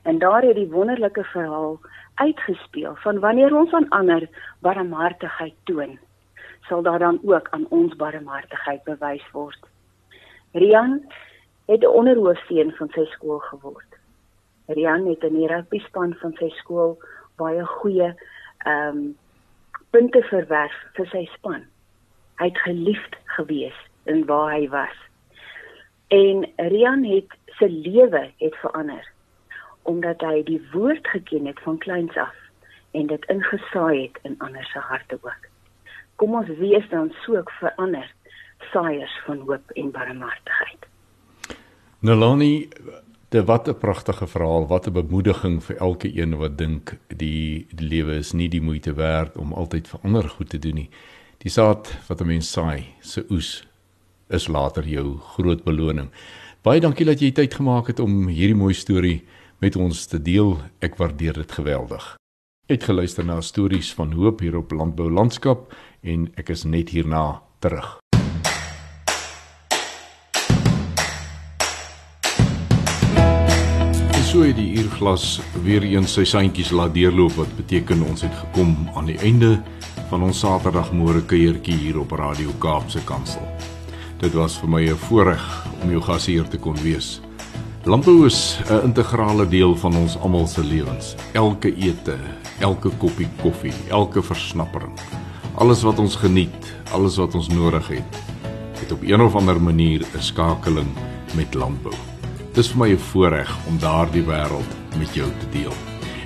En 0.02 0.18
daar 0.18 0.42
het 0.42 0.54
die 0.54 0.70
wonderlike 0.70 1.24
verhaal 1.24 1.80
uitgespeel 2.14 2.94
van 2.96 3.18
wanneer 3.20 3.56
ons 3.56 3.72
aan 3.72 3.88
ander 3.88 4.28
barmhartigheid 4.60 5.54
toon 5.64 5.98
sal 6.68 6.82
daar 6.82 6.98
dan 6.98 7.20
ook 7.22 7.48
aan 7.50 7.66
ons 7.68 7.96
barmhartigheid 7.96 8.84
bewys 8.84 9.24
word. 9.32 9.68
Rian 10.52 11.02
het 11.66 11.80
'n 11.82 11.96
onderhoofseun 12.00 12.72
van 12.72 12.88
sy 12.88 13.04
skool 13.04 13.38
geword. 13.38 13.90
Rian 14.66 15.06
het 15.06 15.22
in 15.22 15.34
die 15.34 15.46
rugby 15.46 15.78
span 15.78 16.14
van 16.14 16.32
sy 16.32 16.48
skool 16.48 16.98
baie 17.36 17.64
goeie 17.64 18.14
ehm 18.58 18.96
um, 18.96 19.16
punte 19.90 20.22
verwerf 20.22 20.76
vir 20.92 21.06
sy 21.06 21.24
span. 21.24 21.64
Hy 22.36 22.48
het 22.50 22.58
geliefd 22.58 23.16
gewees 23.24 23.76
in 24.04 24.24
waar 24.26 24.52
hy 24.54 24.68
was. 24.68 24.96
En 26.08 26.46
Rian 26.56 27.04
het 27.04 27.32
sy 27.58 27.68
lewe 27.68 28.30
het 28.38 28.56
verander 28.62 29.04
omdat 29.86 30.20
hy 30.20 30.42
die 30.42 30.60
woord 30.72 31.06
geken 31.06 31.46
het 31.46 31.60
van 31.62 31.78
kleins 31.78 32.16
af 32.18 32.34
en 32.90 33.06
dit 33.06 33.24
ingesaai 33.30 34.02
het 34.02 34.18
in 34.26 34.34
ander 34.42 34.64
se 34.72 34.82
harte 34.82 35.18
ook. 35.20 35.46
Kom 36.16 36.34
ons 36.34 36.50
wees 36.58 36.86
dan 36.90 37.12
so 37.22 37.36
ook 37.36 37.50
verander 37.60 38.08
saaiers 38.72 39.14
van 39.26 39.44
hoop 39.46 39.70
en 39.74 39.90
barmhartigheid. 39.94 40.88
Nalani, 41.98 42.68
dit 43.28 43.44
wat 43.44 43.68
'n 43.68 43.78
pragtige 43.78 44.26
verhaal, 44.26 44.66
wat 44.66 44.86
'n 44.86 44.92
bemoediging 44.92 45.62
vir 45.64 45.76
elke 45.76 46.18
een 46.20 46.36
wat 46.36 46.58
dink 46.58 46.96
die, 47.06 47.66
die 47.70 47.88
lewe 47.88 48.14
is 48.16 48.32
nie 48.32 48.48
die 48.48 48.62
moeite 48.62 48.94
werd 48.94 49.36
om 49.36 49.52
altyd 49.52 49.88
vir 49.88 50.00
ander 50.02 50.28
goed 50.28 50.48
te 50.48 50.58
doen 50.58 50.74
nie. 50.74 50.90
Die 51.38 51.50
saad 51.50 51.90
wat 52.08 52.20
'n 52.20 52.26
mens 52.26 52.50
saai, 52.52 52.86
se 53.00 53.24
oes 53.30 53.66
is 54.28 54.48
later 54.48 54.84
jou 54.88 55.18
groot 55.18 55.64
beloning. 55.64 56.10
Baie 56.62 56.80
dankie 56.80 57.06
dat 57.06 57.20
jy 57.20 57.30
tyd 57.32 57.54
gemaak 57.54 57.86
het 57.86 58.00
om 58.00 58.26
hierdie 58.26 58.56
mooi 58.56 58.74
storie 58.74 59.22
met 59.60 59.76
ons 59.76 60.06
te 60.06 60.22
deel. 60.22 60.58
Ek 60.80 60.96
waardeer 60.96 61.32
dit 61.32 61.52
geweldig. 61.52 62.16
Het 62.66 62.82
geluister 62.82 63.24
na 63.24 63.40
stories 63.40 63.94
van 63.94 64.12
hoop 64.12 64.40
hier 64.40 64.56
op 64.56 64.72
Landbou 64.72 65.10
Landskap 65.10 65.74
en 66.02 66.26
ek 66.34 66.48
is 66.48 66.64
net 66.64 66.88
hierna 66.88 67.42
terug. 67.60 67.98
So 74.36 74.44
het 74.44 74.58
die 74.58 74.74
uurglas 74.76 75.38
weer 75.64 75.84
eens 75.86 76.12
sy 76.12 76.22
sandjies 76.28 76.68
laat 76.76 76.92
deurloop 76.92 77.32
wat 77.38 77.52
beteken 77.56 78.02
ons 78.04 78.20
het 78.26 78.34
gekom 78.36 78.74
aan 78.92 79.06
die 79.08 79.16
einde 79.24 79.54
van 80.10 80.26
ons 80.26 80.42
Saterdagmôre 80.42 81.22
kuiertjie 81.30 81.76
hier 81.80 81.96
op 82.02 82.10
Radio 82.20 82.52
Kaapse 82.60 83.00
Kansel. 83.08 83.40
Dit 84.20 84.34
was 84.36 84.58
vir 84.60 84.68
my 84.68 84.82
'n 84.90 84.98
voorreg 85.08 85.44
om 85.82 85.90
jou 85.90 86.02
gasheer 86.02 86.48
te 86.48 86.58
kon 86.58 86.76
wees. 86.82 87.20
Landbou 87.84 88.26
is 88.26 88.58
'n 88.68 88.84
integrale 88.84 89.48
deel 89.48 89.74
van 89.76 89.96
ons 89.96 90.18
almal 90.18 90.46
se 90.46 90.64
lewens. 90.64 91.14
Elke 91.32 91.74
ete, 91.76 92.18
elke 92.60 92.90
koppie 92.98 93.28
koffie, 93.42 93.74
elke 93.88 94.22
versnappering, 94.22 94.98
alles 95.54 95.82
wat 95.82 95.98
ons 95.98 96.16
geniet, 96.16 96.76
alles 96.92 97.16
wat 97.16 97.34
ons 97.34 97.48
nodig 97.48 97.88
het, 97.88 98.22
het 98.80 98.92
op 98.92 99.02
een 99.02 99.20
of 99.20 99.34
ander 99.34 99.60
manier 99.60 100.04
'n 100.14 100.20
skakeling 100.20 100.88
met 101.34 101.54
landbou. 101.54 102.15
Dis 102.56 102.70
vir 102.72 102.80
my 102.80 102.88
'n 102.92 103.04
voorreg 103.12 103.50
om 103.68 103.78
daardie 103.78 104.24
wêreld 104.24 104.70
met 104.98 105.14
jou 105.14 105.28
te 105.28 105.58
deel. 105.58 105.74